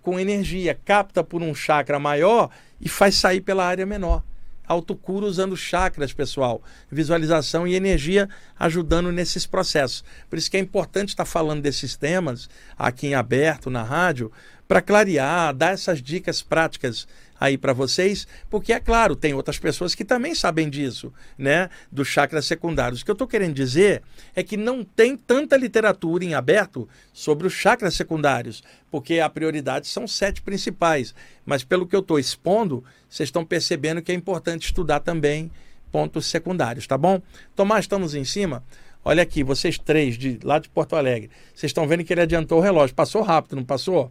com 0.00 0.18
energia, 0.18 0.78
capta 0.84 1.22
por 1.22 1.42
um 1.42 1.54
chakra 1.54 1.98
maior 1.98 2.48
e 2.80 2.88
faz 2.88 3.16
sair 3.16 3.40
pela 3.40 3.66
área 3.66 3.84
menor 3.84 4.22
autocura 4.68 5.26
usando 5.26 5.56
chakras, 5.56 6.12
pessoal, 6.12 6.62
visualização 6.90 7.66
e 7.66 7.74
energia 7.74 8.28
ajudando 8.58 9.10
nesses 9.10 9.46
processos. 9.46 10.04
Por 10.28 10.38
isso 10.38 10.50
que 10.50 10.56
é 10.56 10.60
importante 10.60 11.08
estar 11.08 11.24
falando 11.24 11.62
desses 11.62 11.96
temas 11.96 12.48
aqui 12.76 13.08
em 13.08 13.14
aberto 13.14 13.70
na 13.70 13.82
rádio 13.82 14.30
para 14.68 14.82
clarear, 14.82 15.54
dar 15.54 15.72
essas 15.72 16.02
dicas 16.02 16.42
práticas 16.42 17.08
aí 17.38 17.56
para 17.56 17.72
vocês, 17.72 18.26
porque 18.50 18.72
é 18.72 18.80
claro, 18.80 19.14
tem 19.14 19.34
outras 19.34 19.58
pessoas 19.58 19.94
que 19.94 20.04
também 20.04 20.34
sabem 20.34 20.68
disso, 20.68 21.12
né, 21.36 21.68
dos 21.90 22.08
chakras 22.08 22.46
secundários. 22.46 23.00
O 23.00 23.04
que 23.04 23.10
eu 23.10 23.14
estou 23.14 23.28
querendo 23.28 23.54
dizer 23.54 24.02
é 24.34 24.42
que 24.42 24.56
não 24.56 24.82
tem 24.82 25.16
tanta 25.16 25.56
literatura 25.56 26.24
em 26.24 26.34
aberto 26.34 26.88
sobre 27.12 27.46
os 27.46 27.52
chakras 27.52 27.94
secundários, 27.94 28.62
porque 28.90 29.20
a 29.20 29.28
prioridade 29.28 29.86
são 29.86 30.06
sete 30.06 30.42
principais. 30.42 31.14
Mas 31.44 31.62
pelo 31.62 31.86
que 31.86 31.94
eu 31.94 32.00
estou 32.00 32.18
expondo, 32.18 32.84
vocês 33.08 33.28
estão 33.28 33.44
percebendo 33.44 34.02
que 34.02 34.12
é 34.12 34.14
importante 34.14 34.66
estudar 34.66 35.00
também 35.00 35.50
pontos 35.90 36.26
secundários, 36.26 36.86
tá 36.86 36.98
bom? 36.98 37.20
Tomás, 37.56 37.84
estamos 37.84 38.14
em 38.14 38.24
cima. 38.24 38.62
Olha 39.04 39.22
aqui, 39.22 39.42
vocês 39.42 39.78
três 39.78 40.18
de 40.18 40.38
lá 40.42 40.58
de 40.58 40.68
Porto 40.68 40.96
Alegre, 40.96 41.30
vocês 41.54 41.70
estão 41.70 41.86
vendo 41.86 42.04
que 42.04 42.12
ele 42.12 42.20
adiantou 42.20 42.58
o 42.58 42.62
relógio. 42.62 42.94
Passou 42.94 43.22
rápido, 43.22 43.56
não 43.56 43.64
passou? 43.64 44.10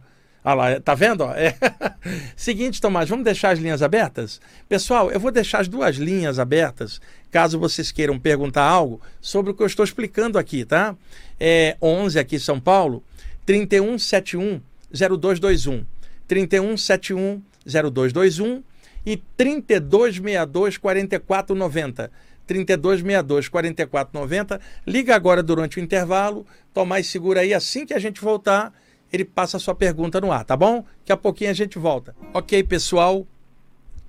Lá, 0.54 0.80
tá 0.80 0.94
vendo? 0.94 1.24
É. 1.24 1.54
Seguinte, 2.36 2.80
Tomás, 2.80 3.08
vamos 3.08 3.24
deixar 3.24 3.50
as 3.50 3.58
linhas 3.58 3.82
abertas? 3.82 4.40
Pessoal, 4.68 5.10
eu 5.10 5.20
vou 5.20 5.30
deixar 5.30 5.60
as 5.60 5.68
duas 5.68 5.96
linhas 5.96 6.38
abertas, 6.38 7.00
caso 7.30 7.58
vocês 7.58 7.92
queiram 7.92 8.18
perguntar 8.18 8.64
algo 8.64 9.00
sobre 9.20 9.50
o 9.50 9.54
que 9.54 9.62
eu 9.62 9.66
estou 9.66 9.84
explicando 9.84 10.38
aqui, 10.38 10.64
tá? 10.64 10.96
É 11.38 11.76
11 11.82 12.18
aqui 12.18 12.38
São 12.38 12.58
Paulo, 12.58 13.02
3171 13.44 14.60
0221. 14.92 15.84
3171 16.26 17.42
0221 17.66 18.62
e 19.04 19.16
3262 19.36 20.76
4490. 20.76 22.10
3262 22.46 23.48
4490. 23.48 24.60
Liga 24.86 25.14
agora 25.14 25.42
durante 25.42 25.78
o 25.78 25.82
intervalo. 25.82 26.46
Tomás, 26.72 27.06
segura 27.06 27.40
aí 27.40 27.52
assim 27.52 27.84
que 27.86 27.94
a 27.94 27.98
gente 27.98 28.20
voltar 28.20 28.72
ele 29.12 29.24
passa 29.24 29.56
a 29.56 29.60
sua 29.60 29.74
pergunta 29.74 30.20
no 30.20 30.32
ar, 30.32 30.44
tá 30.44 30.56
bom? 30.56 30.84
Daqui 31.00 31.12
a 31.12 31.16
pouquinho 31.16 31.50
a 31.50 31.54
gente 31.54 31.78
volta. 31.78 32.14
Ok, 32.34 32.62
pessoal, 32.64 33.26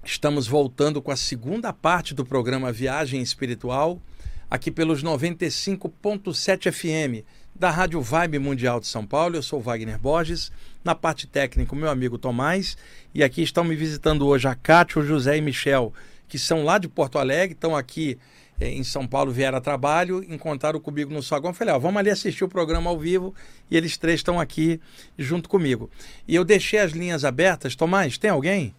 estamos 0.03 0.47
voltando 0.47 1.01
com 1.01 1.12
a 1.12 1.15
segunda 1.15 1.71
parte 1.71 2.13
do 2.13 2.25
programa 2.25 2.71
Viagem 2.71 3.21
Espiritual, 3.21 4.01
aqui 4.49 4.71
pelos 4.71 5.03
95.7 5.03 6.71
FM 6.71 7.25
da 7.55 7.69
Rádio 7.69 8.01
Vibe 8.01 8.39
Mundial 8.39 8.79
de 8.79 8.88
São 8.88 9.05
Paulo. 9.05 9.35
Eu 9.35 9.43
sou 9.43 9.59
Wagner 9.62 9.99
Borges, 9.99 10.51
na 10.83 10.95
parte 10.95 11.27
técnica, 11.27 11.75
meu 11.75 11.89
amigo 11.89 12.17
Tomás, 12.17 12.77
e 13.13 13.23
aqui 13.23 13.41
estão 13.41 13.63
me 13.63 13.75
visitando 13.75 14.25
hoje 14.25 14.47
a 14.47 14.55
Cátia, 14.55 15.01
o 15.01 15.05
José 15.05 15.38
e 15.38 15.41
Michel, 15.41 15.93
que 16.27 16.39
são 16.39 16.63
lá 16.63 16.77
de 16.77 16.88
Porto 16.88 17.19
Alegre, 17.19 17.53
estão 17.53 17.75
aqui 17.75 18.17
em 18.62 18.84
São 18.84 19.08
Paulo 19.08 19.32
vieram 19.32 19.58
a 19.58 19.62
trabalho, 19.62 20.24
encontraram 20.30 20.80
comigo 20.80 21.13
no 21.13 21.24
saguão. 21.24 21.54
Falei, 21.54 21.74
ó, 21.74 21.80
vamos 21.80 21.98
ali 22.00 22.10
assistir 22.10 22.43
o 22.43 22.50
programa 22.50 22.89
ao 22.89 22.98
vivo 22.98 23.34
e 23.72 23.78
eles 23.78 23.98
três 23.98 24.19
estão 24.19 24.39
aqui 24.39 24.80
junto 25.17 25.48
comigo. 25.48 25.89
E 26.28 26.36
eu 26.36 26.43
deixei 26.43 26.80
as 26.80 26.91
linhas 26.91 27.24
abertas. 27.24 27.76
Tomás, 27.76 28.17
tem 28.17 28.30
alguém? 28.30 28.74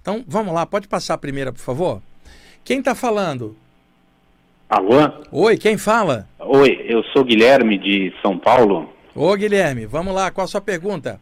Então 0.00 0.24
vamos 0.26 0.54
lá, 0.54 0.64
pode 0.64 0.88
passar 0.88 1.14
a 1.14 1.18
primeira, 1.18 1.52
por 1.52 1.60
favor? 1.60 2.02
Quem 2.64 2.78
está 2.78 2.94
falando? 2.94 3.56
Alô? 4.68 4.96
Oi, 5.30 5.56
quem 5.56 5.76
fala? 5.76 6.28
Oi, 6.40 6.84
eu 6.88 7.02
sou 7.12 7.24
Guilherme 7.24 7.78
de 7.78 8.12
São 8.22 8.38
Paulo. 8.38 8.92
Ô 9.14 9.34
Guilherme, 9.34 9.86
vamos 9.86 10.14
lá, 10.14 10.30
qual 10.30 10.44
a 10.44 10.48
sua 10.48 10.60
pergunta? 10.60 11.20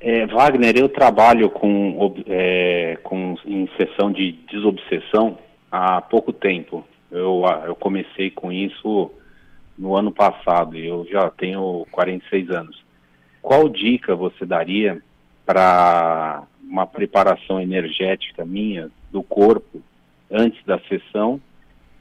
É, 0.00 0.26
Wagner, 0.26 0.76
eu 0.76 0.88
trabalho 0.88 1.50
com, 1.50 2.14
é, 2.26 2.96
com 3.02 3.34
em 3.44 3.68
sessão 3.76 4.12
de 4.12 4.32
desobsessão 4.50 5.38
há 5.70 6.00
pouco 6.00 6.32
tempo. 6.32 6.84
Eu, 7.10 7.46
ah, 7.46 7.64
eu 7.66 7.74
comecei 7.74 8.30
com 8.30 8.52
isso 8.52 9.10
no 9.78 9.96
ano 9.96 10.12
passado 10.12 10.76
e 10.76 10.86
eu 10.86 11.06
já 11.10 11.30
tenho 11.30 11.86
46 11.90 12.50
anos. 12.50 12.84
Qual 13.40 13.68
dica 13.68 14.14
você 14.14 14.44
daria 14.44 15.00
para 15.46 16.42
uma 16.62 16.86
preparação 16.86 17.60
energética 17.60 18.44
minha 18.44 18.90
do 19.10 19.22
corpo 19.22 19.80
antes 20.30 20.62
da 20.66 20.78
sessão 20.80 21.40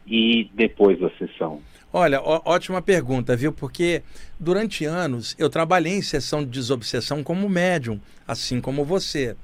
e 0.06 0.50
depois 0.54 1.00
da 1.00 1.10
sessão? 1.12 1.62
Olha, 1.94 2.22
ó, 2.22 2.42
ótima 2.44 2.82
pergunta, 2.82 3.36
viu? 3.36 3.54
Porque 3.54 4.04
durante 4.38 4.84
anos 4.84 5.36
eu 5.40 5.50
trabalhei 5.50 5.94
em 5.94 6.02
sessão 6.02 6.44
de 6.44 6.50
desobsessão 6.50 7.24
como 7.24 7.48
médium, 7.48 8.00
assim 8.28 8.60
como 8.60 8.84
você. 8.84 9.38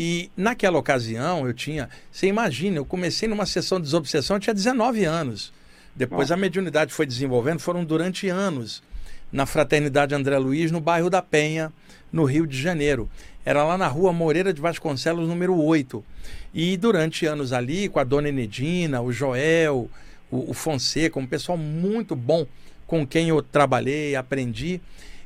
E 0.00 0.30
naquela 0.36 0.78
ocasião 0.78 1.44
eu 1.44 1.52
tinha, 1.52 1.88
você 2.12 2.28
imagina, 2.28 2.76
eu 2.76 2.84
comecei 2.84 3.28
numa 3.28 3.44
sessão 3.44 3.78
de 3.78 3.86
desobsessão, 3.86 4.36
eu 4.36 4.40
tinha 4.40 4.54
19 4.54 5.04
anos. 5.04 5.52
Depois 5.92 6.28
Nossa. 6.28 6.34
a 6.34 6.36
mediunidade 6.36 6.94
foi 6.94 7.04
desenvolvendo, 7.04 7.58
foram 7.58 7.84
durante 7.84 8.28
anos, 8.28 8.80
na 9.32 9.44
Fraternidade 9.44 10.14
André 10.14 10.38
Luiz, 10.38 10.70
no 10.70 10.80
bairro 10.80 11.10
da 11.10 11.20
Penha, 11.20 11.72
no 12.12 12.22
Rio 12.22 12.46
de 12.46 12.56
Janeiro. 12.56 13.10
Era 13.44 13.64
lá 13.64 13.76
na 13.76 13.88
rua 13.88 14.12
Moreira 14.12 14.52
de 14.52 14.60
Vasconcelos, 14.60 15.28
número 15.28 15.60
8. 15.60 16.04
E 16.54 16.76
durante 16.76 17.26
anos 17.26 17.52
ali, 17.52 17.88
com 17.88 17.98
a 17.98 18.04
dona 18.04 18.28
Enedina, 18.28 19.00
o 19.00 19.10
Joel, 19.10 19.90
o, 20.30 20.52
o 20.52 20.54
Fonseca, 20.54 21.18
um 21.18 21.26
pessoal 21.26 21.58
muito 21.58 22.14
bom 22.14 22.46
com 22.86 23.04
quem 23.04 23.30
eu 23.30 23.42
trabalhei, 23.42 24.14
aprendi 24.14 24.80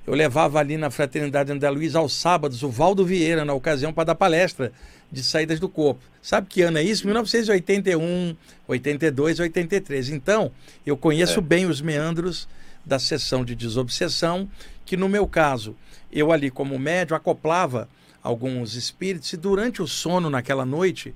eu 0.07 0.15
levava 0.15 0.59
ali 0.59 0.77
na 0.77 0.91
Fraternidade 0.91 1.53
André 1.53 1.71
Luiz 1.71 1.95
aos 1.95 2.13
sábados 2.13 2.63
o 2.63 2.69
Valdo 2.69 3.05
Vieira, 3.05 3.45
na 3.45 3.55
ocasião, 3.55 3.93
para 3.93 4.05
dar 4.05 4.15
palestra 4.15 4.73
de 5.11 5.23
saídas 5.23 5.61
do 5.61 5.69
corpo. 5.69 6.03
Sabe 6.21 6.49
que 6.49 6.63
ano 6.63 6.79
é 6.79 6.83
isso? 6.83 7.07
1981, 7.07 8.37
82, 8.67 9.41
83. 9.41 10.09
Então, 10.11 10.51
eu 10.85 10.97
conheço 10.97 11.39
é. 11.39 11.43
bem 11.43 11.67
os 11.67 11.81
meandros 11.81 12.49
da 12.85 12.99
sessão 12.99 13.45
de 13.45 13.55
desobsessão, 13.55 14.49
que 14.85 14.97
no 14.97 15.09
meu 15.09 15.27
caso, 15.27 15.77
eu 16.13 16.33
ali 16.33 16.51
como 16.51 16.79
médio 16.79 17.15
acoplava 17.15 17.89
alguns 18.23 18.75
espíritos 18.75 19.33
e 19.33 19.37
durante 19.37 19.83
o 19.83 19.87
sono 19.87 20.29
naquela 20.29 20.65
noite, 20.65 21.15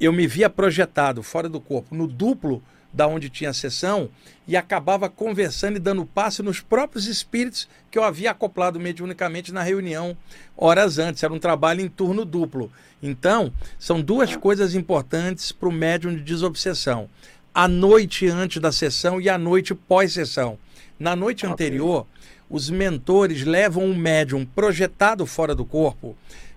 eu 0.00 0.12
me 0.12 0.26
via 0.26 0.48
projetado 0.48 1.22
fora 1.22 1.48
do 1.48 1.60
corpo, 1.60 1.94
no 1.94 2.06
duplo 2.06 2.62
da 2.94 3.06
onde 3.08 3.28
tinha 3.28 3.50
a 3.50 3.54
sessão 3.54 4.08
e 4.46 4.56
acabava 4.56 5.08
conversando 5.08 5.76
e 5.76 5.80
dando 5.80 6.06
passe 6.06 6.42
nos 6.42 6.60
próprios 6.60 7.06
espíritos 7.06 7.68
que 7.90 7.98
eu 7.98 8.04
havia 8.04 8.30
acoplado 8.30 8.78
mediunicamente 8.78 9.52
na 9.52 9.62
reunião 9.62 10.16
horas 10.56 10.98
antes. 10.98 11.22
Era 11.22 11.32
um 11.32 11.38
trabalho 11.38 11.80
em 11.80 11.88
turno 11.88 12.24
duplo. 12.24 12.70
Então, 13.02 13.52
são 13.78 14.00
duas 14.00 14.36
coisas 14.36 14.74
importantes 14.74 15.50
para 15.50 15.68
o 15.68 15.72
médium 15.72 16.14
de 16.14 16.22
desobsessão: 16.22 17.08
a 17.52 17.66
noite 17.66 18.28
antes 18.28 18.62
da 18.62 18.70
sessão 18.70 19.20
e 19.20 19.28
a 19.28 19.36
noite 19.36 19.74
pós-sessão. 19.74 20.58
Na 20.98 21.16
noite 21.16 21.44
anterior, 21.44 22.06
os 22.48 22.70
mentores 22.70 23.42
levam 23.42 23.84
um 23.84 23.96
médium 23.96 24.46
projetado 24.46 25.26
fora 25.26 25.54
do 25.54 25.64
corpo 25.64 26.16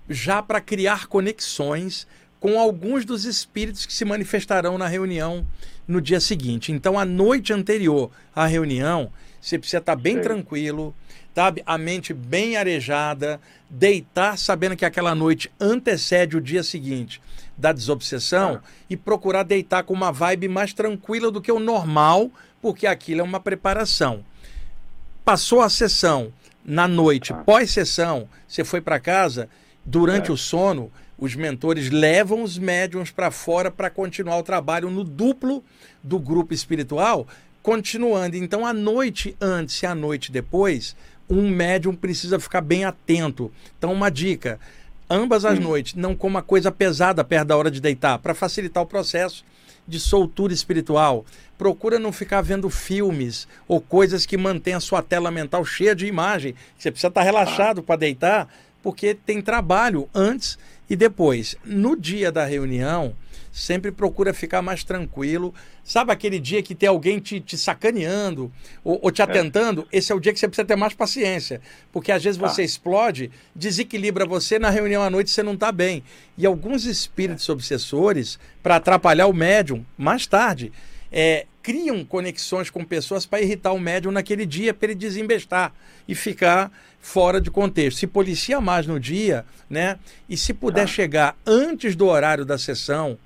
já 0.10 0.42
para 0.42 0.62
criar 0.62 1.08
conexões 1.08 2.08
com 2.48 2.58
alguns 2.58 3.04
dos 3.04 3.26
espíritos 3.26 3.86
que 3.86 3.92
se 3.92 4.06
manifestarão 4.06 4.78
na 4.78 4.88
reunião 4.88 5.46
no 5.86 6.00
dia 6.00 6.22
seguinte. 6.22 6.72
Então, 6.72 6.98
a 6.98 7.04
noite 7.04 7.52
anterior 7.52 8.10
à 8.34 8.46
reunião, 8.46 9.12
você 9.42 9.60
precisa 9.60 9.80
estar 9.80 9.98
bem 9.98 10.16
Sim. 10.16 10.22
tranquilo, 10.22 10.96
sabe? 11.36 11.62
A 11.66 11.78
mente 11.78 12.14
bem 12.14 12.56
arejada, 12.56 13.38
deitar 13.70 14.38
sabendo 14.38 14.78
que 14.78 14.86
aquela 14.86 15.14
noite 15.14 15.52
antecede 15.60 16.38
o 16.38 16.42
dia 16.42 16.64
seguinte 16.64 17.22
da 17.58 17.74
desobsessão 17.74 18.62
ah. 18.64 18.70
e 18.90 18.96
procurar 18.96 19.44
deitar 19.44 19.84
com 19.84 19.94
uma 19.94 20.14
vibe 20.14 20.48
mais 20.48 20.74
tranquila 20.74 21.30
do 21.30 21.42
que 21.42 21.52
o 21.52 21.60
normal, 21.60 22.32
porque 22.62 22.88
aquilo 22.88 23.20
é 23.20 23.24
uma 23.26 23.42
preparação. 23.42 24.24
Passou 25.26 25.60
a 25.60 25.68
sessão 25.68 26.32
na 26.64 26.88
noite, 26.88 27.34
ah. 27.34 27.44
pós-sessão, 27.44 28.30
você 28.48 28.64
foi 28.64 28.80
para 28.80 29.02
casa, 29.02 29.50
durante 29.84 30.30
é. 30.30 30.34
o 30.34 30.38
sono, 30.38 30.90
os 31.18 31.36
mentores 31.36 31.90
levam 31.90 32.44
os 32.44 32.58
médiums 32.58 33.10
para 33.10 33.32
fora 33.32 33.72
para 33.72 33.90
continuar 33.90 34.38
o 34.38 34.44
trabalho 34.44 34.90
no 34.90 35.04
duplo 35.04 35.64
do 36.04 36.20
grupo 36.20 36.54
espiritual, 36.54 37.28
continuando. 37.64 38.38
Então, 38.38 38.66
a 38.66 38.74
noite 38.74 39.36
antes 39.42 39.82
e 39.82 39.86
a 39.86 39.96
noite 39.96 40.32
depois, 40.32 40.96
um 41.30 41.50
médium 41.50 41.96
precisa 41.96 42.40
ficar 42.40 42.62
bem 42.62 42.86
atento. 42.86 43.52
Então, 43.78 43.92
uma 43.92 44.10
dica: 44.10 44.60
ambas 45.10 45.44
as 45.44 45.58
hum. 45.58 45.64
noites, 45.64 45.96
não 45.96 46.16
coma 46.16 46.42
coisa 46.42 46.72
pesada 46.72 47.24
perto 47.24 47.48
da 47.48 47.58
hora 47.58 47.72
de 47.72 47.82
deitar, 47.82 48.20
para 48.20 48.36
facilitar 48.36 48.84
o 48.84 48.88
processo 48.88 49.44
de 49.88 50.00
soltura 50.00 50.54
espiritual. 50.54 51.26
Procura 51.58 51.98
não 51.98 52.12
ficar 52.12 52.42
vendo 52.42 52.70
filmes 52.70 53.48
ou 53.68 53.82
coisas 53.82 54.26
que 54.26 54.38
mantêm 54.38 54.76
a 54.76 54.80
sua 54.80 55.02
tela 55.02 55.32
mental 55.32 55.66
cheia 55.66 55.96
de 55.96 56.06
imagem. 56.06 56.54
Você 56.78 56.92
precisa 56.92 57.08
estar 57.08 57.24
relaxado 57.24 57.82
para 57.82 57.96
deitar, 57.96 58.48
porque 58.84 59.16
tem 59.16 59.42
trabalho 59.42 60.08
antes 60.14 60.60
e 60.90 60.96
depois. 60.96 61.56
No 61.66 61.96
dia 61.96 62.32
da 62.32 62.46
reunião, 62.46 63.16
sempre 63.52 63.92
procura 63.92 64.34
ficar 64.34 64.62
mais 64.62 64.84
tranquilo. 64.84 65.54
Sabe 65.84 66.12
aquele 66.12 66.40
dia 66.40 66.62
que 66.62 66.76
tem 66.76 66.88
alguém 66.88 67.20
te, 67.20 67.40
te 67.40 67.58
sacaneando 67.58 68.52
ou, 68.84 69.00
ou 69.02 69.12
te 69.12 69.22
é. 69.22 69.26
atentando? 69.26 69.88
É. 69.92 69.98
Esse 69.98 70.12
é 70.12 70.16
o 70.16 70.20
dia 70.20 70.34
que 70.34 70.40
você 70.40 70.48
precisa 70.48 70.66
ter 70.66 70.76
mais 70.76 70.94
paciência. 70.94 71.62
Porque 71.92 72.12
às 72.12 72.24
vezes 72.24 72.38
você 72.38 72.62
ah. 72.62 72.66
explode, 72.66 73.32
desequilibra 73.56 74.26
você, 74.26 74.60
na 74.60 74.70
reunião 74.70 75.02
à 75.02 75.10
noite 75.10 75.32
você 75.32 75.42
não 75.42 75.54
está 75.54 75.72
bem. 75.72 76.04
E 76.38 76.46
alguns 76.46 76.86
espíritos 76.86 77.48
é. 77.50 77.52
obsessores, 77.52 78.40
para 78.62 78.76
atrapalhar 78.76 79.28
o 79.28 79.34
médium, 79.34 79.86
mais 79.98 80.28
tarde, 80.28 80.72
é, 81.12 81.46
criam 81.62 82.06
conexões 82.06 82.70
com 82.70 82.84
pessoas 82.84 83.26
para 83.26 83.42
irritar 83.42 83.74
o 83.74 83.80
médium 83.80 84.12
naquele 84.12 84.46
dia, 84.46 84.74
para 84.74 84.92
ele 84.92 84.96
desembestar 84.96 85.74
e 86.08 86.16
ficar 86.16 86.72
fora 87.00 87.42
de 87.42 87.52
contexto. 87.52 88.00
Se 88.00 88.08
policia 88.08 88.62
mais 88.62 88.88
no 88.88 89.00
dia, 89.00 89.46
né? 89.70 90.00
E 90.30 90.38
se 90.38 90.54
puder 90.54 90.84
ah. 90.84 90.88
chegar 90.88 91.36
antes 91.46 91.96
do 91.96 92.08
horário 92.08 92.46
da 92.46 92.58
sessão, 92.58 93.18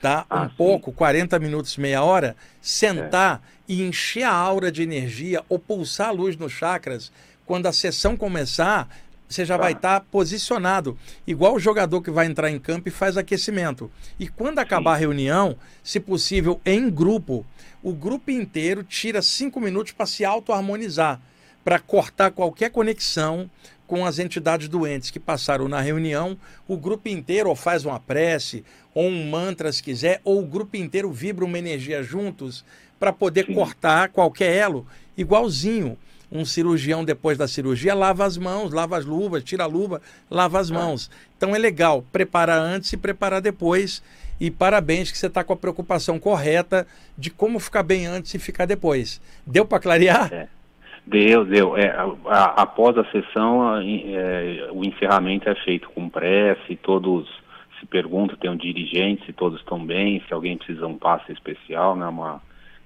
tá? 0.00 0.26
Ah, 0.28 0.42
um 0.42 0.48
sim. 0.48 0.54
pouco, 0.56 0.92
40 0.92 1.38
minutos, 1.38 1.76
meia 1.76 2.02
hora, 2.02 2.36
sentar 2.60 3.42
é. 3.68 3.72
e 3.72 3.82
encher 3.82 4.24
a 4.24 4.32
aura 4.32 4.70
de 4.70 4.82
energia 4.82 5.42
ou 5.48 5.58
pulsar 5.58 6.08
a 6.08 6.12
luz 6.12 6.36
nos 6.36 6.52
chakras, 6.52 7.10
quando 7.46 7.66
a 7.66 7.72
sessão 7.72 8.16
começar, 8.16 8.88
você 9.30 9.44
já 9.44 9.56
vai 9.56 9.72
estar 9.72 10.00
tá 10.00 10.06
posicionado, 10.10 10.98
igual 11.24 11.54
o 11.54 11.60
jogador 11.60 12.02
que 12.02 12.10
vai 12.10 12.26
entrar 12.26 12.50
em 12.50 12.58
campo 12.58 12.88
e 12.88 12.92
faz 12.92 13.16
aquecimento. 13.16 13.88
E 14.18 14.26
quando 14.26 14.58
acabar 14.58 14.90
Sim. 14.90 14.96
a 14.96 14.98
reunião, 14.98 15.56
se 15.84 16.00
possível 16.00 16.60
em 16.66 16.90
grupo, 16.90 17.46
o 17.80 17.92
grupo 17.92 18.32
inteiro 18.32 18.82
tira 18.82 19.22
cinco 19.22 19.60
minutos 19.60 19.92
para 19.92 20.04
se 20.04 20.24
auto-harmonizar, 20.24 21.20
para 21.64 21.78
cortar 21.78 22.32
qualquer 22.32 22.70
conexão 22.70 23.48
com 23.86 24.04
as 24.04 24.18
entidades 24.18 24.68
doentes 24.68 25.10
que 25.10 25.20
passaram 25.20 25.68
na 25.68 25.80
reunião. 25.80 26.36
O 26.66 26.76
grupo 26.76 27.08
inteiro 27.08 27.48
ou 27.48 27.54
faz 27.54 27.84
uma 27.84 28.00
prece, 28.00 28.64
ou 28.92 29.04
um 29.06 29.30
mantra 29.30 29.72
se 29.72 29.80
quiser, 29.80 30.20
ou 30.24 30.40
o 30.40 30.46
grupo 30.46 30.76
inteiro 30.76 31.12
vibra 31.12 31.44
uma 31.44 31.58
energia 31.58 32.02
juntos 32.02 32.64
para 32.98 33.12
poder 33.12 33.46
Sim. 33.46 33.54
cortar 33.54 34.08
qualquer 34.08 34.56
elo, 34.56 34.86
igualzinho 35.16 35.96
um 36.30 36.44
cirurgião 36.44 37.04
depois 37.04 37.36
da 37.36 37.48
cirurgia 37.48 37.94
lava 37.94 38.24
as 38.24 38.38
mãos, 38.38 38.72
lava 38.72 38.96
as 38.96 39.04
luvas, 39.04 39.42
tira 39.42 39.64
a 39.64 39.66
luva, 39.66 40.00
lava 40.30 40.58
as 40.58 40.70
mãos. 40.70 41.10
Então 41.36 41.54
é 41.54 41.58
legal 41.58 42.04
preparar 42.12 42.58
antes 42.58 42.92
e 42.92 42.96
preparar 42.96 43.40
depois. 43.40 44.02
E 44.40 44.50
parabéns 44.50 45.10
que 45.10 45.18
você 45.18 45.26
está 45.26 45.44
com 45.44 45.52
a 45.52 45.56
preocupação 45.56 46.18
correta 46.18 46.86
de 47.18 47.30
como 47.30 47.58
ficar 47.58 47.82
bem 47.82 48.06
antes 48.06 48.32
e 48.32 48.38
ficar 48.38 48.64
depois. 48.64 49.20
Deu 49.46 49.66
para 49.66 49.80
clarear? 49.80 50.32
É. 50.32 50.48
Deu, 51.06 51.44
deu. 51.44 51.76
É, 51.76 51.88
a, 51.90 52.04
a, 52.26 52.62
após 52.62 52.96
a 52.96 53.04
sessão, 53.10 53.68
a, 53.68 53.84
é, 53.84 54.68
o 54.70 54.84
encerramento 54.84 55.48
é 55.48 55.54
feito 55.56 55.90
com 55.90 56.08
prece, 56.08 56.76
todos 56.76 57.28
se 57.78 57.86
perguntam, 57.86 58.36
tem 58.36 58.50
um 58.50 58.56
dirigente, 58.56 59.26
se 59.26 59.32
todos 59.32 59.58
estão 59.58 59.84
bem, 59.84 60.22
se 60.26 60.32
alguém 60.32 60.56
precisa 60.56 60.80
de 60.80 60.86
um 60.86 60.96
passe 60.96 61.32
especial, 61.32 61.96
né, 61.96 62.06
uma, 62.06 62.40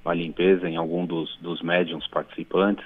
uma 0.05 0.15
limpeza 0.15 0.69
em 0.69 0.77
algum 0.77 1.05
dos, 1.05 1.37
dos 1.39 1.61
médiums 1.61 2.07
participantes 2.07 2.85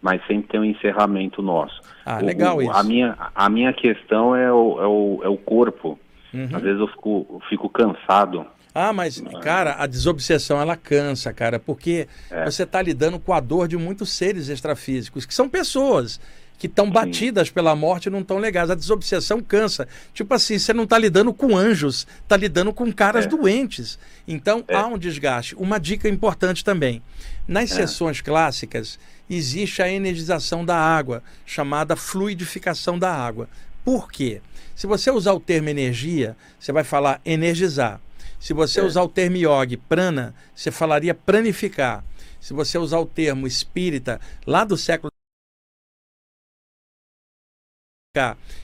mas 0.00 0.24
sempre 0.26 0.48
tem 0.48 0.60
um 0.60 0.64
encerramento 0.64 1.42
nosso. 1.42 1.80
Ah, 2.04 2.18
legal 2.18 2.58
o, 2.58 2.62
isso. 2.62 2.72
A 2.72 2.82
minha, 2.82 3.16
a 3.34 3.48
minha 3.48 3.72
questão 3.72 4.34
é 4.34 4.52
o, 4.52 4.80
é 4.80 4.86
o, 4.86 5.20
é 5.24 5.28
o 5.28 5.36
corpo. 5.36 5.98
Uhum. 6.32 6.48
Às 6.52 6.62
vezes 6.62 6.80
eu 6.80 6.88
fico, 6.88 7.26
eu 7.30 7.40
fico 7.48 7.68
cansado. 7.68 8.46
Ah, 8.74 8.92
mas, 8.92 9.22
cara, 9.40 9.76
a 9.78 9.86
desobsessão 9.86 10.60
ela 10.60 10.76
cansa, 10.76 11.32
cara, 11.32 11.58
porque 11.58 12.06
é. 12.30 12.44
você 12.44 12.64
está 12.64 12.82
lidando 12.82 13.18
com 13.18 13.32
a 13.32 13.40
dor 13.40 13.66
de 13.66 13.76
muitos 13.76 14.10
seres 14.10 14.50
extrafísicos, 14.50 15.24
que 15.24 15.32
são 15.32 15.48
pessoas 15.48 16.20
que 16.58 16.66
estão 16.66 16.90
batidas 16.90 17.50
pela 17.50 17.76
morte 17.76 18.06
e 18.06 18.10
não 18.10 18.20
estão 18.20 18.38
legais. 18.38 18.70
A 18.70 18.74
desobsessão 18.74 19.40
cansa. 19.40 19.86
Tipo 20.14 20.34
assim, 20.34 20.58
você 20.58 20.72
não 20.72 20.84
está 20.84 20.98
lidando 20.98 21.32
com 21.32 21.56
anjos, 21.56 22.06
está 22.22 22.36
lidando 22.36 22.72
com 22.72 22.90
caras 22.92 23.26
é. 23.26 23.28
doentes. 23.28 23.98
Então 24.26 24.64
é. 24.68 24.74
há 24.74 24.86
um 24.86 24.98
desgaste. 24.98 25.54
Uma 25.56 25.78
dica 25.78 26.08
importante 26.08 26.64
também. 26.64 27.02
Nas 27.46 27.70
é. 27.70 27.74
sessões 27.74 28.20
clássicas, 28.20 28.98
existe 29.28 29.82
a 29.82 29.90
energização 29.90 30.64
da 30.64 30.76
água, 30.76 31.22
chamada 31.44 31.96
fluidificação 31.96 32.98
da 32.98 33.12
água. 33.12 33.48
Por 33.84 34.10
quê? 34.10 34.40
Se 34.74 34.86
você 34.86 35.10
usar 35.10 35.32
o 35.32 35.40
termo 35.40 35.68
energia, 35.68 36.36
você 36.58 36.72
vai 36.72 36.84
falar 36.84 37.20
energizar. 37.24 38.00
Se 38.38 38.52
você 38.52 38.80
é. 38.80 38.82
usar 38.82 39.02
o 39.02 39.08
termo 39.08 39.36
yogi, 39.36 39.76
prana, 39.76 40.34
você 40.54 40.70
falaria 40.70 41.14
pranificar. 41.14 42.04
Se 42.40 42.52
você 42.52 42.78
usar 42.78 42.98
o 42.98 43.06
termo 43.06 43.46
espírita, 43.46 44.20
lá 44.46 44.64
do 44.64 44.76
século 44.76 45.10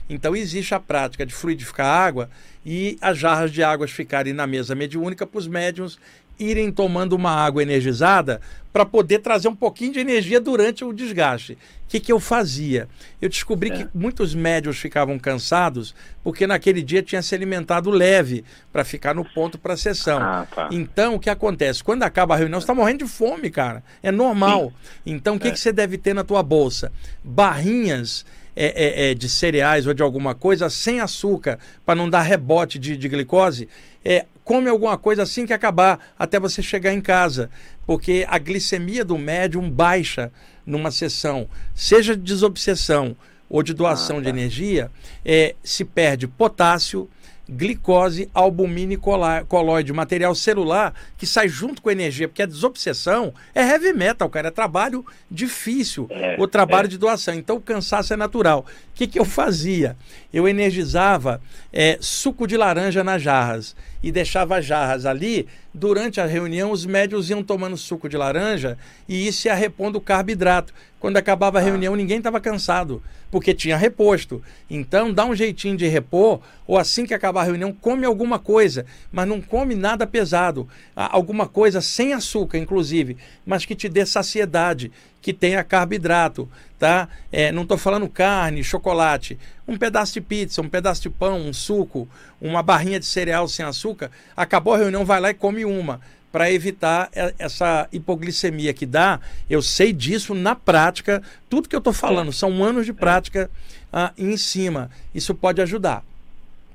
então 0.09 0.35
existe 0.35 0.73
a 0.73 0.79
prática 0.79 1.25
de 1.25 1.33
fluidificar 1.33 1.85
a 1.85 2.05
água 2.05 2.29
e 2.65 2.97
as 3.01 3.17
jarras 3.17 3.51
de 3.51 3.63
águas 3.63 3.91
ficarem 3.91 4.33
na 4.33 4.47
mesa 4.47 4.73
mediúnica 4.73 5.27
para 5.27 5.37
os 5.37 5.47
médiums 5.47 5.99
irem 6.39 6.71
tomando 6.71 7.13
uma 7.13 7.31
água 7.31 7.61
energizada 7.61 8.41
para 8.71 8.85
poder 8.85 9.19
trazer 9.19 9.47
um 9.47 9.55
pouquinho 9.55 9.93
de 9.93 9.99
energia 9.99 10.41
durante 10.41 10.83
o 10.83 10.91
desgaste. 10.91 11.53
O 11.53 11.57
que, 11.87 11.99
que 11.99 12.11
eu 12.11 12.19
fazia? 12.19 12.89
Eu 13.21 13.29
descobri 13.29 13.69
é. 13.69 13.77
que 13.77 13.87
muitos 13.93 14.33
médios 14.33 14.79
ficavam 14.79 15.19
cansados 15.19 15.93
porque 16.23 16.47
naquele 16.47 16.81
dia 16.81 17.03
tinha 17.03 17.21
se 17.21 17.35
alimentado 17.35 17.91
leve 17.91 18.43
para 18.71 18.83
ficar 18.83 19.13
no 19.13 19.23
ponto 19.23 19.59
para 19.59 19.75
a 19.75 19.77
sessão. 19.77 20.19
Ah, 20.19 20.47
tá. 20.53 20.69
Então, 20.71 21.15
o 21.15 21.19
que 21.19 21.29
acontece? 21.29 21.83
Quando 21.83 22.01
acaba 22.01 22.33
a 22.33 22.37
reunião, 22.37 22.59
você 22.59 22.63
está 22.63 22.73
morrendo 22.73 23.05
de 23.05 23.11
fome, 23.11 23.51
cara. 23.51 23.83
É 24.01 24.11
normal. 24.11 24.73
Sim. 24.83 25.13
Então, 25.13 25.35
o 25.35 25.39
que, 25.39 25.49
é. 25.49 25.51
que 25.51 25.59
você 25.59 25.71
deve 25.71 25.99
ter 25.99 26.15
na 26.15 26.23
tua 26.23 26.41
bolsa? 26.41 26.91
Barrinhas 27.23 28.25
é, 28.55 28.65
é, 28.65 29.11
é, 29.11 29.13
de 29.13 29.29
cereais 29.29 29.87
ou 29.87 29.93
de 29.93 30.03
alguma 30.03 30.35
coisa 30.35 30.69
sem 30.69 30.99
açúcar, 30.99 31.59
para 31.85 31.95
não 31.95 32.09
dar 32.09 32.21
rebote 32.21 32.77
de, 32.77 32.95
de 32.95 33.09
glicose, 33.09 33.67
é, 34.03 34.25
come 34.43 34.69
alguma 34.69 34.97
coisa 34.97 35.23
assim 35.23 35.45
que 35.45 35.53
acabar, 35.53 35.99
até 36.17 36.39
você 36.39 36.61
chegar 36.61 36.93
em 36.93 37.01
casa. 37.01 37.49
Porque 37.85 38.25
a 38.29 38.37
glicemia 38.37 39.03
do 39.03 39.17
médium 39.17 39.69
baixa 39.69 40.31
numa 40.65 40.91
sessão, 40.91 41.47
seja 41.75 42.15
de 42.15 42.21
desobsessão 42.21 43.15
ou 43.49 43.61
de 43.61 43.73
doação 43.73 44.17
ah, 44.17 44.19
tá. 44.19 44.23
de 44.23 44.29
energia, 44.29 44.89
é, 45.25 45.55
se 45.63 45.83
perde 45.85 46.27
potássio, 46.27 47.09
glicose, 47.49 48.29
albumina 48.33 48.93
e 48.93 48.99
colóide, 49.47 49.91
material 49.91 50.33
celular 50.33 50.93
que 51.17 51.25
sai 51.25 51.47
junto 51.47 51.81
com 51.81 51.89
a 51.89 51.91
energia, 51.91 52.27
porque 52.27 52.41
a 52.41 52.45
desobsessão 52.45 53.33
é 53.53 53.61
heavy 53.61 53.93
metal, 53.93 54.29
cara, 54.29 54.47
é 54.47 54.51
trabalho 54.51 55.05
difícil, 55.29 56.07
é, 56.09 56.37
o 56.39 56.47
trabalho 56.47 56.85
é. 56.85 56.89
de 56.89 56.97
doação. 56.97 57.33
Então 57.33 57.57
o 57.57 57.61
cansaço 57.61 58.13
é 58.13 58.17
natural. 58.17 58.65
O 58.91 58.93
que, 58.95 59.07
que 59.07 59.19
eu 59.19 59.25
fazia? 59.25 59.97
Eu 60.33 60.47
energizava 60.47 61.41
é, 61.71 61.97
suco 61.99 62.47
de 62.47 62.55
laranja 62.55 63.03
nas 63.03 63.21
jarras 63.21 63.75
e 64.03 64.11
deixava 64.11 64.57
as 64.57 64.65
jarras 64.65 65.05
ali. 65.05 65.47
Durante 65.73 66.21
a 66.21 66.25
reunião, 66.25 66.71
os 66.71 66.85
médios 66.85 67.31
iam 67.31 67.41
tomando 67.41 67.75
suco 67.75 68.07
de 68.07 68.15
laranja 68.15 68.77
e 69.09 69.27
isso 69.27 69.47
ia 69.47 69.55
repondo 69.55 69.97
o 69.97 70.01
carboidrato. 70.01 70.71
Quando 70.99 71.17
acabava 71.17 71.57
a 71.57 71.61
ah. 71.61 71.65
reunião, 71.65 71.95
ninguém 71.95 72.19
estava 72.19 72.39
cansado, 72.39 73.03
porque 73.29 73.53
tinha 73.53 73.75
reposto. 73.75 74.41
Então, 74.69 75.11
dá 75.11 75.25
um 75.25 75.35
jeitinho 75.35 75.75
de 75.75 75.85
repor, 75.87 76.39
ou 76.65 76.77
assim 76.77 77.05
que 77.05 77.13
acabar 77.13 77.33
acabar 77.33 77.41
a 77.41 77.45
reunião, 77.45 77.73
come 77.73 78.05
alguma 78.05 78.37
coisa, 78.37 78.85
mas 79.11 79.27
não 79.27 79.41
come 79.41 79.73
nada 79.73 80.05
pesado. 80.05 80.67
Alguma 80.95 81.47
coisa 81.47 81.81
sem 81.81 82.13
açúcar, 82.13 82.59
inclusive, 82.59 83.17
mas 83.45 83.65
que 83.65 83.75
te 83.75 83.89
dê 83.89 84.05
saciedade, 84.05 84.91
que 85.21 85.33
tenha 85.33 85.63
carboidrato, 85.63 86.47
tá? 86.83 87.07
É, 87.31 87.49
não 87.49 87.61
estou 87.61 87.77
falando 87.77 88.09
carne, 88.09 88.61
chocolate. 88.61 89.39
Um 89.65 89.77
pedaço 89.77 90.15
de 90.15 90.19
pizza, 90.19 90.61
um 90.61 90.67
pedaço 90.67 91.01
de 91.01 91.09
pão, 91.09 91.39
um 91.39 91.53
suco, 91.53 92.09
uma 92.41 92.61
barrinha 92.61 92.99
de 92.99 93.05
cereal 93.05 93.47
sem 93.47 93.65
açúcar. 93.65 94.11
Acabou 94.35 94.73
a 94.73 94.77
reunião, 94.77 95.05
vai 95.05 95.21
lá 95.21 95.29
e 95.29 95.33
come 95.33 95.63
uma 95.63 96.01
para 96.29 96.51
evitar 96.51 97.09
essa 97.39 97.87
hipoglicemia 97.89 98.73
que 98.73 98.85
dá. 98.85 99.21
Eu 99.49 99.61
sei 99.61 99.93
disso 99.93 100.35
na 100.35 100.55
prática. 100.55 101.23
Tudo 101.49 101.69
que 101.69 101.75
eu 101.75 101.79
estou 101.79 101.93
falando 101.93 102.33
são 102.33 102.61
anos 102.61 102.85
de 102.85 102.91
prática 102.91 103.49
ah, 103.93 104.11
em 104.17 104.35
cima. 104.35 104.89
Isso 105.15 105.33
pode 105.33 105.61
ajudar. 105.61 106.03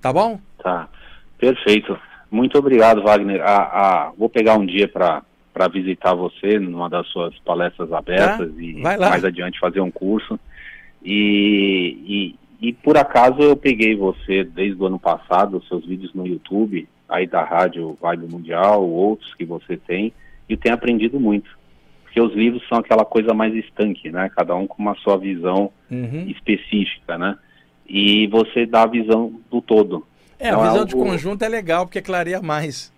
Tá 0.00 0.10
bom? 0.10 0.40
Tá. 0.62 0.88
Perfeito. 1.36 1.98
Muito 2.30 2.56
obrigado, 2.56 3.02
Wagner. 3.02 3.42
Ah, 3.42 3.70
ah, 3.72 4.12
vou 4.16 4.30
pegar 4.30 4.56
um 4.56 4.64
dia 4.64 4.88
para 4.88 5.22
para 5.58 5.66
visitar 5.66 6.14
você 6.14 6.56
numa 6.56 6.88
das 6.88 7.08
suas 7.08 7.36
palestras 7.40 7.92
abertas 7.92 8.48
tá? 8.48 8.62
e 8.62 8.74
mais 8.74 9.24
adiante 9.24 9.58
fazer 9.58 9.80
um 9.80 9.90
curso. 9.90 10.38
E, 11.04 12.36
e, 12.60 12.68
e, 12.68 12.72
por 12.72 12.96
acaso 12.96 13.40
eu 13.40 13.56
peguei 13.56 13.96
você 13.96 14.44
desde 14.44 14.80
o 14.80 14.86
ano 14.86 15.00
passado, 15.00 15.56
os 15.56 15.66
seus 15.66 15.84
vídeos 15.84 16.14
no 16.14 16.24
YouTube, 16.24 16.88
aí 17.08 17.26
da 17.26 17.42
Rádio 17.42 17.98
Vibe 18.00 18.30
Mundial, 18.30 18.88
outros 18.88 19.34
que 19.34 19.44
você 19.44 19.76
tem, 19.76 20.12
e 20.48 20.56
tenho 20.56 20.76
aprendido 20.76 21.18
muito. 21.18 21.50
Porque 22.04 22.20
os 22.20 22.32
livros 22.34 22.62
são 22.68 22.78
aquela 22.78 23.04
coisa 23.04 23.34
mais 23.34 23.52
estanque, 23.52 24.12
né? 24.12 24.30
Cada 24.36 24.54
um 24.54 24.66
com 24.66 24.80
uma 24.80 24.94
sua 24.94 25.18
visão 25.18 25.72
uhum. 25.90 26.24
específica, 26.28 27.18
né? 27.18 27.36
E 27.88 28.28
você 28.28 28.64
dá 28.64 28.82
a 28.82 28.86
visão 28.86 29.32
do 29.50 29.60
todo. 29.60 30.06
É, 30.38 30.48
então, 30.48 30.60
a 30.60 30.62
visão 30.62 30.76
é 30.76 30.80
algo... 30.80 30.86
de 30.86 30.94
conjunto 30.94 31.42
é 31.42 31.48
legal, 31.48 31.84
porque 31.84 32.00
clareia 32.00 32.40
mais. 32.40 32.92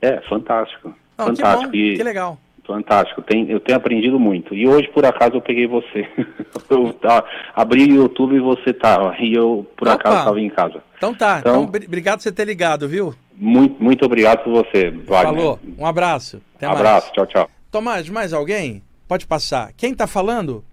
É, 0.00 0.20
fantástico. 0.22 0.92
Não, 1.26 1.36
fantástico. 1.36 1.70
Que, 1.70 1.90
bom, 1.90 1.96
que 1.96 2.02
legal. 2.02 2.38
Fantástico, 2.64 3.22
tem, 3.22 3.50
eu 3.50 3.58
tenho 3.58 3.76
aprendido 3.76 4.20
muito. 4.20 4.54
E 4.54 4.68
hoje, 4.68 4.88
por 4.88 5.04
acaso, 5.04 5.34
eu 5.34 5.40
peguei 5.40 5.66
você. 5.66 6.08
eu 6.70 6.92
tá, 6.94 7.24
abri 7.54 7.92
o 7.92 7.96
YouTube 7.96 8.36
e 8.36 8.40
você 8.40 8.72
tá. 8.72 9.16
E 9.18 9.34
eu, 9.34 9.66
por 9.76 9.88
Opa. 9.88 9.96
acaso, 9.96 10.18
estava 10.18 10.40
em 10.40 10.48
casa. 10.48 10.82
Então 10.96 11.12
tá. 11.12 11.38
Então, 11.40 11.64
então, 11.64 11.82
obrigado 11.86 12.18
por 12.18 12.22
você 12.22 12.32
ter 12.32 12.44
ligado, 12.44 12.88
viu? 12.88 13.14
Muito, 13.34 13.82
muito 13.82 14.04
obrigado 14.04 14.44
por 14.44 14.52
você, 14.52 14.90
Wagner. 14.90 15.34
Falou. 15.34 15.60
Um 15.76 15.84
abraço. 15.84 16.40
Até 16.54 16.68
mais. 16.68 16.78
abraço. 16.78 17.12
Tchau, 17.12 17.26
tchau. 17.26 17.50
Tomás, 17.70 18.08
mais 18.08 18.32
alguém? 18.32 18.82
Pode 19.08 19.26
passar. 19.26 19.72
Quem 19.76 19.92
está 19.92 20.06
falando? 20.06 20.64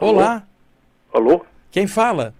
Olá. 0.00 0.42
Alô? 1.12 1.44
Quem 1.70 1.86
fala? 1.86 2.34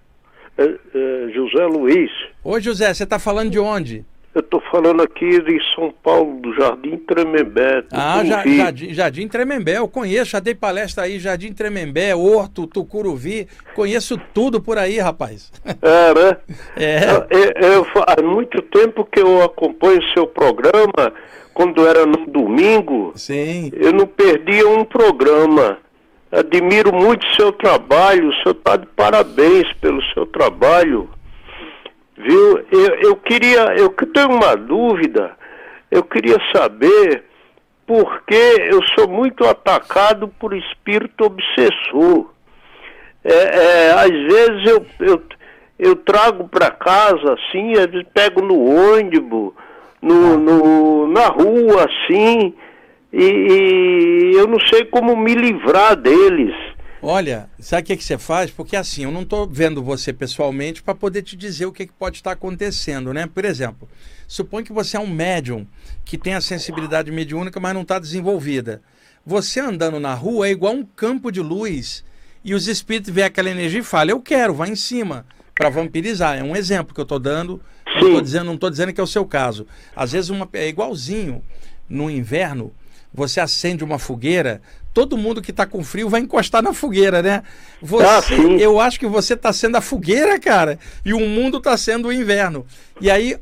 É, 0.57 0.63
é, 0.63 1.31
José 1.33 1.65
Luiz. 1.65 2.11
Oi, 2.43 2.61
José. 2.61 2.93
Você 2.93 3.03
está 3.03 3.17
falando 3.17 3.49
de 3.49 3.59
onde? 3.59 4.05
Eu 4.35 4.41
estou 4.41 4.61
falando 4.69 5.01
aqui 5.01 5.41
de 5.41 5.57
São 5.73 5.93
Paulo, 6.03 6.41
do 6.41 6.53
Jardim 6.55 6.97
Tremembé. 6.97 7.85
Ah, 7.89 8.21
ja, 8.21 8.43
Jardim, 8.45 8.93
Jardim 8.93 9.27
Tremembé, 9.29 9.77
eu 9.77 9.87
conheço, 9.87 10.31
já 10.31 10.41
dei 10.41 10.53
palestra 10.53 11.05
aí, 11.05 11.19
Jardim 11.19 11.53
Tremembé, 11.53 12.13
Horto, 12.13 12.67
Tucuruvi, 12.67 13.47
conheço 13.73 14.19
tudo 14.33 14.59
por 14.59 14.77
aí, 14.77 14.99
rapaz. 14.99 15.53
É, 15.81 16.13
né? 16.13 16.37
É. 16.75 16.99
Eu, 17.29 17.69
eu, 17.69 17.87
há 18.05 18.21
muito 18.21 18.61
tempo 18.63 19.05
que 19.05 19.21
eu 19.21 19.41
acompanho 19.41 19.99
o 19.99 20.13
seu 20.13 20.27
programa, 20.27 21.13
quando 21.53 21.87
era 21.87 22.05
no 22.05 22.25
domingo. 22.27 23.13
Sim. 23.15 23.71
Eu 23.73 23.93
não 23.93 24.05
perdia 24.05 24.67
um 24.67 24.83
programa. 24.83 25.77
Admiro 26.29 26.93
muito 26.93 27.25
o 27.25 27.35
seu 27.35 27.53
trabalho, 27.53 28.27
o 28.27 28.33
senhor 28.33 28.55
está 28.57 28.75
de 28.75 28.85
parabéns 28.87 29.71
pelo 29.79 30.03
seu 30.13 30.25
trabalho. 30.25 31.09
Viu? 32.17 32.65
Eu, 32.71 32.95
eu 33.01 33.15
queria, 33.17 33.75
eu 33.75 33.89
tenho 33.89 34.31
uma 34.31 34.55
dúvida, 34.55 35.35
eu 35.91 36.03
queria 36.03 36.37
saber 36.55 37.23
por 37.85 38.23
que 38.23 38.33
eu 38.33 38.79
sou 38.97 39.07
muito 39.07 39.45
atacado 39.45 40.27
por 40.39 40.55
espírito 40.55 41.25
obsessor. 41.25 42.31
É, 43.23 43.33
é, 43.33 43.91
às 43.91 44.11
vezes 44.11 44.65
eu, 44.67 44.85
eu, 44.99 45.23
eu 45.77 45.95
trago 45.95 46.47
para 46.47 46.71
casa, 46.71 47.33
assim, 47.33 47.73
às 47.73 47.87
vezes 47.87 48.07
pego 48.13 48.41
no 48.41 48.93
ônibus, 48.93 49.53
no, 50.01 50.37
no, 50.37 51.07
na 51.07 51.27
rua, 51.27 51.85
assim, 51.85 52.53
e, 53.11 53.23
e 53.23 54.35
eu 54.35 54.47
não 54.47 54.59
sei 54.59 54.85
como 54.85 55.15
me 55.15 55.33
livrar 55.33 55.95
deles. 55.95 56.55
Olha, 57.07 57.47
sabe 57.59 57.83
o 57.83 57.85
que, 57.85 57.97
que 57.97 58.03
você 58.03 58.17
faz? 58.17 58.49
Porque 58.49 58.75
assim, 58.75 59.03
eu 59.03 59.11
não 59.11 59.21
estou 59.21 59.47
vendo 59.47 59.83
você 59.83 60.11
pessoalmente 60.11 60.81
para 60.81 60.95
poder 60.95 61.21
te 61.21 61.35
dizer 61.35 61.67
o 61.67 61.71
que, 61.71 61.85
que 61.85 61.93
pode 61.93 62.15
estar 62.15 62.31
acontecendo, 62.31 63.13
né? 63.13 63.27
Por 63.27 63.45
exemplo, 63.45 63.87
suponha 64.27 64.65
que 64.65 64.73
você 64.73 64.97
é 64.97 64.99
um 64.99 65.05
médium 65.05 65.67
que 66.03 66.17
tem 66.17 66.33
a 66.33 66.41
sensibilidade 66.41 67.11
mediúnica, 67.11 67.59
mas 67.59 67.75
não 67.75 67.83
está 67.83 67.99
desenvolvida. 67.99 68.81
Você 69.23 69.59
andando 69.59 69.99
na 69.99 70.15
rua 70.15 70.47
é 70.47 70.51
igual 70.51 70.73
um 70.73 70.83
campo 70.83 71.31
de 71.31 71.41
luz 71.41 72.03
e 72.43 72.55
os 72.55 72.67
espíritos 72.67 73.13
veem 73.13 73.27
aquela 73.27 73.51
energia 73.51 73.81
e 73.81 73.83
falam, 73.83 74.15
eu 74.15 74.19
quero, 74.19 74.55
vai 74.55 74.71
em 74.71 74.75
cima, 74.75 75.27
para 75.53 75.69
vampirizar. 75.69 76.39
É 76.39 76.43
um 76.43 76.55
exemplo 76.55 76.91
que 76.91 76.99
eu 76.99 77.03
estou 77.03 77.19
dando. 77.19 77.61
Não 77.85 77.93
estou 77.97 78.21
dizendo, 78.21 78.69
dizendo 78.71 78.93
que 78.93 78.99
é 78.99 79.03
o 79.03 79.07
seu 79.07 79.27
caso. 79.27 79.67
Às 79.95 80.13
vezes 80.13 80.31
uma, 80.31 80.49
é 80.53 80.67
igualzinho 80.67 81.43
no 81.87 82.09
inverno 82.09 82.73
você 83.15 83.39
acende 83.39 83.81
uma 83.81 83.97
fogueira, 83.97 84.61
todo 84.95 85.17
mundo 85.17 85.41
que 85.41 85.51
está 85.51 85.65
com 85.65 85.83
frio 85.83 86.07
vai 86.07 86.21
encostar 86.21 86.63
na 86.63 86.73
fogueira, 86.73 87.21
né? 87.21 87.43
Você, 87.81 88.33
ah, 88.33 88.57
eu 88.57 88.79
acho 88.79 88.97
que 88.97 89.05
você 89.05 89.33
está 89.33 89.51
sendo 89.51 89.75
a 89.75 89.81
fogueira, 89.81 90.39
cara, 90.39 90.79
e 91.05 91.13
o 91.13 91.19
mundo 91.19 91.57
está 91.57 91.75
sendo 91.75 92.07
o 92.07 92.13
inverno. 92.13 92.65
E 93.01 93.11
aí 93.11 93.35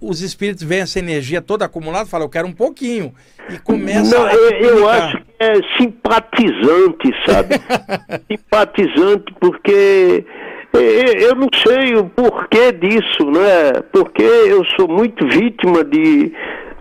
os 0.00 0.22
espíritos 0.22 0.64
veem 0.64 0.80
essa 0.80 0.98
energia 0.98 1.42
toda 1.42 1.66
acumulada, 1.66 2.06
falam, 2.06 2.24
eu 2.24 2.30
quero 2.30 2.48
um 2.48 2.52
pouquinho, 2.52 3.14
e 3.50 3.58
começa 3.58 4.16
Não, 4.16 4.24
a 4.24 4.32
eu, 4.32 4.50
eu 4.78 4.88
acho 4.88 5.18
que 5.18 5.24
é 5.38 5.54
simpatizante, 5.76 7.12
sabe? 7.26 7.56
simpatizante 8.32 9.34
porque 9.38 10.24
eu 10.72 11.34
não 11.34 11.48
sei 11.66 11.94
o 11.94 12.04
porquê 12.04 12.72
disso, 12.72 13.30
né? 13.30 13.82
Porque 13.92 14.22
eu 14.22 14.64
sou 14.76 14.88
muito 14.88 15.26
vítima 15.28 15.84
de 15.84 16.32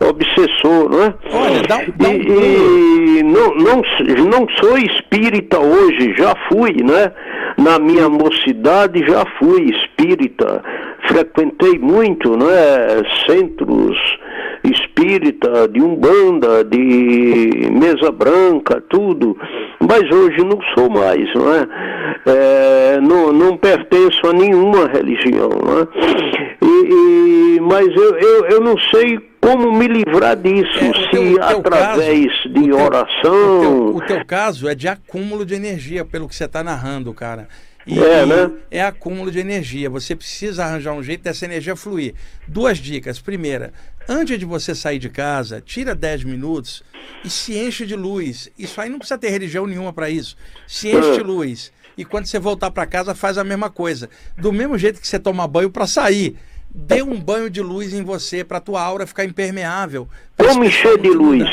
obsessor, 0.01 0.89
não 0.89 1.03
é? 1.03 1.13
Olha, 1.31 1.61
dá, 1.63 1.77
dá 1.97 2.09
um... 2.09 2.13
e, 2.13 3.19
e 3.19 3.23
não, 3.23 3.55
não, 3.55 3.81
não 4.29 4.47
sou 4.59 4.77
espírita 4.77 5.59
hoje, 5.59 6.13
já 6.17 6.33
fui, 6.49 6.75
né? 6.83 7.11
Na 7.57 7.79
minha 7.79 8.09
mocidade 8.09 8.99
já 9.07 9.25
fui 9.39 9.71
espírita, 9.71 10.61
frequentei 11.07 11.79
muito, 11.79 12.37
né? 12.37 13.01
Centros 13.25 13.97
espírita, 14.71 15.67
de 15.67 15.81
umbanda, 15.81 16.63
de 16.63 17.69
mesa 17.71 18.11
branca, 18.11 18.81
tudo, 18.89 19.37
mas 19.79 20.03
hoje 20.09 20.37
não 20.39 20.59
sou 20.73 20.89
mais, 20.89 21.33
não 21.33 21.53
é? 21.53 21.67
é 22.25 22.99
não, 23.01 23.31
não 23.31 23.57
pertenço 23.57 24.27
a 24.27 24.33
nenhuma 24.33 24.87
religião, 24.87 25.49
não 25.49 25.81
é? 25.81 25.87
E, 26.61 27.57
e 27.57 27.59
mas 27.61 27.87
eu, 27.87 28.17
eu, 28.17 28.45
eu 28.45 28.61
não 28.61 28.75
sei 28.93 29.19
como 29.45 29.71
me 29.71 29.87
livrar 29.87 30.35
disso? 30.35 30.79
É, 30.79 30.93
se 30.93 31.11
teu, 31.11 31.43
através 31.43 32.25
caso, 32.25 32.49
de 32.49 32.71
o 32.71 32.81
oração. 32.81 33.21
Teu, 33.21 33.59
o, 33.59 33.61
teu, 33.61 33.95
o 33.95 34.01
teu 34.01 34.25
caso 34.25 34.67
é 34.67 34.73
de 34.73 34.87
acúmulo 34.87 35.45
de 35.45 35.53
energia, 35.53 36.03
pelo 36.03 36.27
que 36.27 36.35
você 36.35 36.45
está 36.45 36.63
narrando, 36.63 37.13
cara. 37.13 37.47
E, 37.85 37.99
é, 37.99 38.25
né? 38.25 38.51
é 38.71 38.81
acúmulo 38.81 39.29
de 39.29 39.37
energia. 39.37 39.87
Você 39.91 40.15
precisa 40.15 40.65
arranjar 40.65 40.93
um 40.93 41.03
jeito 41.03 41.21
dessa 41.21 41.45
energia 41.45 41.75
fluir. 41.75 42.15
Duas 42.47 42.79
dicas. 42.79 43.19
Primeira, 43.19 43.71
antes 44.09 44.39
de 44.39 44.45
você 44.45 44.73
sair 44.73 44.97
de 44.97 45.09
casa, 45.09 45.61
tira 45.61 45.93
10 45.93 46.23
minutos 46.23 46.83
e 47.23 47.29
se 47.29 47.55
enche 47.55 47.85
de 47.85 47.95
luz. 47.95 48.49
Isso 48.57 48.81
aí 48.81 48.89
não 48.89 48.97
precisa 48.97 49.19
ter 49.19 49.29
religião 49.29 49.67
nenhuma 49.67 49.93
para 49.93 50.09
isso. 50.09 50.35
Se 50.67 50.89
enche 50.89 51.13
de 51.13 51.19
é. 51.19 51.23
luz. 51.23 51.71
E 51.95 52.03
quando 52.03 52.25
você 52.25 52.39
voltar 52.39 52.71
para 52.71 52.87
casa, 52.87 53.13
faz 53.13 53.37
a 53.37 53.43
mesma 53.43 53.69
coisa. 53.69 54.09
Do 54.35 54.51
mesmo 54.51 54.75
jeito 54.77 54.99
que 54.99 55.07
você 55.07 55.19
toma 55.19 55.47
banho 55.47 55.69
para 55.69 55.85
sair 55.85 56.35
dê 56.75 57.01
um 57.01 57.19
banho 57.19 57.49
de 57.49 57.61
luz 57.61 57.93
em 57.93 58.03
você 58.03 58.43
para 58.43 58.59
tua 58.59 58.81
aura 58.81 59.07
ficar 59.07 59.23
impermeável. 59.23 60.09
Como 60.37 60.65
encher 60.65 60.99
de 60.99 61.09
luz? 61.09 61.49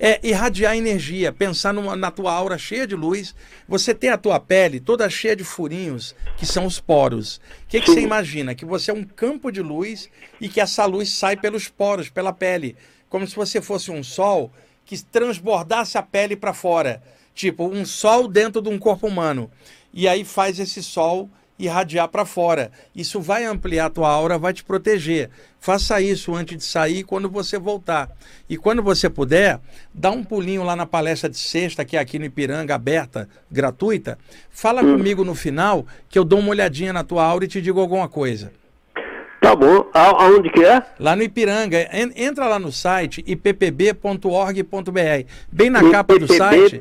É 0.00 0.18
irradiar 0.26 0.76
energia, 0.76 1.30
pensar 1.30 1.72
numa, 1.72 1.94
na 1.94 2.10
tua 2.10 2.32
aura 2.32 2.56
cheia 2.56 2.86
de 2.86 2.96
luz. 2.96 3.34
Você 3.68 3.94
tem 3.94 4.10
a 4.10 4.16
tua 4.16 4.40
pele 4.40 4.80
toda 4.80 5.08
cheia 5.10 5.36
de 5.36 5.44
furinhos, 5.44 6.14
que 6.36 6.46
são 6.46 6.64
os 6.64 6.80
poros. 6.80 7.36
O 7.36 7.40
que, 7.68 7.80
que 7.82 7.90
você 7.90 8.00
imagina? 8.00 8.54
Que 8.54 8.64
você 8.64 8.90
é 8.90 8.94
um 8.94 9.04
campo 9.04 9.52
de 9.52 9.60
luz 9.60 10.08
e 10.40 10.48
que 10.48 10.60
essa 10.60 10.86
luz 10.86 11.10
sai 11.10 11.36
pelos 11.36 11.68
poros, 11.68 12.08
pela 12.08 12.32
pele. 12.32 12.74
Como 13.08 13.26
se 13.26 13.36
você 13.36 13.60
fosse 13.60 13.90
um 13.90 14.02
sol 14.02 14.50
que 14.84 15.00
transbordasse 15.04 15.98
a 15.98 16.02
pele 16.02 16.34
para 16.34 16.54
fora. 16.54 17.02
Tipo, 17.34 17.68
um 17.68 17.84
sol 17.84 18.26
dentro 18.26 18.60
de 18.60 18.70
um 18.70 18.78
corpo 18.78 19.06
humano. 19.06 19.50
E 19.92 20.08
aí 20.08 20.24
faz 20.24 20.58
esse 20.58 20.82
sol 20.82 21.30
irradiar 21.64 22.08
para 22.08 22.24
fora. 22.24 22.70
Isso 22.94 23.20
vai 23.20 23.44
ampliar 23.44 23.86
a 23.86 23.90
tua 23.90 24.08
aura, 24.08 24.38
vai 24.38 24.52
te 24.52 24.64
proteger. 24.64 25.30
Faça 25.60 26.00
isso 26.00 26.34
antes 26.34 26.58
de 26.58 26.64
sair 26.64 27.04
quando 27.04 27.30
você 27.30 27.58
voltar. 27.58 28.10
E 28.48 28.56
quando 28.56 28.82
você 28.82 29.08
puder, 29.08 29.60
dá 29.94 30.10
um 30.10 30.24
pulinho 30.24 30.64
lá 30.64 30.74
na 30.74 30.86
palestra 30.86 31.30
de 31.30 31.38
sexta, 31.38 31.84
que 31.84 31.96
é 31.96 32.00
aqui 32.00 32.18
no 32.18 32.24
Ipiranga, 32.24 32.74
aberta, 32.74 33.28
gratuita. 33.50 34.18
Fala 34.50 34.82
hum. 34.82 34.96
comigo 34.96 35.24
no 35.24 35.34
final, 35.34 35.86
que 36.08 36.18
eu 36.18 36.24
dou 36.24 36.40
uma 36.40 36.50
olhadinha 36.50 36.92
na 36.92 37.04
tua 37.04 37.24
aura 37.24 37.44
e 37.44 37.48
te 37.48 37.62
digo 37.62 37.80
alguma 37.80 38.08
coisa. 38.08 38.52
Tá 39.42 39.56
bom. 39.56 39.90
A, 39.92 40.24
aonde 40.24 40.48
que 40.50 40.64
é? 40.64 40.80
Lá 41.00 41.16
no 41.16 41.22
Ipiranga. 41.24 41.88
En, 41.92 42.12
entra 42.14 42.46
lá 42.46 42.60
no 42.60 42.70
site 42.70 43.24
ippb.org.br. 43.26 44.20
Bem 45.50 45.68
na 45.68 45.90
capa 45.90 46.16
do 46.16 46.32
site. 46.32 46.80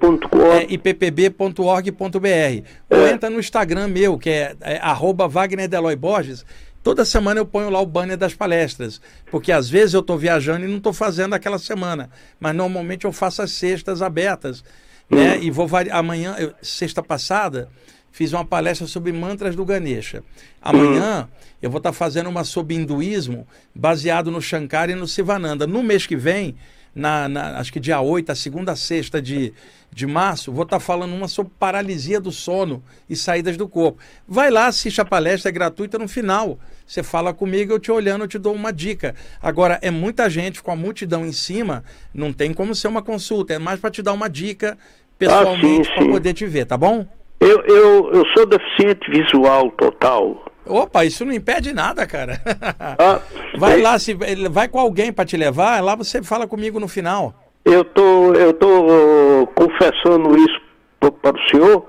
É, 0.54 0.72
ippb.org.br. 0.72 2.68
Ou 2.88 3.08
é. 3.08 3.12
entra 3.12 3.32
no 3.32 3.40
Instagram 3.40 3.88
meu, 3.88 4.16
que 4.16 4.30
é, 4.30 4.56
é 4.62 4.78
arroba 4.78 5.28
Wagner 5.28 5.68
Deloy 5.68 5.96
Borges. 5.96 6.46
Toda 6.84 7.04
semana 7.04 7.40
eu 7.40 7.48
ponho 7.48 7.72
lá 7.72 7.82
o 7.82 7.86
banner 7.86 8.18
das 8.18 8.36
palestras, 8.36 9.02
porque 9.32 9.52
às 9.52 9.68
vezes 9.68 9.96
eu 9.96 10.02
estou 10.02 10.18
viajando 10.18 10.66
e 10.66 10.68
não 10.68 10.78
estou 10.78 10.94
fazendo 10.94 11.34
aquela 11.34 11.60
semana, 11.60 12.10
mas 12.40 12.56
normalmente 12.56 13.06
eu 13.06 13.12
faço 13.12 13.42
as 13.42 13.52
sextas 13.52 14.02
abertas, 14.02 14.64
né? 15.10 15.36
Hum. 15.36 15.44
E 15.44 15.52
vou 15.52 15.68
variar. 15.68 15.98
Amanhã, 15.98 16.36
eu, 16.38 16.54
sexta 16.62 17.02
passada, 17.02 17.70
fiz 18.12 18.34
uma 18.34 18.46
palestra 18.46 18.86
sobre 18.86 19.12
mantras 19.12 19.56
do 19.56 19.66
Ganesha. 19.66 20.24
Amanhã 20.62 21.28
hum. 21.28 21.46
eu 21.62 21.70
vou 21.70 21.78
estar 21.78 21.92
tá 21.92 21.94
fazendo 21.94 22.30
uma 22.30 22.44
sobre 22.44 22.76
hinduísmo 22.76 23.48
baseado 23.74 24.30
no 24.30 24.42
Shankara 24.42 24.92
e 24.92 24.96
no 24.96 25.08
Sivananda. 25.08 25.66
No 25.66 25.82
mês 25.82 26.06
que 26.06 26.16
vem, 26.16 26.56
na, 26.94 27.30
na 27.30 27.58
acho 27.58 27.72
que 27.72 27.80
dia 27.80 28.02
8, 28.02 28.32
a 28.32 28.36
segunda 28.36 28.74
a 28.74 28.76
sexta 28.76 29.22
de, 29.22 29.54
de 29.92 30.06
março, 30.06 30.52
vou 30.52 30.64
estar 30.64 30.78
tá 30.78 30.80
falando 30.80 31.14
uma 31.14 31.28
sobre 31.28 31.54
paralisia 31.58 32.20
do 32.20 32.32
sono 32.32 32.84
e 33.10 33.16
saídas 33.16 33.56
do 33.56 33.68
corpo. 33.68 34.00
Vai 34.28 34.52
lá, 34.52 34.68
assiste 34.68 35.00
a 35.00 35.06
palestra, 35.06 35.50
é 35.50 35.52
gratuita 35.54 35.98
no 35.98 36.08
final. 36.08 36.60
Você 36.86 37.02
fala 37.02 37.34
comigo, 37.34 37.72
eu 37.72 37.80
te 37.80 37.92
olhando, 37.92 38.26
eu 38.26 38.28
te 38.28 38.38
dou 38.38 38.54
uma 38.54 38.74
dica. 38.74 39.16
Agora, 39.42 39.80
é 39.82 39.90
muita 39.90 40.30
gente 40.30 40.62
com 40.62 40.72
a 40.72 40.76
multidão 40.76 41.26
em 41.26 41.32
cima, 41.32 41.84
não 42.14 42.34
tem 42.34 42.54
como 42.54 42.76
ser 42.76 42.90
uma 42.90 43.02
consulta, 43.02 43.54
é 43.54 43.60
mais 43.60 43.80
para 43.80 43.90
te 43.90 44.02
dar 44.02 44.12
uma 44.12 44.30
dica 44.30 44.78
pessoalmente 45.18 45.90
ah, 45.92 45.96
para 45.96 46.10
poder 46.10 46.34
te 46.34 46.46
ver, 46.48 46.66
tá 46.66 46.76
bom? 46.76 47.08
Eu, 47.42 47.60
eu, 47.66 48.12
eu 48.14 48.24
sou 48.38 48.46
deficiente 48.46 49.10
visual 49.10 49.72
total. 49.72 50.46
Opa, 50.64 51.04
isso 51.04 51.26
não 51.26 51.34
impede 51.34 51.74
nada, 51.74 52.06
cara. 52.06 52.40
Ah, 52.80 53.20
vai 53.58 53.80
é... 53.80 53.84
lá, 53.84 53.98
se, 53.98 54.16
vai 54.50 54.68
com 54.68 54.80
alguém 54.80 55.12
para 55.12 55.26
te 55.26 55.36
levar, 55.36 55.84
lá 55.84 55.96
você 55.96 56.22
fala 56.22 56.48
comigo 56.48 56.80
no 56.80 56.88
final. 56.88 57.34
Eu 57.66 57.84
tô, 57.84 58.34
eu 58.36 58.54
tô 58.54 59.48
confessando 59.56 60.38
isso 60.38 60.62
para 61.00 61.36
o 61.36 61.50
senhor, 61.50 61.86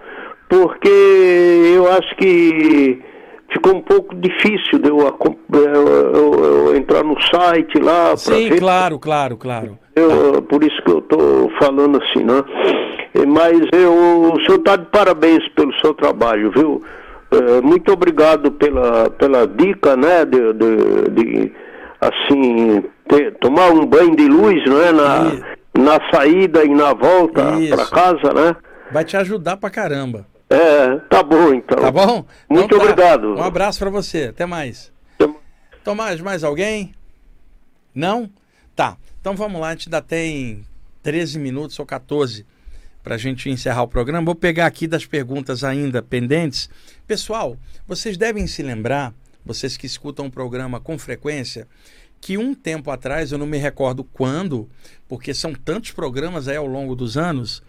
porque 0.48 0.88
eu 1.76 1.90
acho 1.92 2.16
que 2.16 3.02
ficou 3.52 3.76
um 3.76 3.82
pouco 3.82 4.14
difícil 4.14 4.78
de 4.78 4.88
eu, 4.88 4.98
eu, 5.52 6.44
eu, 6.44 6.76
entrar 6.76 7.04
no 7.04 7.20
site 7.22 7.78
lá. 7.78 8.16
Sim, 8.16 8.48
ver. 8.48 8.58
claro, 8.58 8.98
claro, 8.98 9.36
claro. 9.36 9.78
Eu, 9.94 10.40
por 10.42 10.64
isso 10.64 10.82
que 10.82 10.90
eu 10.90 10.98
estou 10.98 11.50
falando 11.58 12.02
assim, 12.02 12.24
né? 12.24 12.42
Mas 13.14 13.60
eu, 13.72 14.32
o 14.32 14.40
senhor 14.44 14.58
está 14.58 14.76
de 14.76 14.86
parabéns 14.86 15.46
pelo 15.50 15.72
seu 15.80 15.92
trabalho, 15.94 16.50
viu? 16.50 16.82
É, 17.30 17.60
muito 17.60 17.92
obrigado 17.92 18.50
pela, 18.52 19.10
pela 19.10 19.46
dica, 19.46 19.96
né? 19.96 20.24
De, 20.24 20.52
de, 20.52 21.10
de 21.10 21.52
assim, 22.00 22.84
ter, 23.08 23.34
tomar 23.38 23.70
um 23.70 23.86
banho 23.86 24.16
de 24.16 24.26
luz, 24.26 24.64
né? 24.64 24.92
Na, 24.92 25.82
na 25.82 26.10
saída 26.10 26.64
e 26.64 26.68
na 26.68 26.92
volta 26.92 27.42
para 27.70 27.86
casa, 27.86 28.32
né? 28.34 28.56
Vai 28.90 29.04
te 29.04 29.16
ajudar 29.16 29.56
pra 29.56 29.70
caramba. 29.70 30.26
É, 30.48 30.96
tá 31.08 31.22
bom 31.22 31.54
então. 31.54 31.78
Tá 31.78 31.90
bom? 31.90 32.26
Muito 32.48 32.66
então, 32.66 32.78
tá. 32.78 32.84
obrigado. 32.84 33.34
Um 33.36 33.42
abraço 33.42 33.78
para 33.78 33.88
você. 33.88 34.28
Até 34.30 34.44
mais. 34.44 34.92
Tomás, 35.82 36.20
mais 36.20 36.44
alguém? 36.44 36.94
Não? 37.94 38.30
Tá. 38.76 38.96
Então 39.20 39.34
vamos 39.34 39.60
lá, 39.60 39.68
a 39.68 39.70
gente 39.72 39.88
ainda 39.88 40.00
tem 40.00 40.64
13 41.02 41.38
minutos 41.38 41.78
ou 41.78 41.86
14 41.86 42.46
para 43.02 43.16
a 43.16 43.18
gente 43.18 43.50
encerrar 43.50 43.82
o 43.82 43.88
programa. 43.88 44.24
Vou 44.24 44.34
pegar 44.34 44.66
aqui 44.66 44.86
das 44.86 45.04
perguntas 45.04 45.64
ainda 45.64 46.02
pendentes. 46.02 46.70
Pessoal, 47.06 47.56
vocês 47.86 48.16
devem 48.16 48.46
se 48.46 48.62
lembrar, 48.62 49.12
vocês 49.44 49.76
que 49.76 49.86
escutam 49.86 50.26
o 50.26 50.30
programa 50.30 50.80
com 50.80 50.98
frequência, 50.98 51.66
que 52.20 52.38
um 52.38 52.54
tempo 52.54 52.90
atrás, 52.90 53.32
eu 53.32 53.38
não 53.38 53.46
me 53.46 53.58
recordo 53.58 54.04
quando, 54.04 54.68
porque 55.08 55.34
são 55.34 55.52
tantos 55.52 55.90
programas 55.90 56.46
aí 56.46 56.56
ao 56.56 56.66
longo 56.66 56.94
dos 56.94 57.16
anos, 57.16 57.62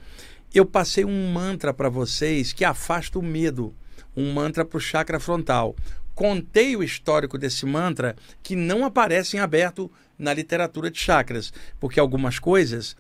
eu 0.53 0.65
passei 0.65 1.03
um 1.03 1.31
mantra 1.31 1.73
para 1.73 1.89
vocês 1.89 2.53
que 2.53 2.63
afasta 2.63 3.17
o 3.17 3.23
medo, 3.23 3.73
um 4.15 4.31
mantra 4.31 4.63
para 4.63 4.77
o 4.77 4.81
chakra 4.81 5.19
frontal. 5.19 5.75
Contei 6.13 6.75
o 6.75 6.84
histórico 6.84 7.39
desse 7.39 7.65
mantra 7.65 8.15
que 8.43 8.55
não 8.55 8.86
aparece 8.86 9.36
em 9.36 9.39
aberto 9.39 9.91
na 10.15 10.31
literatura 10.31 10.91
de 10.91 10.99
chakras, 10.99 11.51
porque 11.79 11.99
algumas 11.99 12.38
coisas 12.38 12.95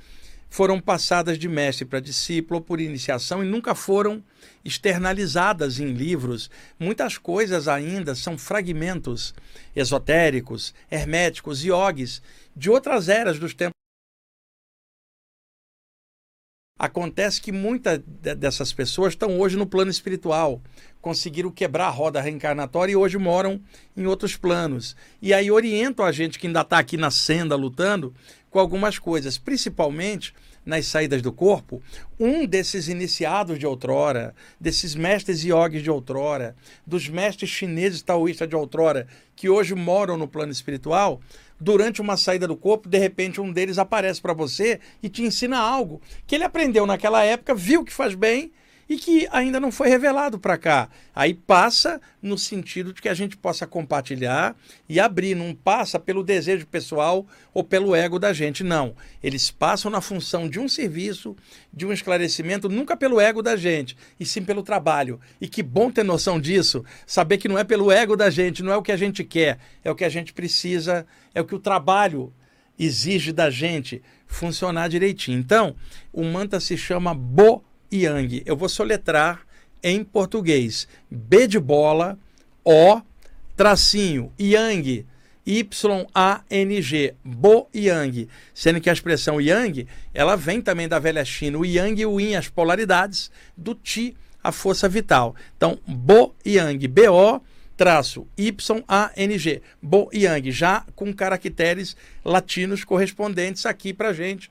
foram 0.53 0.79
passadas 0.79 1.39
de 1.39 1.49
mestre 1.49 1.83
para 1.83 1.99
discípulo 1.99 2.61
por 2.61 2.79
iniciação 2.79 3.43
e 3.43 3.47
nunca 3.47 3.73
foram 3.73 4.23
externalizadas 4.63 5.79
em 5.79 5.93
livros. 5.93 6.47
Muitas 6.79 7.17
coisas 7.17 7.67
ainda 7.67 8.13
são 8.13 8.37
fragmentos 8.37 9.33
esotéricos, 9.75 10.71
herméticos, 10.91 11.65
iogues 11.65 12.21
de 12.55 12.69
outras 12.69 13.09
eras 13.09 13.39
dos 13.39 13.55
tempos 13.55 13.73
Acontece 16.77 17.39
que 17.39 17.51
muitas 17.51 17.99
dessas 17.99 18.73
pessoas 18.73 19.13
estão 19.13 19.39
hoje 19.39 19.55
no 19.55 19.65
plano 19.65 19.89
espiritual, 19.89 20.61
conseguiram 21.01 21.49
quebrar 21.49 21.87
a 21.87 21.89
roda 21.89 22.19
reencarnatória 22.19 22.91
e 22.91 22.95
hoje 22.95 23.17
moram 23.17 23.61
em 23.95 24.05
outros 24.05 24.35
planos. 24.35 24.93
E 25.21 25.33
aí 25.33 25.49
orientam 25.49 26.03
a 26.03 26.11
gente 26.11 26.37
que 26.37 26.45
ainda 26.45 26.59
está 26.61 26.79
aqui 26.79 26.97
na 26.97 27.09
senda 27.09 27.55
lutando 27.55 28.13
com 28.53 28.59
algumas 28.59 28.99
coisas, 28.99 29.39
principalmente 29.39 30.31
nas 30.63 30.85
saídas 30.85 31.23
do 31.23 31.33
corpo. 31.33 31.81
Um 32.19 32.45
desses 32.45 32.87
iniciados 32.87 33.57
de 33.57 33.65
outrora, 33.65 34.35
desses 34.59 34.93
mestres 34.93 35.43
yogis 35.43 35.81
de 35.81 35.89
outrora, 35.89 36.55
dos 36.85 37.09
mestres 37.09 37.49
chineses 37.49 38.03
taoístas 38.03 38.47
de 38.47 38.55
outrora, 38.55 39.07
que 39.35 39.49
hoje 39.49 39.73
moram 39.73 40.17
no 40.17 40.27
plano 40.27 40.51
espiritual, 40.51 41.19
durante 41.59 41.99
uma 41.99 42.15
saída 42.15 42.47
do 42.47 42.55
corpo, 42.55 42.87
de 42.87 42.99
repente 42.99 43.41
um 43.41 43.51
deles 43.51 43.79
aparece 43.79 44.21
para 44.21 44.33
você 44.33 44.79
e 45.01 45.09
te 45.09 45.23
ensina 45.23 45.57
algo 45.57 45.99
que 46.27 46.35
ele 46.35 46.43
aprendeu 46.43 46.85
naquela 46.85 47.23
época, 47.23 47.55
viu 47.55 47.83
que 47.83 47.91
faz 47.91 48.13
bem 48.13 48.51
e 48.93 48.97
que 48.97 49.27
ainda 49.31 49.59
não 49.59 49.71
foi 49.71 49.89
revelado 49.89 50.37
para 50.37 50.55
cá. 50.55 50.87
Aí 51.15 51.33
passa 51.33 51.99
no 52.21 52.37
sentido 52.37 52.93
de 52.93 53.01
que 53.01 53.09
a 53.09 53.13
gente 53.15 53.35
possa 53.35 53.65
compartilhar 53.65 54.55
e 54.87 54.99
abrir, 54.99 55.33
não 55.33 55.55
passa 55.55 55.99
pelo 55.99 56.23
desejo 56.23 56.67
pessoal 56.67 57.25
ou 57.51 57.63
pelo 57.63 57.95
ego 57.95 58.19
da 58.19 58.31
gente, 58.31 58.63
não. 58.63 58.95
Eles 59.23 59.49
passam 59.49 59.89
na 59.89 59.99
função 59.99 60.47
de 60.47 60.59
um 60.59 60.67
serviço, 60.67 61.35
de 61.73 61.87
um 61.87 61.91
esclarecimento, 61.91 62.69
nunca 62.69 62.95
pelo 62.95 63.19
ego 63.19 63.41
da 63.41 63.55
gente, 63.55 63.97
e 64.19 64.27
sim 64.27 64.43
pelo 64.43 64.61
trabalho. 64.61 65.19
E 65.41 65.47
que 65.47 65.63
bom 65.63 65.89
ter 65.89 66.03
noção 66.03 66.39
disso, 66.39 66.85
saber 67.07 67.39
que 67.39 67.47
não 67.47 67.57
é 67.57 67.63
pelo 67.63 67.91
ego 67.91 68.15
da 68.15 68.29
gente, 68.29 68.61
não 68.61 68.71
é 68.71 68.77
o 68.77 68.83
que 68.83 68.91
a 68.91 68.97
gente 68.97 69.23
quer, 69.23 69.57
é 69.83 69.89
o 69.89 69.95
que 69.95 70.05
a 70.05 70.09
gente 70.09 70.33
precisa, 70.33 71.03
é 71.33 71.41
o 71.41 71.45
que 71.45 71.55
o 71.55 71.59
trabalho 71.59 72.31
exige 72.77 73.31
da 73.31 73.49
gente 73.49 74.03
funcionar 74.27 74.87
direitinho. 74.87 75.39
Então, 75.39 75.75
o 76.11 76.23
manta 76.23 76.59
se 76.59 76.77
chama 76.77 77.15
Bo 77.15 77.63
Yang. 77.93 78.41
Eu 78.45 78.55
vou 78.55 78.67
soletrar 78.67 79.41
em 79.83 80.03
português. 80.03 80.87
B 81.09 81.47
de 81.47 81.59
bola, 81.59 82.17
O, 82.63 83.01
tracinho, 83.55 84.31
Yang, 84.39 85.05
Y-A-N-G, 85.45 87.15
Bo 87.23 87.69
Yang. 87.75 88.29
Sendo 88.53 88.81
que 88.81 88.89
a 88.89 88.93
expressão 88.93 89.39
Yang, 89.39 89.87
ela 90.13 90.35
vem 90.35 90.61
também 90.61 90.87
da 90.87 90.99
velha 90.99 91.23
China. 91.23 91.59
O 91.59 91.65
Yang 91.65 92.01
e 92.01 92.05
o 92.05 92.19
Yin, 92.19 92.35
as 92.35 92.47
polaridades, 92.47 93.29
do 93.55 93.75
Ti, 93.75 94.15
a 94.43 94.51
força 94.51 94.87
vital. 94.89 95.35
Então, 95.55 95.77
Bo 95.85 96.33
Yang, 96.45 96.87
B-O, 96.87 97.41
traço 97.75 98.27
Y-A-N-G, 98.37 99.61
Bo 99.81 100.09
Yang, 100.13 100.51
já 100.51 100.85
com 100.95 101.13
caracteres 101.13 101.95
latinos 102.23 102.83
correspondentes 102.83 103.65
aqui 103.65 103.93
para 103.93 104.13
gente 104.13 104.49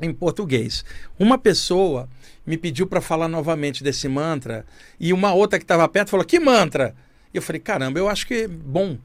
em 0.00 0.12
português. 0.12 0.84
Uma 1.18 1.38
pessoa 1.38 2.08
me 2.46 2.56
pediu 2.56 2.86
para 2.86 3.00
falar 3.00 3.28
novamente 3.28 3.84
desse 3.84 4.08
mantra 4.08 4.64
e 4.98 5.12
uma 5.12 5.32
outra 5.32 5.58
que 5.58 5.64
estava 5.64 5.88
perto 5.88 6.10
falou: 6.10 6.24
Que 6.24 6.40
mantra? 6.40 6.94
E 7.32 7.36
eu 7.36 7.42
falei: 7.42 7.60
Caramba, 7.60 7.98
eu 7.98 8.08
acho 8.08 8.26
que 8.26 8.34
é 8.34 8.48
bom 8.48 8.96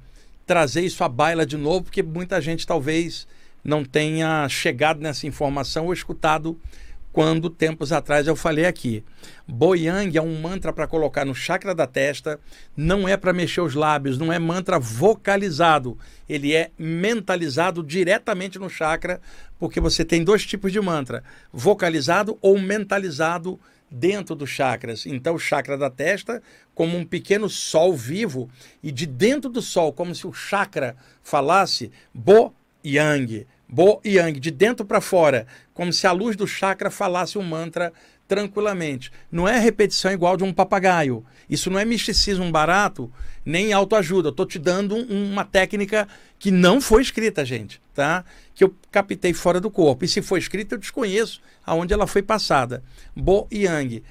trazer 0.45 0.81
isso 0.81 1.03
à 1.03 1.09
baila 1.09 1.45
de 1.45 1.57
novo, 1.57 1.83
porque 1.83 2.03
muita 2.03 2.39
gente 2.41 2.67
talvez 2.67 3.27
não 3.63 3.83
tenha 3.83 4.47
chegado 4.49 4.99
nessa 4.99 5.25
informação 5.25 5.85
ou 5.85 5.93
escutado 5.93 6.59
quando 7.13 7.47
tempos 7.47 7.91
atrás 7.91 8.25
eu 8.25 8.35
falei 8.35 8.65
aqui. 8.65 9.03
Boyang 9.47 10.17
é 10.17 10.21
um 10.21 10.41
mantra 10.41 10.73
para 10.73 10.87
colocar 10.87 11.23
no 11.23 11.35
chakra 11.35 11.75
da 11.75 11.85
testa, 11.85 12.39
não 12.75 13.07
é 13.07 13.15
para 13.15 13.31
mexer 13.31 13.61
os 13.61 13.75
lábios, 13.75 14.17
não 14.17 14.33
é 14.33 14.39
mantra 14.39 14.79
vocalizado, 14.79 15.95
ele 16.27 16.55
é 16.55 16.71
mentalizado 16.77 17.83
diretamente 17.83 18.57
no 18.57 18.67
chakra, 18.67 19.21
porque 19.59 19.79
você 19.79 20.03
tem 20.03 20.23
dois 20.23 20.43
tipos 20.43 20.71
de 20.71 20.81
mantra, 20.81 21.23
vocalizado 21.53 22.35
ou 22.41 22.59
mentalizado 22.59 23.59
dentro 23.91 24.33
dos 24.33 24.49
chakras. 24.49 25.05
Então, 25.05 25.35
o 25.35 25.39
chakra 25.39 25.77
da 25.77 25.91
testa, 25.91 26.41
como 26.73 26.97
um 26.97 27.05
pequeno 27.05 27.47
sol 27.47 27.95
vivo, 27.95 28.49
e 28.81 28.91
de 28.91 29.05
dentro 29.05 29.51
do 29.51 29.61
sol, 29.61 29.93
como 29.93 30.15
se 30.15 30.25
o 30.25 30.33
chakra 30.33 30.95
falasse 31.21 31.91
Bo 32.11 32.55
Yang. 32.83 33.45
Bo 33.73 33.99
Yang, 34.05 34.39
de 34.39 34.51
dentro 34.51 34.85
para 34.85 35.01
fora, 35.01 35.47
como 35.73 35.91
se 35.91 36.05
a 36.05 36.11
luz 36.11 36.35
do 36.35 36.45
chakra 36.45 36.91
falasse 36.91 37.39
um 37.39 37.41
mantra 37.41 37.91
tranquilamente. 38.27 39.11
Não 39.31 39.47
é 39.47 39.57
repetição 39.57 40.11
igual 40.11 40.37
de 40.37 40.43
um 40.43 40.53
papagaio. 40.53 41.25
Isso 41.49 41.71
não 41.71 41.79
é 41.79 41.83
misticismo 41.83 42.51
barato, 42.51 43.11
nem 43.43 43.73
autoajuda. 43.73 44.29
Estou 44.29 44.45
te 44.45 44.59
dando 44.59 44.95
uma 44.95 45.43
técnica 45.43 46.07
que 46.37 46.51
não 46.51 46.79
foi 46.79 47.01
escrita, 47.01 47.43
gente, 47.43 47.81
tá? 47.95 48.23
Que 48.53 48.63
eu 48.63 48.75
captei 48.91 49.33
fora 49.33 49.59
do 49.59 49.71
corpo. 49.71 50.05
E 50.05 50.07
se 50.07 50.21
foi 50.21 50.37
escrita, 50.37 50.75
eu 50.75 50.79
desconheço 50.79 51.41
aonde 51.65 51.95
ela 51.95 52.05
foi 52.05 52.21
passada. 52.21 52.83
Bo 53.15 53.47
Yang. 53.51 54.03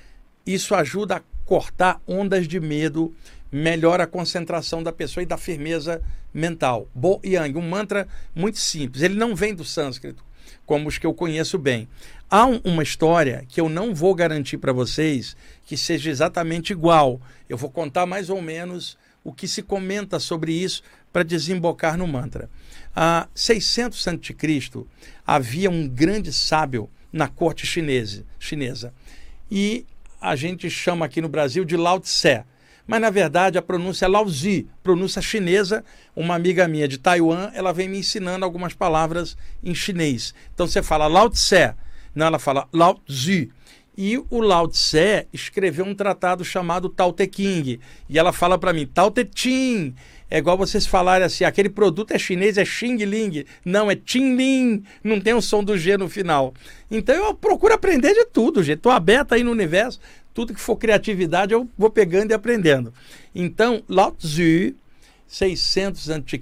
Isso 0.44 0.74
ajuda 0.74 1.18
a 1.18 1.22
cortar 1.46 2.00
ondas 2.04 2.48
de 2.48 2.58
medo, 2.58 3.14
melhora 3.53 4.05
a 4.05 4.07
concentração 4.07 4.82
da 4.82 4.90
pessoa 4.90 5.22
e 5.22 5.26
da 5.26 5.36
firmeza 5.36 6.03
mental. 6.32 6.88
Bo 6.94 7.20
Yang, 7.22 7.59
um 7.59 7.68
mantra 7.68 8.09
muito 8.34 8.59
simples. 8.59 9.03
Ele 9.03 9.14
não 9.14 9.36
vem 9.36 9.55
do 9.55 9.64
sânscrito, 9.64 10.24
como 10.64 10.88
os 10.88 10.96
que 10.96 11.07
eu 11.07 11.12
conheço 11.12 11.59
bem. 11.59 11.86
Há 12.30 12.46
um, 12.46 12.61
uma 12.64 12.82
história 12.82 13.44
que 13.46 13.61
eu 13.61 13.68
não 13.68 13.94
vou 13.94 14.14
garantir 14.14 14.57
para 14.57 14.72
vocês 14.72 15.36
que 15.66 15.76
seja 15.76 16.11
exatamente 16.11 16.72
igual. 16.72 17.20
Eu 17.46 17.59
vou 17.59 17.70
contar 17.70 18.07
mais 18.07 18.30
ou 18.30 18.40
menos 18.40 18.96
o 19.22 19.32
que 19.32 19.46
se 19.46 19.62
comenta 19.62 20.18
sobre 20.18 20.53
isso 20.53 20.82
para 21.12 21.22
desembocar 21.22 21.98
no 21.98 22.09
mantra. 22.09 22.48
Há 22.96 23.28
600 23.34 24.09
a.C., 24.09 24.84
havia 25.26 25.70
um 25.70 25.86
grande 25.86 26.32
sábio 26.32 26.88
na 27.12 27.28
corte 27.28 27.66
chinesa, 27.66 28.24
chinesa. 28.38 28.94
E 29.50 29.84
a 30.20 30.34
gente 30.34 30.70
chama 30.70 31.05
aqui 31.05 31.20
no 31.20 31.28
Brasil 31.28 31.64
de 31.64 31.76
Lao 31.76 32.00
Tse. 32.00 32.44
Mas 32.87 33.01
na 33.01 33.11
verdade 33.11 33.59
a 33.59 33.62
pronúncia 33.62 34.07
é 34.07 34.09
Lao 34.09 34.28
Zi, 34.28 34.66
pronúncia 34.83 35.22
chinesa. 35.22 35.85
Uma 36.14 36.35
amiga 36.35 36.68
minha 36.68 36.89
de 36.89 36.99
Taiwan, 36.99 37.51
ela 37.55 37.72
vem 37.72 37.89
me 37.89 37.99
ensinando 37.99 38.45
algumas 38.45 38.74
palavras 38.74 39.37
em 39.62 39.74
chinês. 39.74 40.35
Então 40.55 40.66
você 40.66 40.83
fala 40.83 41.07
Lao 41.07 41.30
Tse, 41.30 41.74
não, 42.14 42.26
ela 42.26 42.39
fala 42.39 42.68
Lao 42.72 43.01
Zi. 43.11 43.51
E 43.97 44.16
o 44.30 44.41
Lao 44.41 44.68
Tse 44.68 45.26
escreveu 45.33 45.85
um 45.85 45.95
tratado 45.95 46.45
chamado 46.45 46.89
Tao 46.89 47.12
Te 47.12 47.26
King. 47.26 47.78
E 48.09 48.18
ela 48.18 48.33
fala 48.33 48.59
para 48.59 48.72
mim, 48.72 48.87
Tao 48.87 49.11
Te 49.11 49.28
Ching. 49.35 49.95
É 50.30 50.39
igual 50.39 50.57
vocês 50.57 50.87
falarem 50.87 51.26
assim, 51.26 51.45
aquele 51.45 51.68
produto 51.68 52.12
é 52.12 52.18
chinês, 52.18 52.57
é 52.57 52.64
Xing 52.64 52.97
Ling. 53.05 53.45
Não, 53.62 53.91
é 53.91 53.95
Ting 53.95 54.35
Ling. 54.35 54.83
Não 55.05 55.20
tem 55.20 55.35
o 55.35 55.43
som 55.43 55.62
do 55.62 55.76
G 55.76 55.99
no 55.99 56.09
final. 56.09 56.55
Então 56.91 57.14
eu 57.14 57.35
procuro 57.35 57.74
aprender 57.74 58.14
de 58.14 58.24
tudo, 58.24 58.62
gente. 58.62 58.78
Estou 58.78 58.91
aberto 58.91 59.35
aí 59.35 59.45
no 59.45 59.51
universo. 59.51 60.01
Tudo 60.35 60.55
que 60.55 60.61
for 60.61 60.76
criatividade 60.76 61.53
eu 61.53 61.68
vou 61.76 61.91
pegando 61.91 62.30
e 62.30 62.35
aprendendo. 62.35 62.93
Então, 63.35 63.83
Lao 63.89 64.12
Tzu, 64.12 64.74
600 65.26 66.11
a.C., 66.11 66.41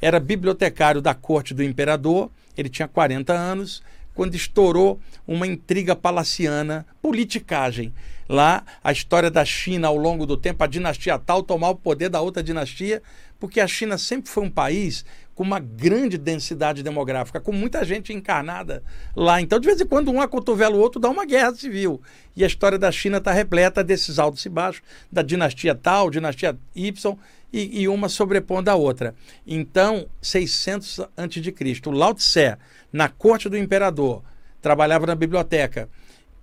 era 0.00 0.20
bibliotecário 0.20 1.00
da 1.00 1.14
corte 1.14 1.54
do 1.54 1.62
imperador. 1.62 2.30
Ele 2.56 2.68
tinha 2.68 2.88
40 2.88 3.32
anos 3.32 3.82
quando 4.14 4.34
estourou 4.34 4.98
uma 5.26 5.46
intriga 5.46 5.94
palaciana, 5.94 6.86
politicagem. 7.02 7.92
Lá, 8.28 8.64
a 8.82 8.90
história 8.90 9.30
da 9.30 9.44
China 9.44 9.88
ao 9.88 9.96
longo 9.96 10.26
do 10.26 10.36
tempo, 10.36 10.64
a 10.64 10.66
dinastia 10.66 11.18
tal 11.18 11.42
tomar 11.42 11.70
o 11.70 11.76
poder 11.76 12.08
da 12.08 12.20
outra 12.20 12.42
dinastia, 12.42 13.02
porque 13.38 13.60
a 13.60 13.68
China 13.68 13.98
sempre 13.98 14.30
foi 14.30 14.42
um 14.44 14.50
país 14.50 15.04
com 15.36 15.44
uma 15.44 15.60
grande 15.60 16.16
densidade 16.16 16.82
demográfica, 16.82 17.38
com 17.38 17.52
muita 17.52 17.84
gente 17.84 18.10
encarnada 18.10 18.82
lá. 19.14 19.38
Então, 19.38 19.60
de 19.60 19.66
vez 19.66 19.78
em 19.78 19.86
quando, 19.86 20.10
um 20.10 20.20
acotovela 20.20 20.74
o 20.74 20.80
outro, 20.80 20.98
dá 20.98 21.10
uma 21.10 21.26
guerra 21.26 21.54
civil. 21.54 22.00
E 22.34 22.42
a 22.42 22.46
história 22.46 22.78
da 22.78 22.90
China 22.90 23.18
está 23.18 23.32
repleta 23.32 23.84
desses 23.84 24.18
altos 24.18 24.44
e 24.46 24.48
baixos, 24.48 24.82
da 25.12 25.20
dinastia 25.20 25.74
tal, 25.74 26.10
dinastia 26.10 26.58
Y, 26.74 27.18
e, 27.52 27.82
e 27.82 27.86
uma 27.88 28.08
sobrepondo 28.08 28.70
a 28.70 28.74
outra. 28.74 29.14
Então, 29.46 30.06
600 30.22 31.00
a.C., 31.00 31.80
Lao 31.92 32.14
Tse, 32.14 32.56
na 32.90 33.10
corte 33.10 33.50
do 33.50 33.58
imperador, 33.58 34.22
trabalhava 34.62 35.06
na 35.06 35.14
biblioteca 35.14 35.86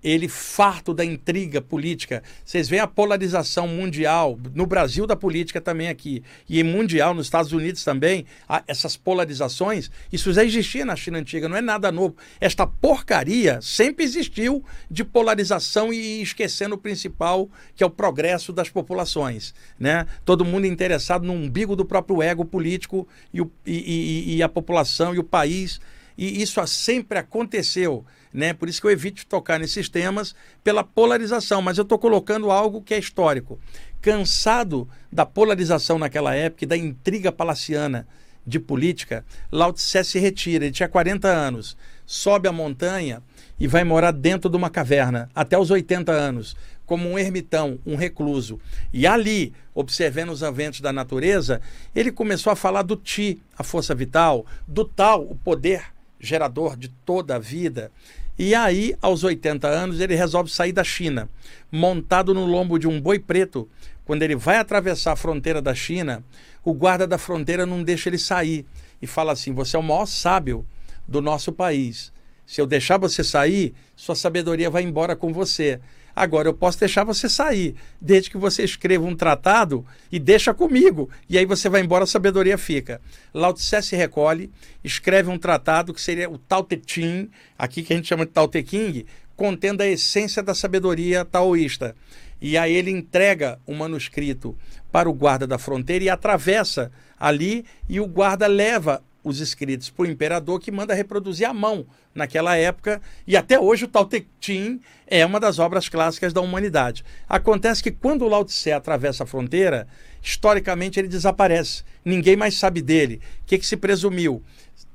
ele 0.04 0.28
farto 0.28 0.92
da 0.92 1.02
intriga 1.02 1.62
política. 1.62 2.22
Vocês 2.44 2.68
veem 2.68 2.82
a 2.82 2.86
polarização 2.86 3.66
mundial, 3.66 4.38
no 4.54 4.66
Brasil 4.66 5.06
da 5.06 5.16
política 5.16 5.62
também 5.62 5.88
aqui, 5.88 6.22
e 6.46 6.62
mundial, 6.62 7.14
nos 7.14 7.26
Estados 7.26 7.52
Unidos 7.52 7.82
também, 7.82 8.26
essas 8.66 8.98
polarizações, 8.98 9.90
isso 10.12 10.30
já 10.32 10.44
existia 10.44 10.84
na 10.84 10.94
China 10.94 11.18
antiga, 11.18 11.48
não 11.48 11.56
é 11.56 11.62
nada 11.62 11.90
novo. 11.90 12.16
Esta 12.38 12.66
porcaria 12.66 13.60
sempre 13.62 14.04
existiu 14.04 14.62
de 14.90 15.02
polarização 15.02 15.90
e 15.90 16.20
esquecendo 16.20 16.74
o 16.74 16.78
principal, 16.78 17.48
que 17.74 17.82
é 17.82 17.86
o 17.86 17.90
progresso 17.90 18.52
das 18.52 18.68
populações. 18.68 19.54
Né? 19.78 20.06
Todo 20.24 20.44
mundo 20.44 20.66
interessado 20.66 21.24
no 21.24 21.32
umbigo 21.32 21.74
do 21.74 21.84
próprio 21.84 22.22
ego 22.22 22.44
político 22.44 23.08
e, 23.32 23.40
o, 23.40 23.50
e, 23.64 23.72
e, 23.72 24.36
e 24.36 24.42
a 24.42 24.48
população 24.50 25.14
e 25.14 25.18
o 25.18 25.24
país. 25.24 25.80
E 26.16 26.42
isso 26.42 26.64
sempre 26.66 27.18
aconteceu 27.18 28.04
né? 28.34 28.52
Por 28.52 28.68
isso 28.68 28.80
que 28.80 28.88
eu 28.88 28.90
evito 28.90 29.24
tocar 29.26 29.60
nesses 29.60 29.88
temas 29.88 30.34
pela 30.64 30.82
polarização, 30.82 31.62
mas 31.62 31.78
eu 31.78 31.82
estou 31.82 31.96
colocando 31.96 32.50
algo 32.50 32.82
que 32.82 32.92
é 32.92 32.98
histórico. 32.98 33.60
Cansado 34.02 34.88
da 35.10 35.24
polarização 35.24 35.98
naquela 36.00 36.34
época 36.34 36.64
e 36.64 36.66
da 36.66 36.76
intriga 36.76 37.30
palaciana 37.30 38.06
de 38.44 38.58
política, 38.58 39.24
Lao 39.50 39.72
Tse 39.72 40.02
se 40.04 40.18
retira. 40.18 40.64
Ele 40.64 40.74
tinha 40.74 40.88
40 40.88 41.28
anos, 41.28 41.76
sobe 42.04 42.48
a 42.48 42.52
montanha 42.52 43.22
e 43.58 43.68
vai 43.68 43.84
morar 43.84 44.10
dentro 44.10 44.50
de 44.50 44.56
uma 44.56 44.68
caverna 44.68 45.30
até 45.32 45.56
os 45.56 45.70
80 45.70 46.10
anos, 46.10 46.56
como 46.84 47.08
um 47.08 47.18
ermitão, 47.18 47.78
um 47.86 47.94
recluso. 47.94 48.60
E 48.92 49.06
ali, 49.06 49.54
observando 49.72 50.30
os 50.30 50.42
eventos 50.42 50.80
da 50.80 50.92
natureza, 50.92 51.60
ele 51.94 52.10
começou 52.10 52.52
a 52.52 52.56
falar 52.56 52.82
do 52.82 52.96
Ti, 52.96 53.40
a 53.56 53.62
força 53.62 53.94
vital, 53.94 54.44
do 54.66 54.84
Tal, 54.84 55.22
o 55.22 55.36
poder 55.36 55.94
gerador 56.24 56.76
de 56.76 56.88
toda 56.88 57.36
a 57.36 57.38
vida. 57.38 57.92
E 58.38 58.54
aí, 58.54 58.96
aos 59.00 59.22
80 59.22 59.68
anos, 59.68 60.00
ele 60.00 60.16
resolve 60.16 60.50
sair 60.50 60.72
da 60.72 60.82
China, 60.82 61.28
montado 61.70 62.34
no 62.34 62.44
lombo 62.44 62.78
de 62.78 62.88
um 62.88 63.00
boi 63.00 63.18
preto. 63.18 63.68
Quando 64.04 64.22
ele 64.22 64.34
vai 64.34 64.56
atravessar 64.56 65.12
a 65.12 65.16
fronteira 65.16 65.62
da 65.62 65.74
China, 65.74 66.24
o 66.64 66.74
guarda 66.74 67.06
da 67.06 67.16
fronteira 67.16 67.64
não 67.64 67.82
deixa 67.82 68.08
ele 68.08 68.18
sair 68.18 68.66
e 69.00 69.06
fala 69.06 69.32
assim: 69.32 69.52
Você 69.54 69.76
é 69.76 69.78
o 69.78 69.82
maior 69.82 70.06
sábio 70.06 70.66
do 71.06 71.22
nosso 71.22 71.52
país. 71.52 72.12
Se 72.44 72.60
eu 72.60 72.66
deixar 72.66 72.98
você 72.98 73.22
sair, 73.22 73.72
sua 73.96 74.14
sabedoria 74.14 74.68
vai 74.68 74.82
embora 74.82 75.14
com 75.14 75.32
você. 75.32 75.80
Agora 76.14 76.48
eu 76.48 76.54
posso 76.54 76.78
deixar 76.78 77.04
você 77.04 77.28
sair, 77.28 77.74
desde 78.00 78.30
que 78.30 78.36
você 78.36 78.62
escreva 78.62 79.04
um 79.04 79.16
tratado 79.16 79.84
e 80.12 80.18
deixa 80.18 80.54
comigo. 80.54 81.10
E 81.28 81.36
aí 81.36 81.44
você 81.44 81.68
vai 81.68 81.80
embora, 81.80 82.04
a 82.04 82.06
sabedoria 82.06 82.56
fica. 82.56 83.00
Lao 83.32 83.52
Tse 83.52 83.82
se 83.82 83.96
recolhe, 83.96 84.50
escreve 84.82 85.30
um 85.30 85.38
tratado 85.38 85.92
que 85.92 86.00
seria 86.00 86.30
o 86.30 86.38
Tao 86.38 86.62
Te 86.62 86.80
Ching, 86.86 87.30
aqui 87.58 87.82
que 87.82 87.92
a 87.92 87.96
gente 87.96 88.08
chama 88.08 88.24
de 88.24 88.32
Tao 88.32 88.46
Te 88.46 88.62
King, 88.62 89.06
contendo 89.36 89.82
a 89.82 89.86
essência 89.86 90.42
da 90.42 90.54
sabedoria 90.54 91.24
taoísta. 91.24 91.96
E 92.40 92.56
aí 92.58 92.74
ele 92.74 92.90
entrega 92.90 93.58
o 93.66 93.74
manuscrito 93.74 94.56
para 94.92 95.08
o 95.08 95.14
guarda 95.14 95.46
da 95.46 95.58
fronteira 95.58 96.04
e 96.04 96.10
atravessa 96.10 96.92
ali 97.18 97.64
e 97.88 97.98
o 98.00 98.06
guarda 98.06 98.46
leva 98.46 99.02
os 99.24 99.40
escritos 99.40 99.90
para 99.90 100.04
o 100.04 100.06
imperador 100.06 100.60
que 100.60 100.70
manda 100.70 100.94
reproduzir 100.94 101.48
à 101.48 101.54
mão 101.54 101.86
naquela 102.14 102.54
época 102.56 103.00
e 103.26 103.36
até 103.36 103.58
hoje 103.58 103.86
o 103.86 103.88
Tao 103.88 104.04
Te 104.04 104.28
Ching 104.38 104.80
é 105.06 105.24
uma 105.24 105.40
das 105.40 105.58
obras 105.58 105.88
clássicas 105.88 106.32
da 106.32 106.40
humanidade. 106.40 107.04
Acontece 107.28 107.82
que 107.82 107.90
quando 107.90 108.22
o 108.22 108.28
Lao 108.28 108.44
Tse 108.44 108.70
atravessa 108.70 109.24
a 109.24 109.26
fronteira, 109.26 109.88
historicamente 110.22 111.00
ele 111.00 111.08
desaparece. 111.08 111.82
Ninguém 112.04 112.36
mais 112.36 112.54
sabe 112.56 112.82
dele. 112.82 113.20
O 113.42 113.46
que, 113.46 113.58
que 113.58 113.66
se 113.66 113.76
presumiu? 113.76 114.42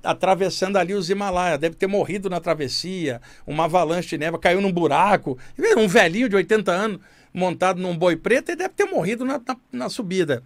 atravessando 0.02 0.78
ali 0.78 0.94
os 0.94 1.10
Himalaias, 1.10 1.60
deve 1.60 1.76
ter 1.76 1.88
morrido 1.88 2.30
na 2.30 2.40
travessia, 2.40 3.22
uma 3.46 3.66
avalanche 3.66 4.10
de 4.10 4.18
neve, 4.18 4.38
caiu 4.38 4.62
num 4.62 4.72
buraco, 4.72 5.38
um 5.78 5.88
velhinho 5.88 6.30
de 6.30 6.38
80 6.38 6.72
anos 6.72 7.02
montado 7.34 7.82
num 7.82 7.98
boi 7.98 8.16
preto, 8.16 8.50
ele 8.50 8.58
deve 8.58 8.74
ter 8.74 8.86
morrido 8.86 9.26
na, 9.26 9.40
na, 9.46 9.58
na 9.72 9.90
subida. 9.90 10.44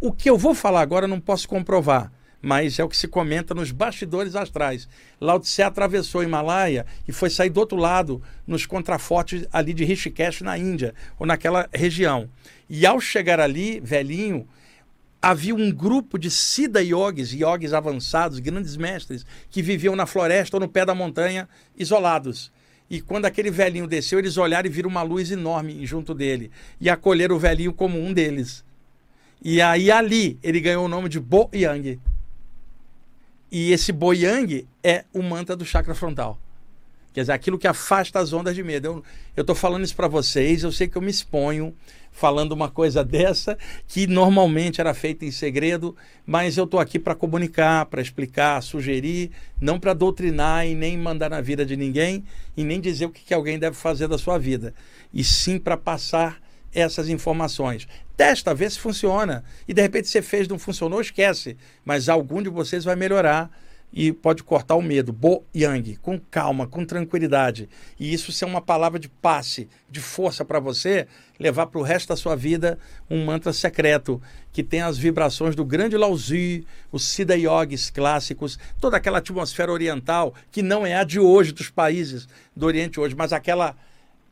O 0.00 0.12
que 0.12 0.28
eu 0.28 0.36
vou 0.36 0.54
falar 0.54 0.80
agora 0.80 1.08
não 1.08 1.20
posso 1.20 1.48
comprovar, 1.48 2.12
mas 2.40 2.78
é 2.78 2.84
o 2.84 2.88
que 2.88 2.96
se 2.96 3.08
comenta 3.08 3.54
nos 3.54 3.70
bastidores 3.70 4.36
astrais. 4.36 4.88
Lao 5.20 5.40
Tse 5.40 5.62
atravessou 5.62 6.20
o 6.20 6.24
Himalaia 6.24 6.86
e 7.06 7.12
foi 7.12 7.30
sair 7.30 7.50
do 7.50 7.60
outro 7.60 7.76
lado, 7.76 8.22
nos 8.46 8.64
contrafortes 8.64 9.46
ali 9.52 9.74
de 9.74 9.84
Rishikesh, 9.84 10.42
na 10.42 10.56
Índia, 10.56 10.94
ou 11.18 11.26
naquela 11.26 11.68
região. 11.72 12.28
E 12.68 12.86
ao 12.86 13.00
chegar 13.00 13.40
ali, 13.40 13.80
velhinho, 13.80 14.46
havia 15.20 15.54
um 15.54 15.70
grupo 15.70 16.18
de 16.18 16.30
Siddha 16.30 16.80
Yogis, 16.80 17.32
yogis 17.32 17.72
avançados, 17.72 18.38
grandes 18.38 18.76
mestres, 18.76 19.26
que 19.50 19.62
viviam 19.62 19.96
na 19.96 20.06
floresta 20.06 20.56
ou 20.56 20.60
no 20.60 20.68
pé 20.68 20.84
da 20.84 20.94
montanha, 20.94 21.48
isolados. 21.76 22.52
E 22.90 23.00
quando 23.00 23.26
aquele 23.26 23.50
velhinho 23.50 23.86
desceu, 23.86 24.18
eles 24.18 24.38
olharam 24.38 24.66
e 24.66 24.72
viram 24.72 24.88
uma 24.88 25.02
luz 25.02 25.30
enorme 25.30 25.84
junto 25.84 26.14
dele. 26.14 26.50
E 26.80 26.88
acolheram 26.88 27.36
o 27.36 27.38
velhinho 27.38 27.72
como 27.72 28.00
um 28.00 28.12
deles. 28.12 28.64
E 29.42 29.60
aí 29.60 29.90
ali 29.90 30.38
ele 30.42 30.60
ganhou 30.60 30.84
o 30.84 30.88
nome 30.88 31.08
de 31.08 31.20
Bo 31.20 31.50
Yang. 31.54 32.00
E 33.50 33.72
esse 33.72 33.92
Boyang 33.92 34.66
é 34.82 35.04
o 35.12 35.22
mantra 35.22 35.56
do 35.56 35.64
chakra 35.64 35.94
frontal. 35.94 36.38
Quer 37.12 37.22
dizer, 37.22 37.32
aquilo 37.32 37.58
que 37.58 37.66
afasta 37.66 38.18
as 38.18 38.32
ondas 38.32 38.54
de 38.54 38.62
medo. 38.62 39.02
Eu 39.36 39.40
estou 39.40 39.56
falando 39.56 39.84
isso 39.84 39.96
para 39.96 40.06
vocês, 40.06 40.62
eu 40.62 40.70
sei 40.70 40.86
que 40.86 40.96
eu 40.96 41.02
me 41.02 41.10
exponho 41.10 41.74
falando 42.12 42.52
uma 42.52 42.68
coisa 42.68 43.04
dessa, 43.04 43.56
que 43.86 44.06
normalmente 44.06 44.80
era 44.80 44.92
feita 44.92 45.24
em 45.24 45.30
segredo, 45.30 45.96
mas 46.26 46.56
eu 46.56 46.64
estou 46.64 46.80
aqui 46.80 46.98
para 46.98 47.14
comunicar, 47.14 47.86
para 47.86 48.02
explicar, 48.02 48.60
sugerir, 48.60 49.30
não 49.60 49.78
para 49.78 49.94
doutrinar 49.94 50.66
e 50.66 50.74
nem 50.74 50.98
mandar 50.98 51.30
na 51.30 51.40
vida 51.40 51.64
de 51.64 51.76
ninguém 51.76 52.24
e 52.56 52.64
nem 52.64 52.80
dizer 52.80 53.06
o 53.06 53.10
que, 53.10 53.22
que 53.22 53.32
alguém 53.32 53.58
deve 53.58 53.76
fazer 53.76 54.08
da 54.08 54.18
sua 54.18 54.36
vida, 54.36 54.74
e 55.14 55.22
sim 55.22 55.60
para 55.60 55.76
passar 55.76 56.40
essas 56.78 57.08
informações. 57.08 57.86
Testa, 58.16 58.54
vê 58.54 58.68
se 58.68 58.78
funciona. 58.78 59.44
E 59.66 59.74
de 59.74 59.82
repente 59.82 60.08
você 60.08 60.22
fez, 60.22 60.48
não 60.48 60.58
funcionou, 60.58 61.00
esquece. 61.00 61.56
Mas 61.84 62.08
algum 62.08 62.42
de 62.42 62.48
vocês 62.48 62.84
vai 62.84 62.96
melhorar 62.96 63.50
e 63.92 64.12
pode 64.12 64.42
cortar 64.42 64.74
o 64.74 64.82
medo. 64.82 65.12
Bo 65.12 65.44
Yang, 65.54 65.96
com 65.96 66.18
calma, 66.18 66.66
com 66.66 66.84
tranquilidade. 66.84 67.68
E 67.98 68.12
isso 68.12 68.32
ser 68.32 68.44
uma 68.44 68.60
palavra 68.60 68.98
de 68.98 69.08
passe, 69.08 69.68
de 69.90 70.00
força 70.00 70.44
para 70.44 70.60
você, 70.60 71.06
levar 71.38 71.66
para 71.66 71.80
o 71.80 71.82
resto 71.82 72.08
da 72.08 72.16
sua 72.16 72.36
vida 72.36 72.78
um 73.08 73.24
mantra 73.24 73.52
secreto 73.52 74.20
que 74.52 74.62
tem 74.62 74.82
as 74.82 74.98
vibrações 74.98 75.54
do 75.54 75.64
grande 75.64 75.96
Laozi, 75.96 76.66
os 76.92 77.04
Siddha 77.04 77.36
Yogis 77.36 77.90
clássicos, 77.90 78.58
toda 78.80 78.96
aquela 78.96 79.18
atmosfera 79.18 79.72
oriental 79.72 80.34
que 80.50 80.62
não 80.62 80.86
é 80.86 80.96
a 80.96 81.04
de 81.04 81.20
hoje 81.20 81.52
dos 81.52 81.70
países 81.70 82.28
do 82.54 82.66
Oriente 82.66 82.98
hoje, 83.00 83.14
mas 83.14 83.32
aquela 83.32 83.76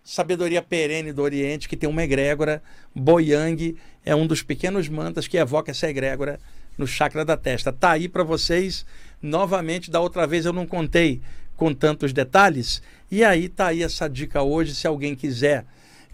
sabedoria 0.07 0.63
perene 0.63 1.13
do 1.13 1.21
Oriente 1.21 1.69
que 1.69 1.77
tem 1.77 1.89
uma 1.89 2.03
egrégora. 2.03 2.63
Boyang 2.95 3.77
é 4.05 4.15
um 4.15 4.27
dos 4.27 4.43
pequenos 4.43 4.89
mantras 4.89 5.29
que 5.29 5.37
evoca 5.37 5.73
essa 5.73 5.89
egrégora 5.89 6.41
no 6.79 6.87
chakra 6.87 7.25
da 7.25 7.37
testa. 7.37 7.73
Tá 7.73 7.91
aí 7.91 8.09
para 8.09 8.23
vocês 8.23 8.87
Novamente, 9.21 9.91
da 9.91 10.01
outra 10.01 10.27
vez 10.27 10.45
eu 10.45 10.53
não 10.53 10.67
contei 10.67 11.21
com 11.57 11.73
tantos 11.73 12.13
detalhes. 12.13 12.83
E 13.11 13.25
aí 13.25 13.49
tá 13.49 13.69
aí 13.69 13.83
essa 13.83 14.09
dica 14.09 14.43
hoje, 14.43 14.75
se 14.75 14.87
alguém 14.87 15.15
quiser 15.15 15.65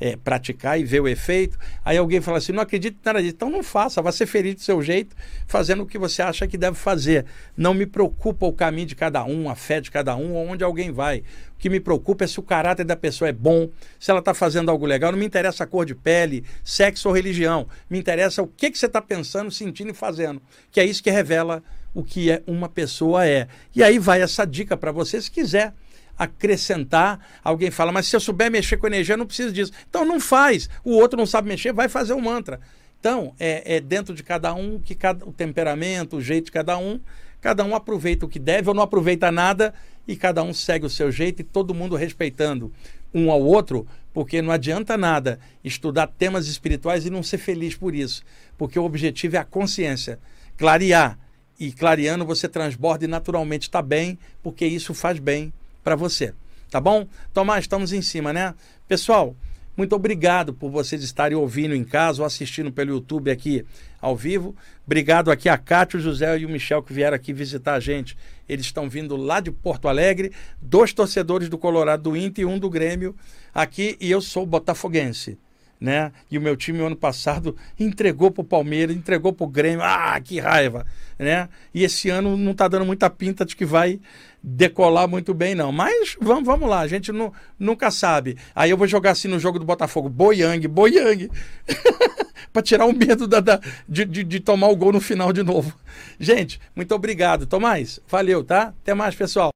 é, 0.02 0.16
praticar 0.16 0.80
e 0.80 0.82
ver 0.82 1.00
o 1.00 1.06
efeito. 1.06 1.56
Aí 1.84 1.96
alguém 1.96 2.20
fala 2.20 2.38
assim: 2.38 2.50
não 2.50 2.60
acredito 2.60 2.96
em 2.96 3.00
nada 3.04 3.22
disso. 3.22 3.36
Então 3.36 3.48
não 3.48 3.62
faça, 3.62 4.02
vá 4.02 4.10
ser 4.10 4.26
feliz 4.26 4.56
do 4.56 4.60
seu 4.60 4.82
jeito, 4.82 5.14
fazendo 5.46 5.84
o 5.84 5.86
que 5.86 5.96
você 5.96 6.20
acha 6.20 6.44
que 6.48 6.58
deve 6.58 6.76
fazer. 6.76 7.24
Não 7.56 7.72
me 7.72 7.86
preocupa 7.86 8.44
o 8.44 8.52
caminho 8.52 8.88
de 8.88 8.96
cada 8.96 9.24
um, 9.24 9.48
a 9.48 9.54
fé 9.54 9.80
de 9.80 9.92
cada 9.92 10.16
um, 10.16 10.34
ou 10.34 10.48
onde 10.48 10.64
alguém 10.64 10.90
vai. 10.90 11.20
O 11.54 11.58
que 11.58 11.70
me 11.70 11.78
preocupa 11.78 12.24
é 12.24 12.26
se 12.26 12.40
o 12.40 12.42
caráter 12.42 12.84
da 12.84 12.96
pessoa 12.96 13.28
é 13.28 13.32
bom, 13.32 13.70
se 14.00 14.10
ela 14.10 14.18
está 14.18 14.34
fazendo 14.34 14.72
algo 14.72 14.84
legal. 14.84 15.12
Não 15.12 15.18
me 15.20 15.24
interessa 15.24 15.62
a 15.62 15.68
cor 15.68 15.86
de 15.86 15.94
pele, 15.94 16.44
sexo 16.64 17.08
ou 17.08 17.14
religião. 17.14 17.68
Me 17.88 17.96
interessa 17.96 18.42
o 18.42 18.48
que, 18.48 18.72
que 18.72 18.78
você 18.78 18.86
está 18.86 19.00
pensando, 19.00 19.52
sentindo 19.52 19.92
e 19.92 19.94
fazendo. 19.94 20.42
Que 20.72 20.80
é 20.80 20.84
isso 20.84 21.00
que 21.00 21.12
revela 21.12 21.62
o 21.94 22.02
que 22.02 22.28
é 22.28 22.42
uma 22.44 22.68
pessoa 22.68 23.24
é. 23.24 23.46
E 23.72 23.84
aí 23.84 24.00
vai 24.00 24.20
essa 24.20 24.44
dica 24.44 24.76
para 24.76 24.90
você, 24.90 25.20
se 25.20 25.30
quiser 25.30 25.72
acrescentar, 26.16 27.18
alguém 27.42 27.70
fala, 27.70 27.92
mas 27.92 28.06
se 28.06 28.14
eu 28.14 28.20
souber 28.20 28.50
mexer 28.50 28.76
com 28.76 28.86
energia, 28.86 29.14
eu 29.14 29.18
não 29.18 29.26
preciso 29.26 29.52
disso. 29.52 29.72
Então 29.88 30.04
não 30.04 30.20
faz. 30.20 30.68
O 30.84 30.92
outro 30.92 31.16
não 31.16 31.26
sabe 31.26 31.48
mexer, 31.48 31.72
vai 31.72 31.88
fazer 31.88 32.12
um 32.12 32.20
mantra. 32.20 32.60
Então, 33.00 33.34
é, 33.40 33.76
é, 33.76 33.80
dentro 33.80 34.14
de 34.14 34.22
cada 34.22 34.54
um, 34.54 34.78
que 34.78 34.94
cada, 34.94 35.26
o 35.26 35.32
temperamento, 35.32 36.18
o 36.18 36.22
jeito 36.22 36.46
de 36.46 36.52
cada 36.52 36.78
um, 36.78 37.00
cada 37.40 37.64
um 37.64 37.74
aproveita 37.74 38.24
o 38.24 38.28
que 38.28 38.38
deve 38.38 38.68
ou 38.68 38.74
não 38.74 38.82
aproveita 38.84 39.32
nada 39.32 39.74
e 40.06 40.14
cada 40.14 40.42
um 40.42 40.54
segue 40.54 40.86
o 40.86 40.90
seu 40.90 41.10
jeito 41.10 41.40
e 41.40 41.44
todo 41.44 41.74
mundo 41.74 41.96
respeitando 41.96 42.72
um 43.12 43.30
ao 43.30 43.42
outro, 43.42 43.86
porque 44.14 44.40
não 44.40 44.52
adianta 44.52 44.96
nada 44.96 45.40
estudar 45.64 46.06
temas 46.06 46.46
espirituais 46.46 47.04
e 47.04 47.10
não 47.10 47.22
ser 47.22 47.38
feliz 47.38 47.74
por 47.74 47.94
isso, 47.94 48.22
porque 48.56 48.78
o 48.78 48.84
objetivo 48.84 49.36
é 49.36 49.38
a 49.40 49.44
consciência, 49.44 50.18
clarear 50.56 51.18
e 51.58 51.72
clareando 51.72 52.24
você 52.24 52.48
transborda 52.48 53.04
e 53.04 53.08
naturalmente 53.08 53.62
está 53.62 53.82
bem, 53.82 54.18
porque 54.42 54.64
isso 54.64 54.94
faz 54.94 55.18
bem 55.18 55.52
para 55.82 55.96
você. 55.96 56.34
Tá 56.70 56.80
bom? 56.80 57.06
Tomás, 57.32 57.64
estamos 57.64 57.92
em 57.92 58.00
cima, 58.00 58.32
né? 58.32 58.54
Pessoal, 58.88 59.36
muito 59.76 59.96
obrigado 59.96 60.52
por 60.52 60.70
vocês 60.70 61.02
estarem 61.02 61.36
ouvindo 61.36 61.74
em 61.74 61.82
casa 61.82 62.22
ou 62.22 62.26
assistindo 62.26 62.70
pelo 62.70 62.90
YouTube 62.90 63.30
aqui 63.30 63.64
ao 64.00 64.14
vivo. 64.14 64.54
Obrigado 64.84 65.30
aqui 65.30 65.48
a 65.48 65.56
Cátia, 65.56 65.98
o 65.98 66.02
José 66.02 66.38
e 66.38 66.46
o 66.46 66.48
Michel 66.48 66.82
que 66.82 66.92
vieram 66.92 67.14
aqui 67.14 67.32
visitar 67.32 67.74
a 67.74 67.80
gente. 67.80 68.16
Eles 68.48 68.66
estão 68.66 68.88
vindo 68.88 69.16
lá 69.16 69.40
de 69.40 69.50
Porto 69.50 69.88
Alegre, 69.88 70.32
dois 70.60 70.92
torcedores 70.92 71.48
do 71.48 71.56
Colorado 71.56 72.02
do 72.02 72.16
Inter 72.16 72.42
e 72.42 72.46
um 72.46 72.58
do 72.58 72.68
Grêmio 72.68 73.16
aqui, 73.54 73.96
e 73.98 74.10
eu 74.10 74.20
sou 74.20 74.44
botafoguense 74.44 75.38
né? 75.82 76.12
E 76.30 76.38
o 76.38 76.40
meu 76.40 76.56
time 76.56 76.78
ano 76.78 76.94
passado 76.94 77.56
entregou 77.78 78.30
para 78.30 78.42
o 78.42 78.44
Palmeiras, 78.44 78.94
entregou 78.94 79.32
para 79.32 79.44
o 79.44 79.48
Grêmio. 79.48 79.82
Ah, 79.82 80.18
que 80.20 80.38
raiva, 80.38 80.86
né? 81.18 81.48
E 81.74 81.82
esse 81.82 82.08
ano 82.08 82.36
não 82.36 82.52
está 82.52 82.68
dando 82.68 82.86
muita 82.86 83.10
pinta 83.10 83.44
de 83.44 83.56
que 83.56 83.64
vai 83.64 83.98
decolar 84.42 85.06
muito 85.06 85.32
bem, 85.32 85.54
não. 85.54 85.70
Mas 85.70 86.16
vamos, 86.20 86.44
vamos 86.44 86.68
lá, 86.68 86.80
a 86.80 86.86
gente 86.86 87.12
nunca 87.58 87.90
sabe. 87.90 88.36
Aí 88.54 88.70
eu 88.70 88.76
vou 88.76 88.86
jogar 88.86 89.12
assim 89.12 89.28
no 89.28 89.38
jogo 89.38 89.58
do 89.58 89.64
Botafogo, 89.64 90.08
Boiang, 90.08 90.66
Boiang, 90.66 91.30
para 92.52 92.62
tirar 92.62 92.86
o 92.86 92.92
medo 92.92 93.26
da, 93.26 93.40
da 93.40 93.60
de, 93.88 94.04
de, 94.04 94.24
de 94.24 94.40
tomar 94.40 94.68
o 94.68 94.76
gol 94.76 94.92
no 94.92 95.00
final 95.00 95.32
de 95.32 95.42
novo. 95.42 95.72
Gente, 96.18 96.60
muito 96.74 96.94
obrigado. 96.94 97.46
Tomás, 97.46 98.00
valeu, 98.08 98.42
tá? 98.42 98.74
Até 98.82 98.94
mais, 98.94 99.14
pessoal. 99.14 99.52